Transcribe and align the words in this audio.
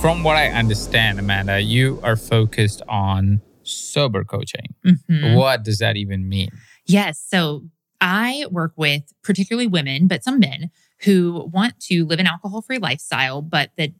From 0.00 0.22
what 0.22 0.36
I 0.36 0.48
understand, 0.48 1.18
Amanda, 1.18 1.60
you 1.60 2.00
are 2.02 2.16
focused 2.16 2.80
on 2.88 3.42
sober 3.64 4.24
coaching. 4.24 4.74
Mhm. 4.84 5.36
What 5.36 5.62
does 5.62 5.78
that 5.78 5.96
even 5.96 6.26
mean? 6.26 6.48
Yes. 6.86 7.22
So 7.28 7.64
I 8.00 8.46
work 8.50 8.72
with 8.76 9.12
particularly 9.22 9.66
women, 9.66 10.06
but 10.06 10.24
some 10.24 10.40
men 10.40 10.70
who 11.00 11.50
want 11.52 11.78
to 11.80 12.06
live 12.06 12.18
an 12.18 12.26
alcohol 12.26 12.62
free 12.62 12.78
lifestyle, 12.78 13.42
but 13.42 13.72
the 13.76 13.92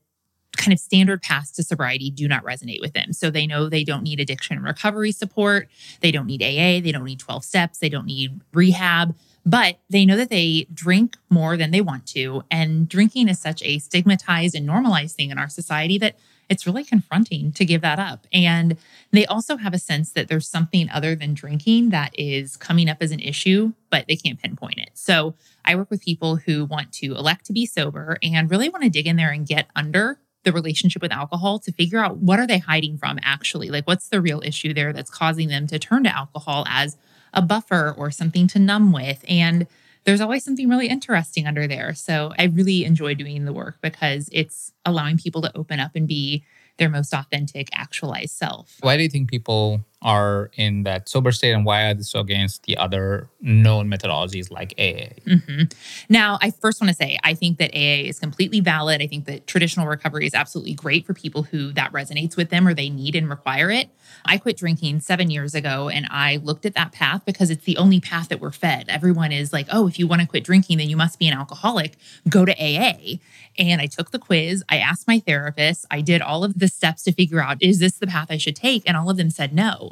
kind 0.57 0.73
of 0.73 0.79
standard 0.79 1.21
paths 1.23 1.51
to 1.53 1.63
sobriety 1.63 2.11
do 2.11 2.27
not 2.27 2.45
resonate 2.45 2.81
with 2.81 2.95
them. 2.95 3.13
So 3.13 3.31
they 3.31 3.47
know 3.47 3.69
they 3.69 3.85
don't 3.85 4.03
need 4.03 4.21
addiction 4.21 4.61
recovery 4.61 5.13
support. 5.13 5.69
They 6.01 6.11
don't 6.11 6.27
need 6.27 6.43
AA. 6.43 6.81
They 6.81 6.93
don't 6.93 7.05
need 7.05 7.19
12 7.19 7.45
steps. 7.45 7.79
They 7.79 7.91
don't 7.91 8.07
need 8.07 8.41
rehab. 8.53 9.15
But 9.45 9.79
they 9.89 10.05
know 10.05 10.17
that 10.17 10.31
they 10.31 10.67
drink 10.73 11.17
more 11.31 11.57
than 11.57 11.71
they 11.71 11.81
want 11.81 12.07
to. 12.09 12.43
And 12.51 12.89
drinking 12.89 13.29
is 13.29 13.39
such 13.39 13.63
a 13.63 13.79
stigmatized 13.79 14.55
and 14.55 14.67
normalized 14.67 15.17
thing 15.17 15.31
in 15.31 15.39
our 15.39 15.49
society 15.49 15.99
that 15.99 16.17
it's 16.51 16.67
really 16.67 16.85
confronting 16.85 17.53
to 17.53 17.65
give 17.65 17.81
that 17.81 17.99
up. 17.99 18.27
And 18.33 18.77
they 19.13 19.25
also 19.25 19.57
have 19.57 19.73
a 19.73 19.79
sense 19.79 20.13
that 20.13 20.29
there's 20.29 20.49
something 20.49 20.91
other 20.91 21.15
than 21.15 21.33
drinking 21.33 21.91
that 21.91 22.11
is 22.19 22.57
coming 22.57 22.91
up 22.91 22.99
as 23.01 23.13
an 23.13 23.21
issue, 23.21 23.73
but 23.89 24.07
they 24.09 24.17
can't 24.17 24.41
pinpoint 24.41 24.79
it. 24.79 24.91
So 24.95 25.35
I 25.65 25.77
work 25.77 25.91
with 25.91 26.03
people 26.03 26.37
who 26.37 26.65
want 26.65 26.93
to 26.95 27.15
elect 27.15 27.47
to 27.47 27.53
be 27.53 27.67
sober 27.67 28.19
and 28.23 28.51
really 28.51 28.69
want 28.69 28.83
to 28.83 28.91
dig 28.91 29.07
in 29.07 29.17
there 29.17 29.31
and 29.31 29.47
get 29.47 29.69
under 29.77 30.19
the 30.43 30.53
relationship 30.53 31.03
with 31.03 31.13
alcohol 31.13 31.59
to 31.61 31.73
figure 31.73 32.03
out 32.03 32.17
what 32.17 32.41
are 32.41 32.47
they 32.47 32.59
hiding 32.59 32.99
from 32.99 33.19
actually? 33.23 33.69
Like 33.69 33.87
what's 33.87 34.09
the 34.09 34.21
real 34.21 34.43
issue 34.45 34.75
there 34.75 34.93
that's 34.93 35.11
causing 35.11 35.49
them 35.49 35.67
to 35.69 35.79
turn 35.79 36.05
to 36.05 36.17
alcohol 36.17 36.65
as 36.69 36.97
a 37.33 37.43
buffer 37.43 37.95
or 37.97 38.11
something 38.11 38.47
to 38.49 38.59
numb 38.59 38.93
with? 38.93 39.25
And 39.29 39.67
there's 40.05 40.21
always 40.21 40.45
something 40.45 40.69
really 40.69 40.89
interesting 40.89 41.47
under 41.47 41.67
there. 41.67 41.95
So 41.95 42.33
I 42.39 42.45
really 42.45 42.85
enjoy 42.85 43.15
doing 43.15 43.45
the 43.45 43.53
work 43.53 43.79
because 43.83 44.29
it's 44.33 44.73
allowing 44.85 45.19
people 45.19 45.43
to 45.43 45.57
open 45.57 45.79
up 45.79 45.93
and 45.95 46.09
be 46.09 46.45
their 46.79 46.89
most 46.89 47.13
authentic, 47.13 47.69
actualized 47.75 48.37
self. 48.37 48.79
Why 48.81 48.97
do 48.97 49.03
you 49.03 49.09
think 49.11 49.29
people 49.29 49.85
are 50.03 50.51
in 50.55 50.85
that 50.85 51.09
sober 51.09 51.31
state 51.31 51.53
and 51.53 51.65
why 51.65 51.91
are 51.91 51.95
they 51.95 52.03
so 52.03 52.21
against 52.21 52.63
the 52.65 52.77
other 52.77 53.29
known 53.41 53.89
methodologies 53.91 54.51
like 54.51 54.75
AA? 54.79 55.15
hmm 55.27 55.65
Now, 56.09 56.39
I 56.41 56.51
first 56.51 56.81
want 56.81 56.89
to 56.89 56.95
say, 56.95 57.19
I 57.23 57.35
think 57.35 57.59
that 57.59 57.71
AA 57.75 58.09
is 58.09 58.19
completely 58.19 58.61
valid. 58.61 59.03
I 59.03 59.07
think 59.07 59.27
that 59.27 59.47
traditional 59.47 59.87
recovery 59.87 60.27
is 60.27 60.35
absolutely 60.35 60.75
great 60.75 61.07
for 61.07 61.15
people 61.15 61.43
who 61.43 61.73
that 61.73 61.93
resonates 61.93 62.37
with 62.37 62.51
them 62.51 62.67
or 62.67 62.75
they 62.75 62.89
need 62.89 63.15
and 63.15 63.29
require 63.29 63.71
it. 63.71 63.91
I 64.25 64.39
quit 64.39 64.57
drinking 64.57 65.01
seven 65.01 65.31
years 65.31 65.55
ago 65.55 65.89
and 65.89 66.07
I 66.11 66.37
looked 66.37 66.67
at 66.67 66.75
that 66.75 66.93
path 66.93 67.23
because 67.25 67.51
it's 67.51 67.65
the 67.65 67.77
only 67.77 68.01
path 68.01 68.29
that 68.29 68.41
we're 68.41 68.51
fed. 68.51 68.87
Everyone 68.89 69.33
is 69.33 69.53
like, 69.53 69.67
oh, 69.71 69.87
if 69.87 69.99
you 69.99 70.07
want 70.07 70.23
to 70.23 70.29
quit 70.29 70.45
drinking, 70.45 70.79
then 70.79 70.89
you 70.89 70.97
must 70.97 71.19
be 71.19 71.29
an 71.29 71.37
alcoholic. 71.37 71.97
Go 72.29 72.45
to 72.45 72.53
AA. 72.53 73.19
And 73.59 73.81
I 73.81 73.87
took 73.87 74.11
the 74.11 74.19
quiz. 74.19 74.65
I 74.69 74.79
asked 74.79 75.07
my 75.07 75.21
therapist. 75.21 75.85
I 75.91 76.01
did 76.01 76.23
all 76.23 76.45
of 76.45 76.59
the 76.59 76.69
steps 76.69 77.03
to 77.05 77.13
figure 77.13 77.43
out, 77.43 77.63
is 77.63 77.79
this 77.79 77.93
the 77.93 78.07
path 78.07 78.29
I 78.31 78.39
should 78.39 78.57
take? 78.57 78.83
And 78.87 78.97
all 78.97 79.11
of 79.11 79.17
them 79.17 79.31
said 79.31 79.53
no. 79.53 79.90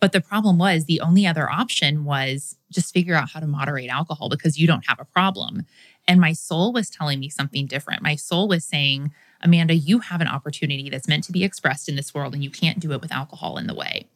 But 0.00 0.12
the 0.12 0.20
problem 0.20 0.58
was 0.58 0.84
the 0.84 1.00
only 1.00 1.26
other 1.26 1.48
option 1.48 2.04
was 2.04 2.56
just 2.70 2.92
figure 2.92 3.14
out 3.14 3.30
how 3.30 3.40
to 3.40 3.46
moderate 3.46 3.88
alcohol 3.88 4.28
because 4.28 4.58
you 4.58 4.66
don't 4.66 4.86
have 4.88 4.98
a 4.98 5.04
problem. 5.04 5.64
And 6.08 6.20
my 6.20 6.32
soul 6.32 6.72
was 6.72 6.90
telling 6.90 7.20
me 7.20 7.28
something 7.28 7.66
different. 7.66 8.02
My 8.02 8.16
soul 8.16 8.48
was 8.48 8.64
saying, 8.64 9.12
Amanda, 9.40 9.74
you 9.74 10.00
have 10.00 10.20
an 10.20 10.26
opportunity 10.26 10.90
that's 10.90 11.06
meant 11.06 11.24
to 11.24 11.32
be 11.32 11.44
expressed 11.44 11.88
in 11.88 11.94
this 11.94 12.12
world 12.12 12.34
and 12.34 12.42
you 12.42 12.50
can't 12.50 12.80
do 12.80 12.92
it 12.92 13.00
with 13.00 13.12
alcohol 13.12 13.58
in 13.58 13.68
the 13.68 13.74
way. 13.74 14.06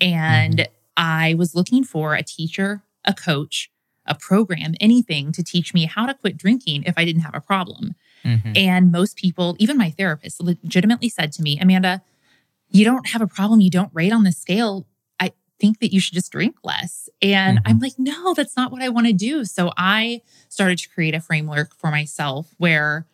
And 0.00 0.68
I 0.96 1.34
was 1.34 1.54
looking 1.54 1.84
for 1.84 2.14
a 2.14 2.22
teacher, 2.22 2.82
a 3.04 3.14
coach, 3.14 3.70
a 4.06 4.14
program, 4.16 4.74
anything 4.80 5.30
to 5.32 5.44
teach 5.44 5.74
me 5.74 5.84
how 5.84 6.06
to 6.06 6.14
quit 6.14 6.36
drinking 6.36 6.84
if 6.84 6.94
I 6.96 7.04
didn't 7.04 7.22
have 7.22 7.34
a 7.34 7.40
problem. 7.40 7.94
Mhm. 8.24 8.56
And 8.56 8.90
most 8.90 9.16
people, 9.16 9.54
even 9.58 9.76
my 9.76 9.90
therapist, 9.90 10.40
legitimately 10.40 11.08
said 11.08 11.30
to 11.32 11.42
me, 11.42 11.60
Amanda, 11.60 12.02
you 12.70 12.84
don't 12.84 13.08
have 13.08 13.22
a 13.22 13.26
problem. 13.26 13.60
You 13.60 13.70
don't 13.70 13.90
rate 13.94 14.12
on 14.12 14.24
the 14.24 14.32
scale. 14.32 14.86
I 15.20 15.32
think 15.58 15.80
that 15.80 15.92
you 15.92 16.00
should 16.00 16.14
just 16.14 16.32
drink 16.32 16.56
less. 16.62 17.08
And 17.22 17.60
I'm 17.64 17.76
mm-hmm. 17.76 17.82
like, 17.82 17.94
no, 17.98 18.34
that's 18.34 18.56
not 18.56 18.70
what 18.72 18.82
I 18.82 18.88
want 18.88 19.06
to 19.06 19.12
do. 19.12 19.44
So 19.44 19.72
I 19.76 20.22
started 20.48 20.78
to 20.78 20.88
create 20.88 21.14
a 21.14 21.20
framework 21.20 21.74
for 21.74 21.90
myself 21.90 22.54
where 22.58 23.06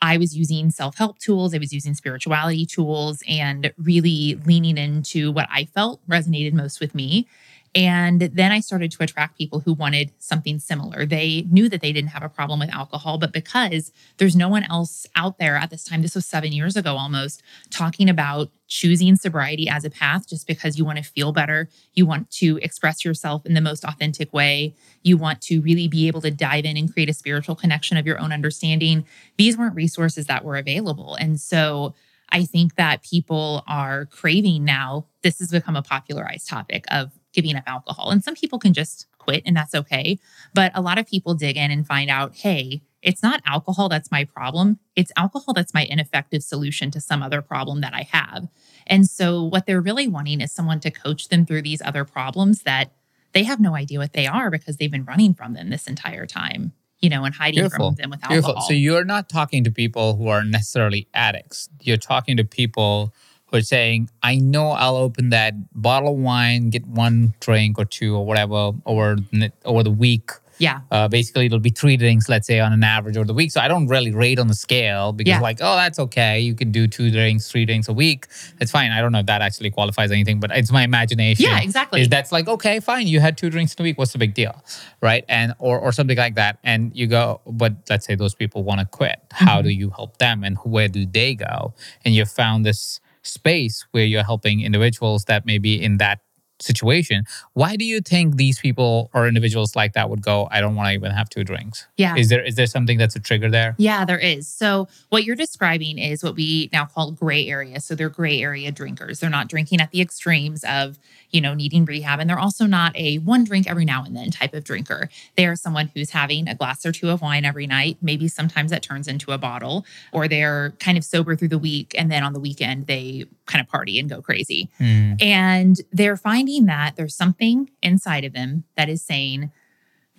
I 0.00 0.16
was 0.16 0.36
using 0.36 0.70
self 0.70 0.98
help 0.98 1.18
tools, 1.18 1.54
I 1.54 1.58
was 1.58 1.72
using 1.72 1.94
spirituality 1.94 2.66
tools, 2.66 3.22
and 3.28 3.72
really 3.78 4.34
leaning 4.44 4.76
into 4.76 5.30
what 5.30 5.48
I 5.50 5.66
felt 5.66 6.00
resonated 6.08 6.52
most 6.52 6.80
with 6.80 6.94
me. 6.94 7.28
And 7.74 8.20
then 8.20 8.52
I 8.52 8.60
started 8.60 8.92
to 8.92 9.02
attract 9.02 9.38
people 9.38 9.60
who 9.60 9.72
wanted 9.72 10.12
something 10.18 10.58
similar. 10.58 11.06
They 11.06 11.46
knew 11.50 11.70
that 11.70 11.80
they 11.80 11.92
didn't 11.92 12.10
have 12.10 12.22
a 12.22 12.28
problem 12.28 12.60
with 12.60 12.68
alcohol, 12.68 13.16
but 13.16 13.32
because 13.32 13.92
there's 14.18 14.36
no 14.36 14.50
one 14.50 14.64
else 14.64 15.06
out 15.16 15.38
there 15.38 15.56
at 15.56 15.70
this 15.70 15.84
time, 15.84 16.02
this 16.02 16.14
was 16.14 16.26
seven 16.26 16.52
years 16.52 16.76
ago 16.76 16.96
almost, 16.96 17.42
talking 17.70 18.10
about 18.10 18.50
choosing 18.68 19.16
sobriety 19.16 19.68
as 19.68 19.86
a 19.86 19.90
path 19.90 20.28
just 20.28 20.46
because 20.46 20.78
you 20.78 20.84
want 20.84 20.98
to 20.98 21.04
feel 21.04 21.32
better. 21.32 21.70
You 21.94 22.04
want 22.04 22.30
to 22.32 22.58
express 22.58 23.06
yourself 23.06 23.46
in 23.46 23.54
the 23.54 23.60
most 23.62 23.84
authentic 23.84 24.34
way. 24.34 24.74
You 25.02 25.16
want 25.16 25.40
to 25.42 25.60
really 25.62 25.88
be 25.88 26.08
able 26.08 26.20
to 26.22 26.30
dive 26.30 26.66
in 26.66 26.76
and 26.76 26.92
create 26.92 27.08
a 27.08 27.14
spiritual 27.14 27.54
connection 27.54 27.96
of 27.96 28.06
your 28.06 28.18
own 28.18 28.32
understanding. 28.32 29.06
These 29.38 29.56
weren't 29.56 29.74
resources 29.74 30.26
that 30.26 30.44
were 30.44 30.56
available. 30.56 31.14
And 31.14 31.40
so 31.40 31.94
I 32.28 32.44
think 32.44 32.74
that 32.76 33.02
people 33.02 33.62
are 33.66 34.06
craving 34.06 34.64
now. 34.64 35.06
This 35.22 35.38
has 35.38 35.50
become 35.50 35.76
a 35.76 35.82
popularized 35.82 36.48
topic 36.48 36.84
of 36.90 37.12
giving 37.32 37.56
up 37.56 37.64
alcohol. 37.66 38.10
And 38.10 38.22
some 38.22 38.34
people 38.34 38.58
can 38.58 38.72
just 38.72 39.06
quit 39.18 39.42
and 39.46 39.56
that's 39.56 39.74
okay. 39.74 40.18
But 40.54 40.72
a 40.74 40.80
lot 40.80 40.98
of 40.98 41.06
people 41.06 41.34
dig 41.34 41.56
in 41.56 41.70
and 41.70 41.86
find 41.86 42.10
out, 42.10 42.36
hey, 42.36 42.82
it's 43.02 43.22
not 43.22 43.42
alcohol 43.44 43.88
that's 43.88 44.10
my 44.10 44.24
problem. 44.24 44.78
It's 44.94 45.12
alcohol 45.16 45.54
that's 45.54 45.74
my 45.74 45.84
ineffective 45.84 46.42
solution 46.42 46.90
to 46.92 47.00
some 47.00 47.22
other 47.22 47.42
problem 47.42 47.80
that 47.80 47.94
I 47.94 48.02
have. 48.10 48.48
And 48.86 49.08
so 49.08 49.42
what 49.42 49.66
they're 49.66 49.80
really 49.80 50.06
wanting 50.06 50.40
is 50.40 50.52
someone 50.52 50.80
to 50.80 50.90
coach 50.90 51.28
them 51.28 51.44
through 51.44 51.62
these 51.62 51.82
other 51.82 52.04
problems 52.04 52.62
that 52.62 52.92
they 53.32 53.44
have 53.44 53.60
no 53.60 53.74
idea 53.74 53.98
what 53.98 54.12
they 54.12 54.26
are 54.26 54.50
because 54.50 54.76
they've 54.76 54.90
been 54.90 55.04
running 55.04 55.34
from 55.34 55.54
them 55.54 55.70
this 55.70 55.86
entire 55.86 56.26
time, 56.26 56.72
you 57.00 57.08
know, 57.08 57.24
and 57.24 57.34
hiding 57.34 57.60
Beautiful. 57.60 57.88
from 57.90 57.94
them 57.96 58.10
with 58.10 58.22
alcohol. 58.22 58.52
Beautiful. 58.52 58.60
So 58.62 58.74
you're 58.74 59.04
not 59.04 59.28
talking 59.28 59.64
to 59.64 59.70
people 59.70 60.16
who 60.16 60.28
are 60.28 60.44
necessarily 60.44 61.08
addicts. 61.14 61.68
You're 61.80 61.96
talking 61.96 62.36
to 62.36 62.44
people 62.44 63.14
are 63.54 63.62
saying, 63.62 64.10
I 64.22 64.36
know 64.36 64.68
I'll 64.70 64.96
open 64.96 65.30
that 65.30 65.54
bottle 65.74 66.12
of 66.14 66.18
wine, 66.18 66.70
get 66.70 66.86
one 66.86 67.34
drink 67.40 67.78
or 67.78 67.84
two 67.84 68.16
or 68.16 68.24
whatever 68.26 68.72
over, 68.86 69.16
over 69.64 69.82
the 69.82 69.90
week. 69.90 70.30
yeah. 70.58 70.80
Uh, 70.92 71.08
basically, 71.08 71.46
it'll 71.46 71.58
be 71.58 71.70
three 71.70 71.96
drinks, 71.96 72.28
let's 72.28 72.46
say, 72.46 72.60
on 72.60 72.72
an 72.72 72.84
average 72.84 73.16
over 73.16 73.26
the 73.26 73.34
week. 73.34 73.50
So 73.50 73.60
I 73.60 73.66
don't 73.66 73.88
really 73.88 74.12
rate 74.12 74.38
on 74.38 74.46
the 74.46 74.54
scale 74.54 75.10
because, 75.12 75.30
Yeah. 75.30 75.40
like, 75.40 75.58
oh, 75.60 75.74
that's 75.74 75.98
okay. 75.98 76.38
You 76.40 76.54
can 76.54 76.70
do 76.70 76.86
two 76.86 77.10
drinks, 77.10 77.50
three 77.50 77.64
drinks 77.64 77.88
a 77.88 77.92
week. 77.92 78.26
It's 78.60 78.70
fine. 78.70 78.92
I 78.92 79.00
don't 79.00 79.10
know 79.10 79.18
if 79.20 79.26
that 79.26 79.42
actually 79.42 79.70
qualifies 79.70 80.12
anything, 80.12 80.38
but 80.38 80.50
it's 80.52 80.70
my 80.70 80.84
imagination. 80.84 81.46
Yeah, 81.46 81.60
exactly. 81.60 82.02
Is 82.02 82.08
that's 82.08 82.30
like 82.30 82.46
okay, 82.48 82.78
fine. 82.78 83.08
You 83.08 83.18
had 83.18 83.36
two 83.36 83.50
drinks 83.50 83.74
in 83.74 83.82
a 83.82 83.84
week. 83.84 83.98
What's 83.98 84.12
the 84.12 84.18
big 84.18 84.34
deal, 84.34 84.54
right? 85.00 85.24
And 85.28 85.52
or 85.58 85.80
or 85.80 85.90
something 85.90 86.16
like 86.18 86.36
that. 86.36 86.58
And 86.62 86.92
you 86.94 87.08
go, 87.08 87.40
but 87.46 87.72
let's 87.90 88.06
say 88.06 88.14
those 88.14 88.34
people 88.36 88.62
want 88.62 88.78
to 88.80 88.86
quit. 88.86 89.18
How 89.32 89.56
Mm-hmm. 89.58 89.62
do 89.68 89.70
you 89.74 89.90
help 89.90 90.18
them, 90.18 90.44
and 90.44 90.56
where 90.58 90.86
do 90.88 91.06
they 91.06 91.34
go? 91.34 91.74
And 92.04 92.14
you 92.14 92.24
found 92.24 92.64
this 92.64 93.00
space 93.22 93.86
where 93.92 94.04
you're 94.04 94.24
helping 94.24 94.60
individuals 94.60 95.24
that 95.24 95.46
may 95.46 95.58
be 95.58 95.82
in 95.82 95.98
that 95.98 96.20
situation. 96.62 97.24
Why 97.54 97.76
do 97.76 97.84
you 97.84 98.00
think 98.00 98.36
these 98.36 98.58
people 98.58 99.10
or 99.12 99.26
individuals 99.26 99.76
like 99.76 99.92
that 99.94 100.10
would 100.10 100.22
go? 100.22 100.48
I 100.50 100.60
don't 100.60 100.74
want 100.74 100.88
to 100.88 100.94
even 100.94 101.10
have 101.10 101.28
two 101.28 101.44
drinks. 101.44 101.86
Yeah. 101.96 102.16
Is 102.16 102.28
there 102.28 102.42
is 102.42 102.54
there 102.54 102.66
something 102.66 102.98
that's 102.98 103.16
a 103.16 103.20
trigger 103.20 103.50
there? 103.50 103.74
Yeah, 103.78 104.04
there 104.04 104.18
is. 104.18 104.48
So, 104.48 104.88
what 105.08 105.24
you're 105.24 105.36
describing 105.36 105.98
is 105.98 106.22
what 106.22 106.34
we 106.34 106.70
now 106.72 106.84
call 106.84 107.12
gray 107.12 107.46
area. 107.48 107.80
So, 107.80 107.94
they're 107.94 108.08
gray 108.08 108.40
area 108.40 108.70
drinkers. 108.70 109.20
They're 109.20 109.30
not 109.30 109.48
drinking 109.48 109.80
at 109.80 109.90
the 109.90 110.00
extremes 110.00 110.64
of, 110.64 110.98
you 111.30 111.40
know, 111.40 111.54
needing 111.54 111.84
rehab. 111.84 112.20
And 112.20 112.28
they're 112.28 112.38
also 112.38 112.66
not 112.66 112.96
a 112.96 113.16
one 113.18 113.44
drink 113.44 113.68
every 113.68 113.84
now 113.84 114.04
and 114.04 114.16
then 114.16 114.30
type 114.30 114.54
of 114.54 114.64
drinker. 114.64 115.08
They 115.36 115.46
are 115.46 115.56
someone 115.56 115.90
who's 115.94 116.10
having 116.10 116.48
a 116.48 116.54
glass 116.54 116.84
or 116.84 116.92
two 116.92 117.10
of 117.10 117.22
wine 117.22 117.44
every 117.44 117.66
night. 117.66 117.98
Maybe 118.02 118.28
sometimes 118.28 118.70
that 118.70 118.82
turns 118.82 119.08
into 119.08 119.32
a 119.32 119.38
bottle, 119.38 119.84
or 120.12 120.28
they're 120.28 120.74
kind 120.78 120.98
of 120.98 121.04
sober 121.04 121.36
through 121.36 121.48
the 121.48 121.58
week. 121.58 121.94
And 121.96 122.10
then 122.10 122.22
on 122.22 122.32
the 122.32 122.40
weekend, 122.40 122.86
they 122.86 123.24
kind 123.46 123.60
of 123.60 123.68
party 123.68 123.98
and 123.98 124.08
go 124.08 124.22
crazy. 124.22 124.68
Hmm. 124.78 125.14
And 125.20 125.80
they're 125.92 126.16
finding 126.16 126.51
that 126.60 126.96
there's 126.96 127.14
something 127.14 127.70
inside 127.82 128.24
of 128.24 128.32
them 128.32 128.64
that 128.76 128.88
is 128.88 129.02
saying, 129.02 129.50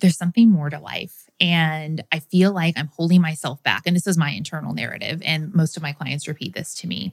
there's 0.00 0.16
something 0.16 0.50
more 0.50 0.70
to 0.70 0.78
life. 0.78 1.28
And 1.40 2.04
I 2.12 2.18
feel 2.18 2.52
like 2.52 2.74
I'm 2.76 2.88
holding 2.88 3.20
myself 3.20 3.62
back. 3.62 3.82
And 3.86 3.96
this 3.96 4.06
is 4.06 4.18
my 4.18 4.30
internal 4.30 4.74
narrative. 4.74 5.22
And 5.24 5.54
most 5.54 5.76
of 5.76 5.82
my 5.82 5.92
clients 5.92 6.28
repeat 6.28 6.54
this 6.54 6.74
to 6.76 6.86
me. 6.86 7.12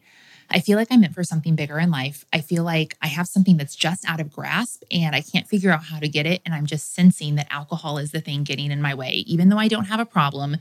I 0.50 0.60
feel 0.60 0.78
like 0.78 0.90
I'm 0.92 1.02
meant 1.02 1.16
for 1.16 1.24
something 1.24 1.56
bigger 1.56 1.80
in 1.80 1.92
life. 1.92 2.26
I 2.34 2.42
feel 2.42 2.64
like 2.64 2.98
I 3.02 3.08
have 3.08 3.28
something 3.28 3.58
that's 3.58 3.76
just 3.76 4.08
out 4.08 4.20
of 4.20 4.32
grasp 4.32 4.84
and 4.92 5.16
I 5.16 5.22
can't 5.22 5.48
figure 5.48 5.72
out 5.72 5.86
how 5.86 6.00
to 6.00 6.10
get 6.10 6.26
it. 6.26 6.42
And 6.46 6.54
I'm 6.54 6.66
just 6.66 6.94
sensing 6.94 7.36
that 7.36 7.48
alcohol 7.50 7.98
is 7.98 8.12
the 8.12 8.20
thing 8.20 8.44
getting 8.44 8.72
in 8.72 8.82
my 8.82 8.94
way. 8.94 9.24
Even 9.28 9.50
though 9.50 9.58
I 9.58 9.70
don't 9.70 9.86
have 9.86 10.02
a 10.02 10.06
problem, 10.06 10.58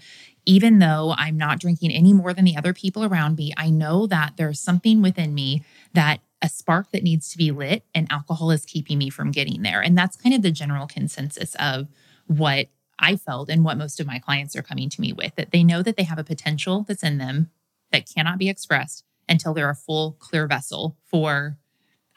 even 0.46 0.78
though 0.78 1.14
I'm 1.18 1.36
not 1.36 1.58
drinking 1.58 1.90
any 1.90 2.12
more 2.12 2.32
than 2.32 2.44
the 2.44 2.56
other 2.56 2.72
people 2.72 3.04
around 3.04 3.36
me, 3.36 3.52
I 3.56 3.70
know 3.70 4.06
that 4.06 4.36
there's 4.36 4.60
something 4.60 5.02
within 5.02 5.34
me 5.34 5.64
that 5.92 6.20
a 6.42 6.48
spark 6.48 6.90
that 6.92 7.02
needs 7.02 7.30
to 7.30 7.38
be 7.38 7.50
lit 7.50 7.84
and 7.94 8.10
alcohol 8.10 8.50
is 8.50 8.64
keeping 8.64 8.98
me 8.98 9.10
from 9.10 9.30
getting 9.30 9.62
there. 9.62 9.80
And 9.80 9.96
that's 9.96 10.16
kind 10.16 10.34
of 10.34 10.42
the 10.42 10.50
general 10.50 10.86
consensus 10.86 11.54
of 11.56 11.88
what 12.26 12.68
I 12.98 13.16
felt 13.16 13.50
and 13.50 13.64
what 13.64 13.78
most 13.78 14.00
of 14.00 14.06
my 14.06 14.18
clients 14.18 14.54
are 14.56 14.62
coming 14.62 14.88
to 14.90 15.00
me 15.00 15.12
with 15.12 15.34
that 15.36 15.50
they 15.50 15.64
know 15.64 15.82
that 15.82 15.96
they 15.96 16.04
have 16.04 16.18
a 16.18 16.24
potential 16.24 16.84
that's 16.86 17.02
in 17.02 17.18
them 17.18 17.50
that 17.92 18.08
cannot 18.14 18.38
be 18.38 18.48
expressed 18.48 19.04
until 19.28 19.54
they're 19.54 19.70
a 19.70 19.74
full, 19.74 20.16
clear 20.18 20.46
vessel 20.46 20.96
for 21.04 21.56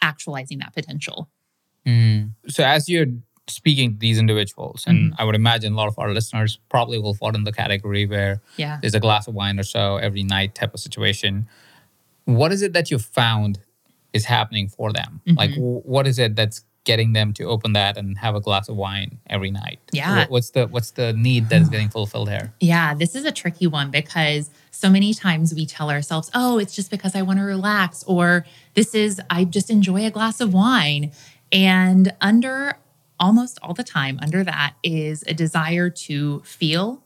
actualizing 0.02 0.60
that 0.60 0.74
potential. 0.74 1.30
Mm. 1.86 2.32
So, 2.48 2.64
as 2.64 2.90
you're 2.90 3.08
speaking 3.48 3.94
to 3.94 3.98
these 3.98 4.18
individuals, 4.18 4.84
and 4.88 5.12
mm-hmm. 5.12 5.22
I 5.22 5.26
would 5.26 5.36
imagine 5.36 5.74
a 5.74 5.76
lot 5.76 5.88
of 5.88 6.00
our 6.00 6.12
listeners 6.14 6.60
probably 6.70 7.00
will 7.00 7.14
fall 7.14 7.36
in 7.36 7.44
the 7.44 7.52
category 7.52 8.06
where 8.06 8.42
yeah. 8.58 8.80
there's 8.82 8.96
a 8.96 9.00
glass 9.00 9.28
of 9.28 9.34
wine 9.34 9.60
or 9.60 9.64
so 9.64 9.98
every 9.98 10.24
night 10.24 10.56
type 10.56 10.74
of 10.74 10.80
situation. 10.80 11.48
What 12.26 12.52
is 12.52 12.62
it 12.62 12.74
that 12.74 12.90
you 12.90 13.00
found 13.00 13.60
is 14.14 14.26
happening 14.26 14.70
for 14.70 14.94
them? 14.94 15.22
Mm-hmm. 15.28 15.38
Like, 15.38 15.52
w- 15.52 15.82
what 15.82 16.08
is 16.08 16.20
it 16.20 16.36
that's 16.36 16.64
getting 16.86 17.14
them 17.14 17.34
to 17.34 17.46
open 17.46 17.74
that 17.74 17.98
and 17.98 18.18
have 18.18 18.36
a 18.36 18.42
glass 18.42 18.68
of 18.70 18.76
wine 18.76 19.20
every 19.30 19.52
night? 19.52 19.80
Yeah. 19.92 20.26
What's 20.28 20.52
the 20.52 20.68
what's 20.68 20.92
the 20.92 21.14
need 21.14 21.50
that 21.50 21.62
is 21.62 21.70
getting 21.70 21.90
fulfilled 21.98 22.30
here? 22.30 22.54
Yeah, 22.60 22.94
this 22.94 23.16
is 23.16 23.26
a 23.26 23.32
tricky 23.32 23.68
one 23.68 23.92
because 23.92 24.50
so 24.72 24.90
many 24.90 25.14
times 25.14 25.54
we 25.54 25.66
tell 25.66 25.90
ourselves, 25.90 26.30
"Oh, 26.34 26.58
it's 26.58 26.76
just 26.76 26.92
because 26.92 27.16
I 27.16 27.22
want 27.22 27.40
to 27.40 27.46
relax," 27.46 28.04
or 28.04 28.46
"This 28.74 28.96
is 28.96 29.22
I 29.30 29.46
just 29.46 29.70
enjoy 29.70 30.06
a 30.06 30.12
glass 30.12 30.40
of 30.42 30.54
wine." 30.54 31.12
And 31.52 32.14
under 32.20 32.78
almost 33.20 33.60
all 33.62 33.74
the 33.74 33.84
time 33.84 34.20
under 34.22 34.44
that 34.44 34.74
is 34.84 35.24
a 35.28 35.34
desire 35.34 35.90
to 35.90 36.40
feel 36.42 37.04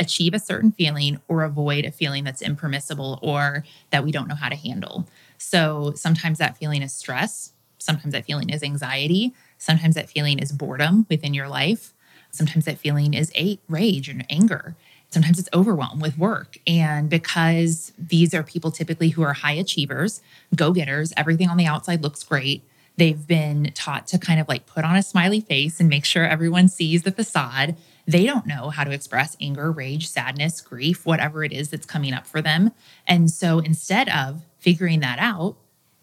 achieve 0.00 0.32
a 0.34 0.38
certain 0.38 0.72
feeling 0.72 1.20
or 1.28 1.44
avoid 1.44 1.84
a 1.84 1.92
feeling 1.92 2.24
that's 2.24 2.42
impermissible 2.42 3.18
or 3.22 3.64
that 3.90 4.02
we 4.02 4.10
don't 4.10 4.26
know 4.26 4.34
how 4.34 4.48
to 4.48 4.56
handle. 4.56 5.06
So 5.40 5.92
sometimes 5.96 6.38
that 6.38 6.56
feeling 6.56 6.82
is 6.82 6.92
stress, 6.92 7.52
Sometimes 7.80 8.12
that 8.12 8.26
feeling 8.26 8.50
is 8.50 8.62
anxiety. 8.62 9.34
Sometimes 9.58 9.94
that 9.94 10.10
feeling 10.10 10.38
is 10.38 10.52
boredom 10.52 11.06
within 11.08 11.34
your 11.34 11.48
life. 11.48 11.92
Sometimes 12.30 12.66
that 12.66 12.78
feeling 12.78 13.14
is 13.14 13.32
rage 13.68 14.08
and 14.08 14.24
anger. 14.30 14.76
Sometimes 15.10 15.40
it's 15.40 15.48
overwhelm 15.52 15.98
with 15.98 16.16
work. 16.16 16.58
And 16.66 17.10
because 17.10 17.92
these 17.98 18.32
are 18.32 18.44
people 18.44 18.70
typically 18.70 19.08
who 19.08 19.22
are 19.22 19.32
high 19.32 19.54
achievers, 19.54 20.20
go 20.54 20.72
getters, 20.72 21.12
everything 21.16 21.48
on 21.48 21.56
the 21.56 21.66
outside 21.66 22.02
looks 22.02 22.22
great. 22.22 22.62
They've 22.96 23.26
been 23.26 23.72
taught 23.74 24.06
to 24.08 24.18
kind 24.18 24.38
of 24.40 24.48
like 24.48 24.66
put 24.66 24.84
on 24.84 24.94
a 24.94 25.02
smiley 25.02 25.40
face 25.40 25.80
and 25.80 25.88
make 25.88 26.04
sure 26.04 26.24
everyone 26.24 26.68
sees 26.68 27.02
the 27.02 27.10
facade. 27.10 27.76
They 28.06 28.24
don't 28.24 28.46
know 28.46 28.70
how 28.70 28.84
to 28.84 28.92
express 28.92 29.36
anger, 29.40 29.72
rage, 29.72 30.06
sadness, 30.08 30.60
grief, 30.60 31.06
whatever 31.06 31.42
it 31.42 31.52
is 31.52 31.70
that's 31.70 31.86
coming 31.86 32.12
up 32.12 32.26
for 32.26 32.42
them. 32.42 32.72
And 33.06 33.30
so 33.30 33.58
instead 33.58 34.08
of 34.10 34.42
figuring 34.60 35.00
that 35.00 35.18
out, 35.18 35.56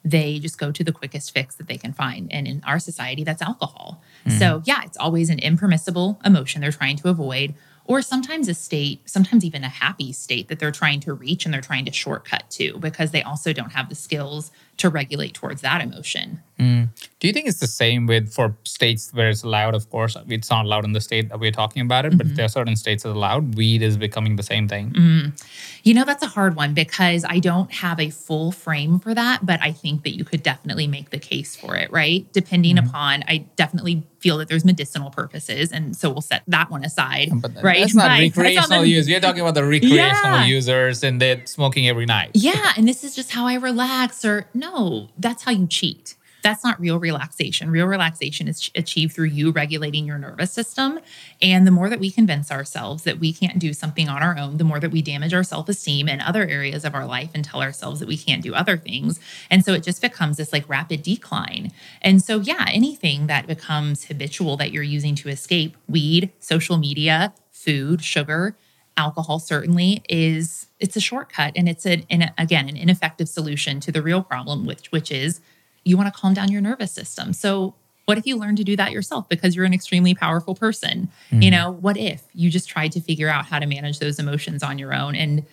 they 0.03 0.39
just 0.39 0.57
go 0.57 0.71
to 0.71 0.83
the 0.83 0.91
quickest 0.91 1.33
fix 1.33 1.55
that 1.55 1.67
they 1.67 1.77
can 1.77 1.93
find. 1.93 2.31
And 2.31 2.47
in 2.47 2.63
our 2.65 2.79
society, 2.79 3.23
that's 3.23 3.41
alcohol. 3.41 4.01
Mm. 4.25 4.39
So, 4.39 4.61
yeah, 4.65 4.81
it's 4.83 4.97
always 4.97 5.29
an 5.29 5.39
impermissible 5.39 6.19
emotion 6.23 6.61
they're 6.61 6.71
trying 6.71 6.97
to 6.97 7.09
avoid, 7.09 7.55
or 7.85 8.01
sometimes 8.01 8.47
a 8.47 8.53
state, 8.53 9.09
sometimes 9.09 9.43
even 9.45 9.63
a 9.63 9.69
happy 9.69 10.11
state 10.11 10.49
that 10.49 10.59
they're 10.59 10.71
trying 10.71 10.99
to 11.01 11.13
reach 11.13 11.45
and 11.45 11.53
they're 11.53 11.61
trying 11.61 11.85
to 11.85 11.91
shortcut 11.91 12.49
to 12.51 12.77
because 12.79 13.11
they 13.11 13.23
also 13.23 13.53
don't 13.53 13.71
have 13.71 13.89
the 13.89 13.95
skills 13.95 14.51
to 14.77 14.89
regulate 14.89 15.33
towards 15.33 15.61
that 15.61 15.81
emotion. 15.81 16.41
Mm. 16.59 16.89
Do 17.19 17.27
you 17.27 17.33
think 17.33 17.47
it's 17.47 17.59
the 17.59 17.67
same 17.67 18.07
with 18.07 18.33
for 18.33 18.55
states 18.63 19.11
where 19.13 19.29
it's 19.29 19.43
allowed? 19.43 19.75
Of 19.75 19.89
course, 19.89 20.17
it's 20.27 20.49
not 20.49 20.65
allowed 20.65 20.85
in 20.85 20.93
the 20.93 21.01
state 21.01 21.29
that 21.29 21.39
we're 21.39 21.51
talking 21.51 21.83
about 21.83 22.05
it, 22.05 22.09
mm-hmm. 22.09 22.17
but 22.17 22.35
there 22.35 22.45
are 22.45 22.49
certain 22.49 22.75
states 22.75 23.03
that 23.03 23.11
allowed. 23.11 23.55
Weed 23.55 23.81
is 23.81 23.97
becoming 23.97 24.37
the 24.37 24.43
same 24.43 24.67
thing. 24.67 24.91
Mm. 24.91 25.43
You 25.83 25.93
know, 25.93 26.03
that's 26.03 26.23
a 26.23 26.27
hard 26.27 26.55
one 26.55 26.73
because 26.73 27.23
I 27.23 27.39
don't 27.39 27.71
have 27.71 27.99
a 27.99 28.09
full 28.09 28.51
frame 28.51 28.99
for 28.99 29.13
that, 29.13 29.45
but 29.45 29.61
I 29.61 29.71
think 29.71 30.03
that 30.03 30.15
you 30.15 30.25
could 30.25 30.41
definitely 30.41 30.87
make 30.87 31.11
the 31.11 31.19
case 31.19 31.55
for 31.55 31.75
it, 31.75 31.91
right? 31.91 32.31
Depending 32.33 32.77
mm-hmm. 32.77 32.87
upon, 32.87 33.23
I 33.27 33.45
definitely 33.55 34.03
feel 34.19 34.39
that 34.39 34.47
there's 34.47 34.65
medicinal 34.65 35.11
purposes, 35.11 35.71
and 35.71 35.95
so 35.95 36.09
we'll 36.09 36.21
set 36.21 36.41
that 36.47 36.71
one 36.71 36.83
aside, 36.83 37.29
but 37.35 37.51
right? 37.61 37.81
That's 37.81 37.93
not 37.93 38.19
recreational 38.19 38.79
not 38.79 38.87
use. 38.87 39.07
We're 39.07 39.19
talking 39.19 39.41
about 39.41 39.53
the 39.53 39.63
recreational 39.63 40.39
yeah. 40.39 40.45
users 40.45 41.03
and 41.03 41.21
they're 41.21 41.45
smoking 41.45 41.87
every 41.87 42.07
night. 42.07 42.31
Yeah, 42.33 42.73
and 42.75 42.87
this 42.87 43.03
is 43.03 43.15
just 43.15 43.31
how 43.31 43.45
I 43.45 43.55
relax, 43.55 44.25
or 44.25 44.47
no 44.53 44.66
no, 44.67 45.09
that's 45.17 45.43
how 45.43 45.51
you 45.51 45.67
cheat. 45.67 46.15
That's 46.43 46.63
not 46.63 46.79
real 46.79 46.99
relaxation. 46.99 47.71
Real 47.71 47.87
relaxation 47.87 48.47
is 48.47 48.69
achieved 48.75 49.13
through 49.13 49.25
you 49.25 49.51
regulating 49.51 50.05
your 50.05 50.17
nervous 50.17 50.51
system. 50.51 50.99
And 51.41 51.65
the 51.65 51.71
more 51.71 51.89
that 51.89 51.99
we 51.99 52.11
convince 52.11 52.51
ourselves 52.51 53.03
that 53.03 53.19
we 53.19 53.33
can't 53.33 53.59
do 53.59 53.73
something 53.73 54.07
on 54.07 54.21
our 54.21 54.37
own, 54.37 54.57
the 54.57 54.63
more 54.63 54.79
that 54.79 54.91
we 54.91 55.01
damage 55.01 55.33
our 55.33 55.43
self 55.43 55.67
esteem 55.67 56.07
in 56.07 56.21
other 56.21 56.47
areas 56.47 56.85
of 56.85 56.95
our 56.95 57.05
life 57.05 57.31
and 57.33 57.43
tell 57.43 57.61
ourselves 57.61 57.99
that 57.99 58.07
we 58.07 58.17
can't 58.17 58.43
do 58.43 58.53
other 58.53 58.77
things. 58.77 59.19
And 59.49 59.65
so 59.65 59.73
it 59.73 59.83
just 59.83 60.01
becomes 60.01 60.37
this 60.37 60.53
like 60.53 60.69
rapid 60.69 61.01
decline. 61.01 61.71
And 62.01 62.23
so, 62.23 62.39
yeah, 62.39 62.65
anything 62.69 63.27
that 63.27 63.47
becomes 63.47 64.05
habitual 64.05 64.57
that 64.57 64.71
you're 64.71 64.83
using 64.83 65.15
to 65.15 65.29
escape 65.29 65.75
weed, 65.89 66.31
social 66.39 66.77
media, 66.77 67.33
food, 67.51 68.03
sugar, 68.03 68.55
alcohol 68.97 69.39
certainly 69.39 70.01
is 70.09 70.67
it's 70.79 70.95
a 70.95 70.99
shortcut 70.99 71.53
and 71.55 71.69
it's 71.69 71.85
an, 71.85 72.03
an 72.09 72.31
again 72.37 72.67
an 72.67 72.75
ineffective 72.75 73.29
solution 73.29 73.79
to 73.79 73.91
the 73.91 74.01
real 74.01 74.23
problem 74.23 74.65
which 74.65 74.91
which 74.91 75.11
is 75.11 75.39
you 75.85 75.95
want 75.95 76.11
to 76.13 76.19
calm 76.19 76.33
down 76.33 76.51
your 76.51 76.61
nervous 76.61 76.91
system 76.91 77.31
so 77.31 77.75
what 78.05 78.17
if 78.17 78.25
you 78.25 78.35
learn 78.35 78.55
to 78.55 78.63
do 78.63 78.75
that 78.75 78.91
yourself 78.91 79.29
because 79.29 79.55
you're 79.55 79.65
an 79.65 79.73
extremely 79.73 80.15
powerful 80.15 80.55
person 80.55 81.09
mm. 81.31 81.43
you 81.43 81.51
know 81.51 81.71
what 81.71 81.95
if 81.95 82.23
you 82.33 82.49
just 82.49 82.67
tried 82.67 82.91
to 82.91 82.99
figure 82.99 83.29
out 83.29 83.45
how 83.45 83.59
to 83.59 83.67
manage 83.67 83.99
those 83.99 84.19
emotions 84.19 84.63
on 84.63 84.79
your 84.79 84.93
own 84.93 85.15
and 85.15 85.45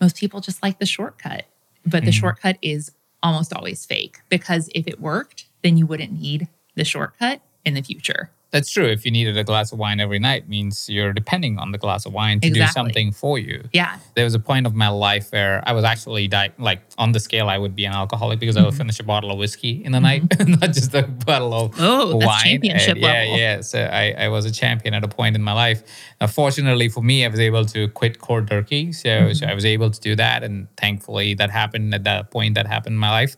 most 0.00 0.16
people 0.16 0.40
just 0.40 0.62
like 0.62 0.78
the 0.78 0.86
shortcut 0.86 1.46
but 1.86 2.02
mm. 2.02 2.06
the 2.06 2.12
shortcut 2.12 2.58
is 2.60 2.90
almost 3.22 3.52
always 3.52 3.86
fake 3.86 4.18
because 4.28 4.68
if 4.74 4.86
it 4.86 5.00
worked 5.00 5.46
then 5.62 5.76
you 5.76 5.86
wouldn't 5.86 6.12
need 6.12 6.48
the 6.74 6.84
shortcut 6.84 7.40
in 7.64 7.74
the 7.74 7.82
future 7.82 8.30
that's 8.50 8.70
true. 8.70 8.86
If 8.86 9.04
you 9.04 9.12
needed 9.12 9.36
a 9.36 9.44
glass 9.44 9.72
of 9.72 9.78
wine 9.78 10.00
every 10.00 10.18
night, 10.18 10.48
means 10.48 10.88
you're 10.88 11.12
depending 11.12 11.58
on 11.58 11.70
the 11.70 11.78
glass 11.78 12.04
of 12.04 12.12
wine 12.12 12.40
to 12.40 12.48
exactly. 12.48 12.66
do 12.66 12.72
something 12.72 13.12
for 13.12 13.38
you. 13.38 13.68
Yeah. 13.72 13.98
There 14.14 14.24
was 14.24 14.34
a 14.34 14.40
point 14.40 14.66
of 14.66 14.74
my 14.74 14.88
life 14.88 15.30
where 15.30 15.62
I 15.66 15.72
was 15.72 15.84
actually 15.84 16.26
di- 16.26 16.52
like 16.58 16.82
on 16.98 17.12
the 17.12 17.20
scale 17.20 17.48
I 17.48 17.58
would 17.58 17.76
be 17.76 17.84
an 17.84 17.92
alcoholic 17.92 18.40
because 18.40 18.56
mm-hmm. 18.56 18.64
I 18.64 18.66
would 18.66 18.72
mm-hmm. 18.72 18.78
finish 18.78 19.00
a 19.00 19.04
bottle 19.04 19.30
of 19.30 19.38
whiskey 19.38 19.84
in 19.84 19.92
the 19.92 19.98
mm-hmm. 19.98 20.26
night, 20.26 20.48
not 20.60 20.72
just 20.72 20.92
a 20.94 21.02
bottle 21.02 21.54
of 21.54 21.74
oh, 21.78 22.16
wine. 22.16 22.20
That's 22.20 22.42
championship 22.42 22.96
uh, 22.96 23.00
yeah, 23.00 23.12
level. 23.12 23.38
yeah. 23.38 23.60
So 23.60 23.80
I, 23.80 24.14
I 24.18 24.28
was 24.28 24.44
a 24.46 24.52
champion 24.52 24.94
at 24.94 25.04
a 25.04 25.08
point 25.08 25.36
in 25.36 25.42
my 25.42 25.52
life. 25.52 25.82
Now, 26.20 26.26
fortunately 26.26 26.88
for 26.88 27.02
me, 27.02 27.24
I 27.24 27.28
was 27.28 27.40
able 27.40 27.64
to 27.66 27.88
quit 27.88 28.18
cold 28.18 28.48
turkey. 28.48 28.92
So, 28.92 29.08
mm-hmm. 29.08 29.32
so 29.34 29.46
I 29.46 29.54
was 29.54 29.64
able 29.64 29.90
to 29.90 30.00
do 30.00 30.16
that, 30.16 30.42
and 30.42 30.66
thankfully 30.76 31.34
that 31.34 31.50
happened 31.50 31.94
at 31.94 32.04
that 32.04 32.30
point 32.30 32.56
that 32.56 32.66
happened 32.66 32.94
in 32.94 32.98
my 32.98 33.10
life. 33.10 33.36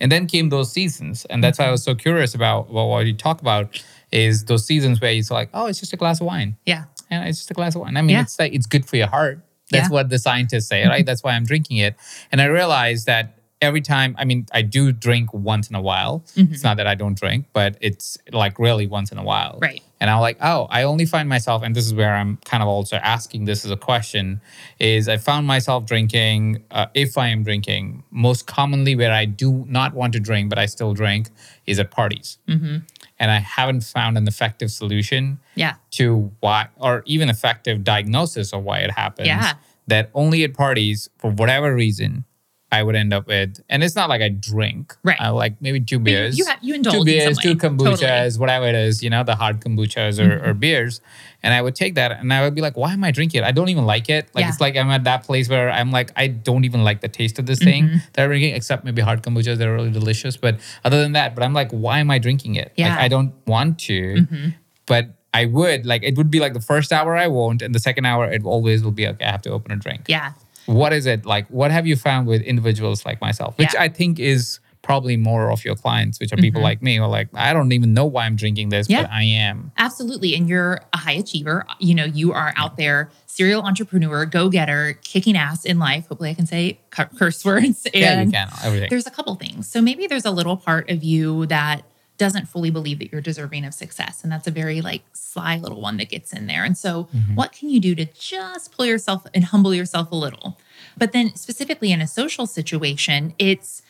And 0.00 0.10
then 0.10 0.26
came 0.26 0.48
those 0.48 0.72
seasons, 0.72 1.26
and 1.26 1.44
that's 1.44 1.58
why 1.58 1.66
I 1.66 1.70
was 1.70 1.82
so 1.82 1.94
curious 1.94 2.34
about 2.34 2.70
well, 2.72 2.88
what 2.88 3.06
you 3.06 3.12
talk 3.12 3.42
about 3.42 3.78
is 4.14 4.44
those 4.44 4.64
seasons 4.64 5.00
where 5.00 5.12
it's 5.12 5.30
like, 5.30 5.50
oh, 5.52 5.66
it's 5.66 5.80
just 5.80 5.92
a 5.92 5.96
glass 5.96 6.20
of 6.20 6.26
wine. 6.26 6.56
Yeah. 6.64 6.84
And 7.10 7.28
it's 7.28 7.38
just 7.38 7.50
a 7.50 7.54
glass 7.54 7.74
of 7.74 7.82
wine. 7.82 7.96
I 7.96 8.02
mean, 8.02 8.10
yeah. 8.10 8.22
it's 8.22 8.38
like 8.38 8.54
it's 8.54 8.66
good 8.66 8.86
for 8.86 8.96
your 8.96 9.08
heart. 9.08 9.40
That's 9.70 9.88
yeah. 9.88 9.94
what 9.94 10.08
the 10.08 10.18
scientists 10.18 10.68
say, 10.68 10.86
right? 10.86 11.04
That's 11.04 11.24
why 11.24 11.32
I'm 11.32 11.44
drinking 11.44 11.78
it. 11.78 11.96
And 12.30 12.40
I 12.40 12.46
realized 12.46 13.06
that 13.06 13.38
every 13.60 13.80
time, 13.80 14.14
I 14.18 14.24
mean, 14.24 14.46
I 14.52 14.62
do 14.62 14.92
drink 14.92 15.32
once 15.32 15.68
in 15.68 15.74
a 15.74 15.80
while. 15.80 16.24
Mm-hmm. 16.36 16.52
It's 16.52 16.62
not 16.62 16.76
that 16.76 16.86
I 16.86 16.94
don't 16.94 17.18
drink, 17.18 17.46
but 17.52 17.76
it's 17.80 18.16
like 18.30 18.58
really 18.58 18.86
once 18.86 19.10
in 19.10 19.18
a 19.18 19.24
while. 19.24 19.58
Right. 19.60 19.82
And 20.04 20.10
I'm 20.10 20.20
like, 20.20 20.36
oh, 20.42 20.66
I 20.68 20.82
only 20.82 21.06
find 21.06 21.30
myself, 21.30 21.62
and 21.62 21.74
this 21.74 21.86
is 21.86 21.94
where 21.94 22.14
I'm 22.14 22.36
kind 22.44 22.62
of 22.62 22.68
also 22.68 22.96
asking 22.96 23.46
this 23.46 23.64
as 23.64 23.70
a 23.70 23.76
question, 23.76 24.42
is 24.78 25.08
I 25.08 25.16
found 25.16 25.46
myself 25.46 25.86
drinking, 25.86 26.62
uh, 26.70 26.88
if 26.92 27.16
I 27.16 27.28
am 27.28 27.42
drinking, 27.42 28.04
most 28.10 28.46
commonly 28.46 28.96
where 28.96 29.12
I 29.12 29.24
do 29.24 29.64
not 29.66 29.94
want 29.94 30.12
to 30.12 30.20
drink, 30.20 30.50
but 30.50 30.58
I 30.58 30.66
still 30.66 30.92
drink, 30.92 31.30
is 31.64 31.78
at 31.78 31.90
parties. 31.90 32.36
Mm-hmm 32.46 32.80
and 33.18 33.30
I 33.30 33.38
haven't 33.38 33.82
found 33.84 34.18
an 34.18 34.26
effective 34.28 34.70
solution 34.70 35.38
yeah. 35.54 35.76
to 35.92 36.32
why, 36.40 36.66
or 36.76 37.02
even 37.06 37.30
effective 37.30 37.84
diagnosis 37.84 38.52
of 38.52 38.64
why 38.64 38.80
it 38.80 38.90
happens. 38.90 39.28
Yeah. 39.28 39.54
That 39.86 40.10
only 40.12 40.44
at 40.44 40.52
parties, 40.52 41.08
for 41.16 41.30
whatever 41.30 41.74
reason, 41.74 42.24
I 42.72 42.82
would 42.82 42.96
end 42.96 43.12
up 43.12 43.28
with, 43.28 43.62
and 43.68 43.84
it's 43.84 43.94
not 43.94 44.08
like 44.08 44.20
I 44.20 44.30
drink, 44.30 44.96
right? 45.04 45.20
I 45.20 45.28
like 45.28 45.60
maybe 45.60 45.80
two 45.80 46.00
beers, 46.00 46.36
you, 46.36 46.44
you, 46.44 46.50
have, 46.50 46.58
you 46.60 46.74
indulge 46.74 46.96
two 46.96 47.04
beers, 47.04 47.38
two 47.38 47.54
kombuchas, 47.54 48.00
totally. 48.00 48.38
whatever 48.38 48.66
it 48.66 48.74
is, 48.74 49.02
you 49.02 49.10
know, 49.10 49.22
the 49.22 49.36
hard 49.36 49.60
kombuchas 49.60 50.18
or, 50.18 50.28
mm-hmm. 50.28 50.48
or, 50.48 50.54
beers, 50.54 51.00
and 51.42 51.54
I 51.54 51.62
would 51.62 51.76
take 51.76 51.94
that 51.94 52.12
and 52.12 52.32
I 52.32 52.42
would 52.42 52.54
be 52.54 52.60
like, 52.60 52.76
why 52.76 52.92
am 52.92 53.04
I 53.04 53.12
drinking 53.12 53.42
it? 53.42 53.44
I 53.44 53.52
don't 53.52 53.68
even 53.68 53.86
like 53.86 54.08
it. 54.08 54.28
Like 54.34 54.42
yeah. 54.42 54.48
it's 54.48 54.60
like 54.60 54.76
I'm 54.76 54.90
at 54.90 55.04
that 55.04 55.22
place 55.22 55.48
where 55.48 55.70
I'm 55.70 55.92
like, 55.92 56.10
I 56.16 56.26
don't 56.26 56.64
even 56.64 56.82
like 56.82 57.00
the 57.00 57.08
taste 57.08 57.38
of 57.38 57.46
this 57.46 57.60
thing 57.60 57.84
mm-hmm. 57.84 57.96
that 58.14 58.22
I'm 58.22 58.28
drinking, 58.28 58.56
except 58.56 58.84
maybe 58.84 59.02
hard 59.02 59.22
kombuchas. 59.22 59.56
They're 59.56 59.74
really 59.74 59.92
delicious, 59.92 60.36
but 60.36 60.58
other 60.84 61.00
than 61.00 61.12
that, 61.12 61.36
but 61.36 61.44
I'm 61.44 61.52
like, 61.52 61.70
why 61.70 62.00
am 62.00 62.10
I 62.10 62.18
drinking 62.18 62.56
it? 62.56 62.72
Yeah. 62.76 62.90
Like 62.90 62.98
I 62.98 63.08
don't 63.08 63.34
want 63.46 63.78
to, 63.80 64.14
mm-hmm. 64.14 64.48
but 64.86 65.10
I 65.32 65.44
would 65.44 65.84
like 65.84 66.02
it 66.02 66.16
would 66.16 66.30
be 66.30 66.40
like 66.40 66.54
the 66.54 66.60
first 66.60 66.92
hour 66.92 67.16
I 67.16 67.28
won't, 67.28 67.62
and 67.62 67.74
the 67.74 67.78
second 67.78 68.04
hour 68.04 68.26
it 68.26 68.44
always 68.44 68.82
will 68.82 68.92
be 68.92 69.06
okay. 69.06 69.24
I 69.24 69.30
have 69.30 69.42
to 69.42 69.50
open 69.50 69.72
a 69.72 69.76
drink. 69.76 70.06
Yeah. 70.08 70.32
What 70.66 70.92
is 70.92 71.06
it 71.06 71.26
like? 71.26 71.46
What 71.48 71.70
have 71.70 71.86
you 71.86 71.96
found 71.96 72.26
with 72.26 72.42
individuals 72.42 73.04
like 73.04 73.20
myself, 73.20 73.56
which 73.58 73.74
Yeah. 73.74 73.82
I 73.82 73.88
think 73.88 74.18
is 74.18 74.60
probably 74.82 75.16
more 75.16 75.50
of 75.50 75.64
your 75.64 75.74
clients, 75.74 76.20
which 76.20 76.30
are 76.30 76.36
people 76.36 76.60
Mhm. 76.60 76.64
like 76.64 76.82
me, 76.82 76.96
who 76.96 77.02
are 77.04 77.08
like, 77.08 77.28
I 77.32 77.54
don't 77.54 77.72
even 77.72 77.94
know 77.94 78.04
why 78.04 78.26
I'm 78.26 78.36
drinking 78.36 78.68
this, 78.68 78.86
Yeah. 78.88 79.02
but 79.02 79.10
I 79.10 79.22
am. 79.22 79.72
Absolutely. 79.78 80.34
And 80.34 80.46
you're 80.46 80.78
a 80.92 80.98
high 80.98 81.12
achiever. 81.12 81.64
You 81.80 81.94
know, 81.94 82.04
you 82.04 82.34
are 82.34 82.52
out 82.54 82.76
there, 82.76 83.08
serial 83.26 83.62
entrepreneur, 83.62 84.26
go 84.26 84.50
getter, 84.50 84.98
kicking 85.02 85.38
ass 85.38 85.64
in 85.64 85.78
life. 85.78 86.06
Hopefully, 86.08 86.28
I 86.30 86.34
can 86.34 86.46
say 86.46 86.80
curse 86.90 87.42
words. 87.46 87.86
And 87.86 87.94
yeah, 87.94 88.22
you 88.24 88.30
can 88.30 88.48
everything. 88.62 88.90
there's 88.90 89.06
a 89.06 89.10
couple 89.10 89.34
things. 89.36 89.66
So 89.68 89.80
maybe 89.80 90.06
there's 90.06 90.26
a 90.26 90.30
little 90.30 90.56
part 90.58 90.90
of 90.90 91.02
you 91.02 91.46
that 91.46 91.82
doesn't 92.16 92.46
fully 92.48 92.70
believe 92.70 92.98
that 93.00 93.10
you're 93.10 93.20
deserving 93.20 93.64
of 93.64 93.74
success. 93.74 94.22
And 94.22 94.30
that's 94.30 94.46
a 94.46 94.50
very 94.50 94.80
like 94.80 95.02
sly 95.14 95.56
little 95.56 95.80
one 95.80 95.96
that 95.96 96.08
gets 96.10 96.32
in 96.32 96.46
there. 96.46 96.62
And 96.64 96.78
so, 96.78 97.08
Mhm. 97.14 97.34
what 97.34 97.52
can 97.52 97.70
you 97.70 97.80
do 97.80 97.94
to 97.96 98.04
just 98.04 98.70
pull 98.72 98.86
yourself 98.86 99.26
and 99.34 99.44
humble 99.44 99.74
yourself 99.74 100.12
a 100.12 100.16
little? 100.16 100.58
But 100.96 101.12
then, 101.12 101.34
specifically 101.34 101.90
in 101.90 102.00
a 102.00 102.06
social 102.06 102.46
situation, 102.46 103.34
it's 103.38 103.82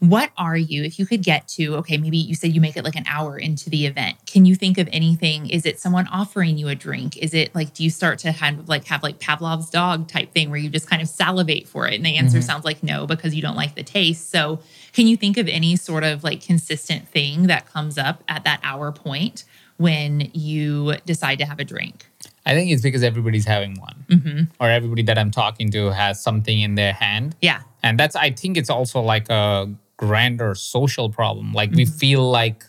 what 0.00 0.30
are 0.36 0.56
you 0.56 0.84
if 0.84 0.96
you 1.00 1.04
could 1.06 1.24
get 1.24 1.48
to 1.48 1.74
okay 1.74 1.96
maybe 1.96 2.16
you 2.16 2.32
said 2.32 2.54
you 2.54 2.60
make 2.60 2.76
it 2.76 2.84
like 2.84 2.94
an 2.94 3.02
hour 3.08 3.36
into 3.36 3.68
the 3.68 3.84
event 3.84 4.16
can 4.26 4.46
you 4.46 4.54
think 4.54 4.78
of 4.78 4.88
anything 4.92 5.50
is 5.50 5.66
it 5.66 5.80
someone 5.80 6.06
offering 6.06 6.56
you 6.56 6.68
a 6.68 6.74
drink 6.76 7.16
is 7.16 7.34
it 7.34 7.52
like 7.52 7.74
do 7.74 7.82
you 7.82 7.90
start 7.90 8.16
to 8.16 8.32
kind 8.32 8.60
of 8.60 8.68
like 8.68 8.84
have 8.84 9.02
like 9.02 9.18
pavlov's 9.18 9.68
dog 9.70 10.06
type 10.06 10.32
thing 10.32 10.50
where 10.50 10.58
you 10.60 10.68
just 10.68 10.88
kind 10.88 11.02
of 11.02 11.08
salivate 11.08 11.66
for 11.66 11.88
it 11.88 11.94
and 11.94 12.06
the 12.06 12.14
answer 12.14 12.38
Mhm. 12.38 12.44
sounds 12.44 12.64
like 12.64 12.80
no 12.84 13.08
because 13.08 13.34
you 13.34 13.42
don't 13.42 13.56
like 13.56 13.74
the 13.74 13.82
taste 13.82 14.30
so 14.30 14.60
can 14.92 15.06
you 15.06 15.16
think 15.16 15.36
of 15.36 15.48
any 15.48 15.76
sort 15.76 16.04
of 16.04 16.24
like 16.24 16.40
consistent 16.42 17.08
thing 17.08 17.46
that 17.48 17.66
comes 17.66 17.98
up 17.98 18.22
at 18.28 18.44
that 18.44 18.60
hour 18.62 18.90
point 18.92 19.44
when 19.76 20.30
you 20.32 20.96
decide 21.06 21.38
to 21.38 21.44
have 21.44 21.58
a 21.60 21.64
drink 21.64 22.06
I 22.46 22.54
think 22.54 22.70
it's 22.70 22.80
because 22.82 23.02
everybody's 23.02 23.44
having 23.44 23.78
one, 23.78 24.04
hmm 24.10 24.40
or 24.58 24.70
everybody 24.70 25.02
that 25.02 25.18
I'm 25.18 25.30
talking 25.30 25.70
to 25.72 25.90
has 25.92 26.22
something 26.22 26.58
in 26.60 26.74
their 26.76 26.94
hand. 26.94 27.36
yeah 27.42 27.60
And 27.82 27.98
that's, 28.00 28.16
I 28.16 28.30
think 28.30 28.56
it's 28.56 28.70
also 28.70 29.00
like 29.00 29.28
a 29.28 29.70
grander 29.98 30.54
social 30.54 31.10
problem. 31.10 31.52
Like 31.52 31.70
we 31.72 31.84
Mhm. 31.84 31.98
feel 32.00 32.30
like 32.30 32.64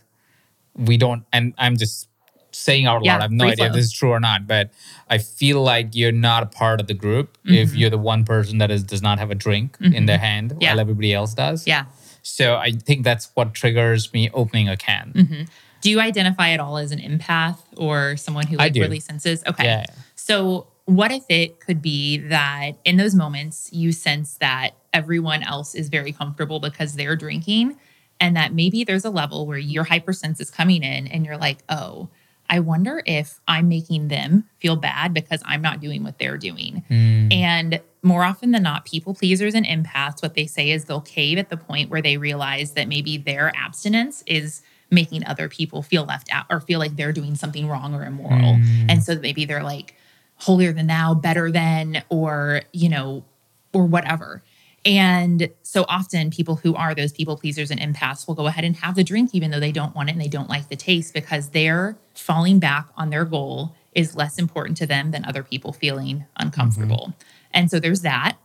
we 0.75 0.97
don't, 0.97 1.23
and 1.31 1.53
I'm 1.57 1.77
just 1.77 2.07
saying 2.51 2.85
out 2.87 3.01
loud, 3.01 3.05
Yeah, 3.05 3.17
I 3.17 3.21
have 3.21 3.31
no 3.31 3.45
idea 3.45 3.67
if 3.67 3.73
this 3.73 3.85
is 3.85 3.93
true 3.93 4.09
or 4.11 4.19
not, 4.19 4.47
but 4.47 4.71
I 5.09 5.17
feel 5.17 5.61
like 5.61 5.95
you're 5.95 6.11
not 6.11 6.43
a 6.43 6.47
part 6.47 6.81
of 6.81 6.87
the 6.87 6.93
group 6.93 7.37
if 7.45 7.69
Mhm. 7.71 7.77
you're 7.79 7.89
the 7.89 7.97
one 8.13 8.25
person 8.25 8.57
that 8.57 8.69
is, 8.71 8.83
does 8.83 9.01
not 9.01 9.17
have 9.19 9.31
a 9.31 9.35
drink 9.35 9.77
in 9.79 10.05
their 10.07 10.17
hand 10.17 10.47
Yeah. 10.59 10.71
while 10.71 10.79
everybody 10.81 11.13
else 11.13 11.33
does. 11.33 11.65
yeah 11.67 11.85
So 12.21 12.55
I 12.55 12.71
think 12.71 13.03
that's 13.03 13.31
what 13.33 13.53
triggers 13.53 14.13
me 14.13 14.29
opening 14.33 14.69
a 14.69 14.77
can. 14.77 15.11
hmm 15.15 15.43
do 15.81 15.89
you 15.89 16.01
identify 16.01 16.49
at 16.49 16.59
all 16.59 16.77
as 16.77 16.91
an 16.91 16.99
empath 16.99 17.57
or 17.77 18.17
someone 18.17 18.45
who 18.47 18.57
like 18.57 18.75
really 18.75 18.99
senses 18.99 19.41
okay 19.47 19.63
Yeah. 19.63 19.85
So, 20.15 20.67
what 20.83 21.11
if 21.11 21.23
it 21.29 21.59
could 21.59 21.81
be 21.81 22.17
that 22.17 22.73
in 22.83 22.97
those 22.97 23.15
moments 23.15 23.69
you 23.71 23.91
sense 23.91 24.35
that 24.39 24.71
everyone 24.93 25.41
else 25.43 25.73
is 25.73 25.89
very 25.89 26.11
comfortable 26.11 26.59
because 26.59 26.95
they're 26.95 27.15
drinking, 27.15 27.77
and 28.19 28.35
that 28.35 28.53
maybe 28.53 28.83
there's 28.83 29.05
a 29.05 29.09
level 29.09 29.47
where 29.47 29.57
your 29.57 29.85
hypersense 29.85 30.39
is 30.39 30.51
coming 30.51 30.83
in 30.83 31.07
and 31.07 31.25
you're 31.25 31.37
like, 31.37 31.59
oh, 31.69 32.09
I 32.49 32.59
wonder 32.59 33.03
if 33.05 33.39
I'm 33.47 33.69
making 33.69 34.07
them 34.07 34.45
feel 34.57 34.75
bad 34.75 35.13
because 35.13 35.41
I'm 35.45 35.61
not 35.61 35.79
doing 35.79 36.03
what 36.03 36.17
they're 36.17 36.37
doing. 36.37 36.83
Mm. 36.89 37.33
And 37.33 37.81
more 38.01 38.23
often 38.23 38.51
than 38.51 38.63
not, 38.63 38.85
people 38.85 39.13
pleasers 39.13 39.53
and 39.53 39.65
empaths, 39.65 40.21
what 40.21 40.33
they 40.33 40.47
say 40.47 40.71
is 40.71 40.85
they'll 40.85 41.01
cave 41.01 41.37
at 41.37 41.49
the 41.49 41.57
point 41.57 41.89
where 41.89 42.01
they 42.01 42.17
realize 42.17 42.71
that 42.71 42.87
maybe 42.87 43.17
their 43.17 43.51
abstinence 43.55 44.23
is 44.25 44.61
making 44.89 45.25
other 45.25 45.47
people 45.47 45.83
feel 45.83 46.05
left 46.05 46.29
out 46.31 46.45
or 46.49 46.59
feel 46.59 46.79
like 46.79 46.95
they're 46.95 47.13
doing 47.13 47.35
something 47.35 47.67
wrong 47.67 47.93
or 47.93 48.03
immoral. 48.03 48.55
Mm. 48.55 48.85
And 48.89 49.03
so 49.03 49.15
maybe 49.19 49.45
they're 49.45 49.63
like 49.63 49.95
holier 50.37 50.73
than 50.73 50.87
thou, 50.87 51.13
better 51.13 51.51
than, 51.51 52.03
or, 52.09 52.61
you 52.73 52.89
know, 52.89 53.23
or 53.73 53.85
whatever. 53.85 54.41
And 54.85 55.49
so 55.61 55.85
often 55.89 56.31
people 56.31 56.55
who 56.55 56.75
are 56.75 56.95
those 56.95 57.11
people 57.11 57.37
pleasers 57.37 57.69
and 57.69 57.79
empaths 57.79 58.27
will 58.27 58.35
go 58.35 58.47
ahead 58.47 58.63
and 58.63 58.75
have 58.77 58.95
the 58.95 59.03
drink 59.03 59.31
even 59.33 59.51
though 59.51 59.59
they 59.59 59.71
don't 59.71 59.95
want 59.95 60.09
it 60.09 60.13
and 60.13 60.21
they 60.21 60.29
don't 60.29 60.49
like 60.49 60.69
the 60.69 60.75
taste 60.75 61.13
because 61.13 61.49
they're 61.49 61.97
falling 62.13 62.59
back 62.59 62.87
on 62.95 63.09
their 63.09 63.25
goal 63.25 63.75
is 63.93 64.15
less 64.15 64.39
important 64.39 64.77
to 64.77 64.85
them 64.85 65.11
than 65.11 65.25
other 65.25 65.43
people 65.43 65.73
feeling 65.73 66.25
uncomfortable. 66.37 67.09
Mm-hmm. 67.09 67.49
And 67.53 67.71
so 67.71 67.79
there's 67.79 68.01
that. 68.01 68.37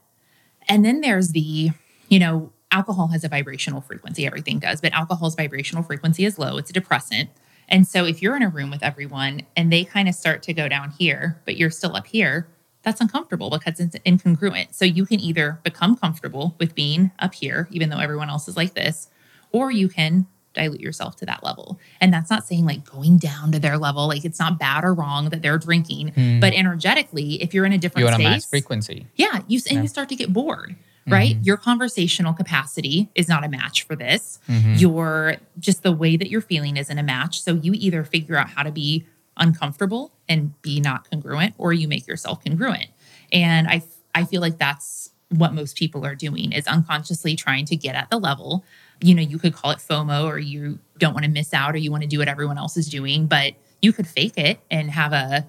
And 0.68 0.84
then 0.84 1.00
there's 1.02 1.28
the, 1.28 1.70
you 2.08 2.18
know, 2.18 2.52
alcohol 2.70 3.08
has 3.08 3.22
a 3.22 3.28
vibrational 3.28 3.80
frequency, 3.80 4.26
everything 4.26 4.58
does, 4.58 4.80
but 4.80 4.92
alcohol's 4.92 5.34
vibrational 5.34 5.82
frequency 5.82 6.24
is 6.24 6.38
low. 6.38 6.56
It's 6.56 6.70
a 6.70 6.72
depressant. 6.72 7.30
And 7.68 7.86
so 7.86 8.04
if 8.04 8.20
you're 8.20 8.36
in 8.36 8.42
a 8.42 8.48
room 8.48 8.70
with 8.70 8.82
everyone 8.82 9.42
and 9.56 9.72
they 9.72 9.84
kind 9.84 10.08
of 10.08 10.14
start 10.14 10.42
to 10.44 10.52
go 10.52 10.68
down 10.68 10.90
here, 10.90 11.40
but 11.44 11.56
you're 11.56 11.70
still 11.70 11.96
up 11.96 12.06
here, 12.06 12.48
that's 12.84 13.00
uncomfortable 13.00 13.50
because 13.50 13.80
it's 13.80 13.96
incongruent. 14.06 14.74
So 14.74 14.84
you 14.84 15.06
can 15.06 15.18
either 15.20 15.58
become 15.64 15.96
comfortable 15.96 16.54
with 16.58 16.74
being 16.74 17.10
up 17.18 17.34
here, 17.34 17.66
even 17.70 17.88
though 17.88 17.98
everyone 17.98 18.28
else 18.30 18.46
is 18.48 18.56
like 18.56 18.74
this, 18.74 19.08
or 19.52 19.70
you 19.70 19.88
can 19.88 20.26
dilute 20.52 20.80
yourself 20.80 21.16
to 21.16 21.26
that 21.26 21.42
level. 21.42 21.80
And 22.00 22.12
that's 22.12 22.30
not 22.30 22.46
saying 22.46 22.64
like 22.64 22.84
going 22.84 23.18
down 23.18 23.50
to 23.52 23.58
their 23.58 23.76
level, 23.76 24.06
like 24.06 24.24
it's 24.24 24.38
not 24.38 24.58
bad 24.58 24.84
or 24.84 24.94
wrong 24.94 25.30
that 25.30 25.42
they're 25.42 25.58
drinking, 25.58 26.08
Hmm. 26.14 26.38
but 26.40 26.52
energetically, 26.52 27.42
if 27.42 27.52
you're 27.54 27.64
in 27.64 27.72
a 27.72 27.78
different 27.78 28.00
you 28.06 28.12
want 28.12 28.22
to 28.22 28.30
space, 28.40 28.44
frequency. 28.44 29.06
yeah, 29.16 29.40
you 29.48 29.60
and 29.68 29.76
Yeah. 29.78 29.82
you 29.82 29.88
start 29.88 30.08
to 30.10 30.14
get 30.16 30.32
bored, 30.32 30.76
right? 31.08 31.36
Mhm. 31.40 31.44
Your 31.46 31.56
conversational 31.56 32.34
capacity 32.34 33.08
is 33.16 33.26
not 33.28 33.42
a 33.44 33.48
match 33.48 33.82
for 33.82 33.96
this. 33.96 34.38
Mhm. 34.48 34.80
Your 34.80 35.36
just 35.58 35.82
the 35.82 35.90
way 35.92 36.16
that 36.16 36.30
you're 36.30 36.40
feeling 36.40 36.76
isn't 36.76 36.98
a 36.98 37.02
match. 37.02 37.40
So 37.42 37.54
you 37.54 37.72
either 37.74 38.04
figure 38.04 38.36
out 38.36 38.50
how 38.50 38.62
to 38.62 38.70
be 38.70 39.06
uncomfortable 39.36 40.12
and 40.28 40.60
be 40.62 40.80
not 40.80 41.10
congruent, 41.10 41.54
or 41.58 41.72
you 41.72 41.88
make 41.88 42.06
yourself 42.06 42.44
congruent. 42.44 42.88
And 43.32 43.68
I 43.68 43.82
I 44.14 44.24
feel 44.24 44.40
like 44.40 44.58
that's 44.58 45.10
what 45.30 45.52
most 45.52 45.76
people 45.76 46.06
are 46.06 46.14
doing 46.14 46.52
is 46.52 46.66
unconsciously 46.66 47.34
trying 47.34 47.64
to 47.66 47.76
get 47.76 47.94
at 47.94 48.10
the 48.10 48.18
level. 48.18 48.64
You 49.00 49.14
know, 49.14 49.22
you 49.22 49.38
could 49.38 49.54
call 49.54 49.72
it 49.72 49.78
FOMO, 49.78 50.24
or 50.24 50.38
you 50.38 50.78
don't 50.98 51.14
want 51.14 51.24
to 51.24 51.30
miss 51.30 51.52
out, 51.52 51.74
or 51.74 51.78
you 51.78 51.90
want 51.90 52.02
to 52.02 52.08
do 52.08 52.18
what 52.18 52.28
everyone 52.28 52.58
else 52.58 52.76
is 52.76 52.88
doing, 52.88 53.26
but 53.26 53.54
you 53.82 53.92
could 53.92 54.06
fake 54.06 54.36
it 54.36 54.60
and 54.70 54.90
have 54.90 55.12
a 55.12 55.46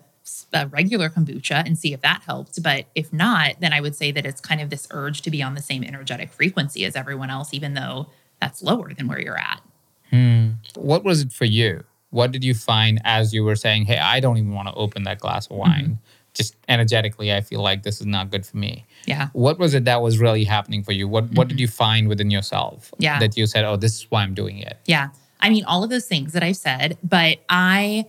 a 0.53 0.67
regular 0.67 1.07
kombucha 1.09 1.63
and 1.65 1.77
see 1.77 1.93
if 1.93 2.01
that 2.01 2.23
helped. 2.25 2.61
But 2.63 2.85
if 2.95 3.13
not, 3.13 3.59
then 3.59 3.73
I 3.73 3.81
would 3.81 3.95
say 3.95 4.11
that 4.11 4.25
it's 4.25 4.41
kind 4.41 4.59
of 4.59 4.69
this 4.69 4.87
urge 4.89 5.21
to 5.21 5.29
be 5.29 5.43
on 5.43 5.53
the 5.53 5.61
same 5.61 5.83
energetic 5.83 6.31
frequency 6.31 6.83
as 6.83 6.95
everyone 6.95 7.29
else, 7.29 7.53
even 7.53 7.75
though 7.75 8.07
that's 8.41 8.63
lower 8.63 8.93
than 8.93 9.07
where 9.07 9.21
you're 9.21 9.37
at. 9.37 9.61
Hmm. 10.09 10.51
What 10.75 11.03
was 11.03 11.21
it 11.21 11.31
for 11.31 11.45
you? 11.45 11.83
What 12.15 12.31
did 12.31 12.43
you 12.45 12.53
find 12.53 13.01
as 13.03 13.33
you 13.33 13.43
were 13.43 13.57
saying, 13.57 13.85
"Hey, 13.85 13.97
I 13.97 14.19
don't 14.21 14.37
even 14.37 14.53
want 14.53 14.67
to 14.69 14.73
open 14.75 15.03
that 15.03 15.19
glass 15.19 15.47
of 15.47 15.57
wine"? 15.57 15.83
Mm-hmm. 15.83 15.93
Just 16.33 16.55
energetically, 16.69 17.33
I 17.33 17.41
feel 17.41 17.61
like 17.61 17.83
this 17.83 17.99
is 18.01 18.05
not 18.07 18.29
good 18.29 18.45
for 18.45 18.57
me. 18.57 18.85
Yeah. 19.05 19.27
What 19.33 19.57
was 19.59 19.73
it 19.73 19.83
that 19.85 20.01
was 20.01 20.17
really 20.17 20.43
happening 20.45 20.81
for 20.83 20.93
you? 20.93 21.07
What 21.09 21.25
What 21.33 21.47
did 21.49 21.59
you 21.59 21.67
find 21.67 22.07
within 22.07 22.31
yourself 22.31 22.91
Mm-hmm. 22.91 23.03
Yeah. 23.03 23.19
that 23.19 23.35
you 23.37 23.45
said, 23.47 23.65
"Oh, 23.65 23.75
this 23.75 23.95
is 23.99 24.07
why 24.09 24.23
I'm 24.23 24.33
doing 24.33 24.57
it"? 24.59 24.77
Yeah. 24.85 25.09
I 25.41 25.49
mean, 25.49 25.65
all 25.65 25.83
of 25.83 25.89
those 25.89 26.07
things 26.07 26.31
that 26.33 26.41
I've 26.43 26.57
said, 26.57 26.97
but 27.03 27.39
I, 27.49 28.05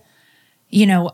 you 0.69 0.85
know, 0.85 1.11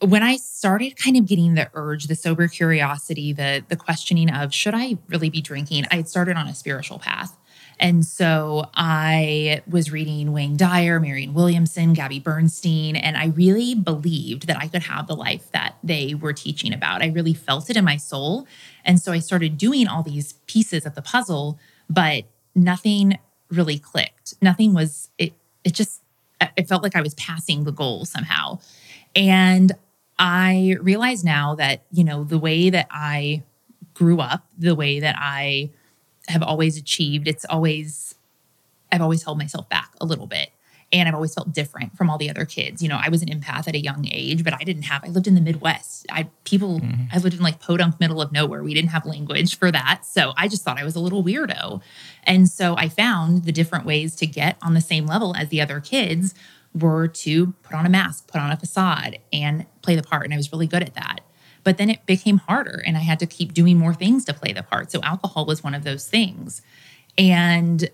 when 0.00 0.22
I 0.22 0.36
started 0.36 0.96
kind 0.96 1.16
of 1.18 1.26
getting 1.26 1.54
the 1.54 1.68
urge, 1.74 2.06
the 2.06 2.16
sober 2.16 2.48
curiosity, 2.48 3.34
the 3.34 3.62
the 3.68 3.76
questioning 3.76 4.30
of 4.30 4.54
should 4.54 4.74
I 4.74 4.96
really 5.08 5.28
be 5.28 5.42
drinking, 5.42 5.84
I 5.90 5.96
had 5.96 6.08
started 6.08 6.36
on 6.36 6.46
a 6.48 6.54
spiritual 6.54 6.98
path. 6.98 7.36
And 7.80 8.04
so 8.04 8.68
I 8.74 9.62
was 9.66 9.90
reading 9.90 10.32
Wayne 10.32 10.58
Dyer, 10.58 11.00
Marianne 11.00 11.32
Williamson, 11.32 11.94
Gabby 11.94 12.20
Bernstein, 12.20 12.94
and 12.94 13.16
I 13.16 13.28
really 13.28 13.74
believed 13.74 14.46
that 14.48 14.58
I 14.58 14.68
could 14.68 14.82
have 14.82 15.06
the 15.06 15.16
life 15.16 15.50
that 15.52 15.76
they 15.82 16.14
were 16.14 16.34
teaching 16.34 16.74
about. 16.74 17.00
I 17.00 17.06
really 17.06 17.32
felt 17.32 17.70
it 17.70 17.78
in 17.78 17.84
my 17.84 17.96
soul. 17.96 18.46
And 18.84 19.00
so 19.00 19.12
I 19.12 19.18
started 19.18 19.56
doing 19.56 19.88
all 19.88 20.02
these 20.02 20.34
pieces 20.46 20.84
of 20.84 20.94
the 20.94 21.00
puzzle, 21.00 21.58
but 21.88 22.24
nothing 22.54 23.18
really 23.50 23.78
clicked. 23.78 24.34
Nothing 24.42 24.74
was 24.74 25.08
it 25.16 25.32
it 25.64 25.72
just 25.72 26.02
it 26.56 26.68
felt 26.68 26.82
like 26.82 26.96
I 26.96 27.00
was 27.00 27.14
passing 27.14 27.64
the 27.64 27.72
goal 27.72 28.04
somehow. 28.04 28.58
And 29.16 29.72
I 30.18 30.76
realize 30.82 31.24
now 31.24 31.54
that, 31.54 31.84
you 31.90 32.04
know, 32.04 32.24
the 32.24 32.38
way 32.38 32.68
that 32.68 32.88
I 32.90 33.42
grew 33.94 34.20
up, 34.20 34.46
the 34.58 34.74
way 34.74 35.00
that 35.00 35.16
I 35.18 35.70
have 36.30 36.42
always 36.42 36.76
achieved, 36.76 37.28
it's 37.28 37.44
always, 37.44 38.14
I've 38.90 39.02
always 39.02 39.22
held 39.24 39.38
myself 39.38 39.68
back 39.68 39.92
a 40.00 40.04
little 40.04 40.26
bit. 40.26 40.50
And 40.92 41.08
I've 41.08 41.14
always 41.14 41.32
felt 41.32 41.52
different 41.52 41.96
from 41.96 42.10
all 42.10 42.18
the 42.18 42.28
other 42.28 42.44
kids. 42.44 42.82
You 42.82 42.88
know, 42.88 42.98
I 43.00 43.10
was 43.10 43.22
an 43.22 43.28
empath 43.28 43.68
at 43.68 43.76
a 43.76 43.78
young 43.78 44.08
age, 44.10 44.42
but 44.42 44.52
I 44.52 44.64
didn't 44.64 44.82
have, 44.82 45.04
I 45.04 45.08
lived 45.08 45.28
in 45.28 45.36
the 45.36 45.40
Midwest. 45.40 46.04
I, 46.10 46.28
people, 46.42 46.80
mm-hmm. 46.80 47.04
I 47.12 47.18
lived 47.18 47.36
in 47.36 47.42
like 47.42 47.60
podunk 47.60 48.00
middle 48.00 48.20
of 48.20 48.32
nowhere. 48.32 48.64
We 48.64 48.74
didn't 48.74 48.90
have 48.90 49.06
language 49.06 49.56
for 49.56 49.70
that. 49.70 50.04
So 50.04 50.32
I 50.36 50.48
just 50.48 50.64
thought 50.64 50.78
I 50.78 50.84
was 50.84 50.96
a 50.96 51.00
little 51.00 51.22
weirdo. 51.22 51.80
And 52.24 52.48
so 52.48 52.74
I 52.76 52.88
found 52.88 53.44
the 53.44 53.52
different 53.52 53.86
ways 53.86 54.16
to 54.16 54.26
get 54.26 54.56
on 54.62 54.74
the 54.74 54.80
same 54.80 55.06
level 55.06 55.36
as 55.36 55.48
the 55.50 55.60
other 55.60 55.78
kids 55.78 56.34
were 56.74 57.06
to 57.06 57.52
put 57.62 57.74
on 57.74 57.86
a 57.86 57.88
mask, 57.88 58.26
put 58.26 58.40
on 58.40 58.50
a 58.50 58.56
facade, 58.56 59.18
and 59.32 59.66
play 59.82 59.94
the 59.94 60.02
part. 60.02 60.24
And 60.24 60.34
I 60.34 60.36
was 60.36 60.50
really 60.50 60.66
good 60.66 60.82
at 60.82 60.94
that. 60.94 61.20
But 61.62 61.78
then 61.78 61.90
it 61.90 62.06
became 62.06 62.38
harder, 62.38 62.82
and 62.86 62.96
I 62.96 63.00
had 63.00 63.18
to 63.20 63.26
keep 63.26 63.52
doing 63.52 63.78
more 63.78 63.94
things 63.94 64.24
to 64.26 64.34
play 64.34 64.52
the 64.52 64.62
part. 64.62 64.90
So 64.90 65.00
alcohol 65.02 65.46
was 65.46 65.62
one 65.62 65.74
of 65.74 65.84
those 65.84 66.08
things. 66.08 66.62
And 67.18 67.90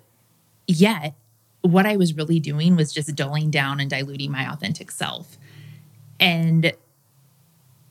yet, 0.66 1.14
what 1.62 1.86
I 1.86 1.96
was 1.96 2.14
really 2.14 2.38
doing 2.38 2.76
was 2.76 2.92
just 2.92 3.14
dulling 3.16 3.50
down 3.50 3.80
and 3.80 3.90
diluting 3.90 4.30
my 4.30 4.50
authentic 4.50 4.90
self. 4.90 5.36
And 6.20 6.72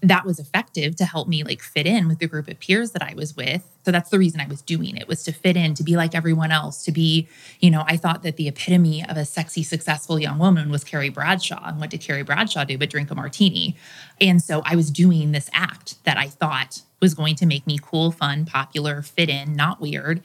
that 0.10 0.26
was 0.26 0.40
effective 0.40 0.96
to 0.98 1.06
help 1.06 1.28
me 1.28 1.44
like 1.44 1.62
fit 1.62 1.86
in 1.86 2.08
with 2.08 2.20
the 2.20 2.28
group 2.28 2.48
of 2.48 2.60
peers 2.60 2.92
that 2.92 3.02
I 3.02 3.14
was 3.16 3.36
with. 3.36 3.64
So 3.86 3.92
that's 3.92 4.10
the 4.10 4.20
reason 4.20 4.42
I 4.42 4.48
was 4.48 4.62
doing 4.62 4.98
it 4.98 5.08
was 5.08 5.24
to 5.24 5.32
fit 5.32 5.56
in, 5.56 5.74
to 5.76 5.84
be 5.84 5.96
like 5.96 6.16
everyone 6.16 6.52
else, 6.52 6.84
to 6.86 6.92
be, 6.92 7.28
you 7.60 7.70
know, 7.70 7.84
I 7.88 7.98
thought 7.98 8.24
that 8.24 8.36
the 8.36 8.48
epitome 8.48 9.06
of 9.08 9.16
a 9.16 9.26
sexy, 9.26 9.64
successful 9.64 10.20
young 10.20 10.40
woman 10.40 10.70
was 10.70 10.84
Carrie 10.84 11.10
Bradshaw. 11.10 11.64
And 11.66 11.80
what 11.80 11.92
did 11.92 12.02
Carrie 12.02 12.24
Bradshaw 12.24 12.64
do 12.64 12.78
but 12.78 12.90
drink 12.90 13.12
a 13.12 13.16
martini? 13.16 13.78
And 14.20 14.42
so 14.42 14.62
I 14.66 14.76
was 14.76 14.90
doing 14.90 15.32
this 15.32 15.50
act 15.54 16.04
that 16.04 16.18
I 16.18 16.28
thought 16.28 16.82
was 17.00 17.14
going 17.14 17.36
to 17.36 17.46
make 17.46 17.68
me 17.68 17.80
cool, 17.82 18.12
fun, 18.12 18.46
popular, 18.46 19.02
fit 19.02 19.30
in, 19.30 19.56
not 19.56 19.80
weird. 19.80 20.24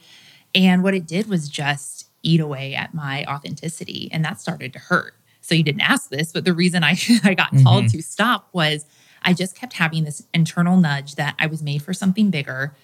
And 0.55 0.83
what 0.83 0.93
it 0.93 1.07
did 1.07 1.27
was 1.27 1.47
just 1.47 2.07
eat 2.23 2.39
away 2.39 2.75
at 2.75 2.93
my 2.93 3.25
authenticity. 3.25 4.09
And 4.11 4.25
that 4.25 4.41
started 4.41 4.73
to 4.73 4.79
hurt. 4.79 5.15
So 5.41 5.55
you 5.55 5.63
didn't 5.63 5.81
ask 5.81 6.09
this, 6.09 6.31
but 6.31 6.45
the 6.45 6.53
reason 6.53 6.83
I, 6.83 6.91
I 7.23 7.33
got 7.33 7.51
mm-hmm. 7.51 7.63
called 7.63 7.89
to 7.89 8.01
stop 8.01 8.47
was 8.53 8.85
I 9.23 9.33
just 9.33 9.55
kept 9.55 9.73
having 9.73 10.03
this 10.03 10.25
internal 10.33 10.77
nudge 10.77 11.15
that 11.15 11.35
I 11.37 11.47
was 11.47 11.61
made 11.61 11.81
for 11.81 11.93
something 11.93 12.29
bigger 12.29 12.75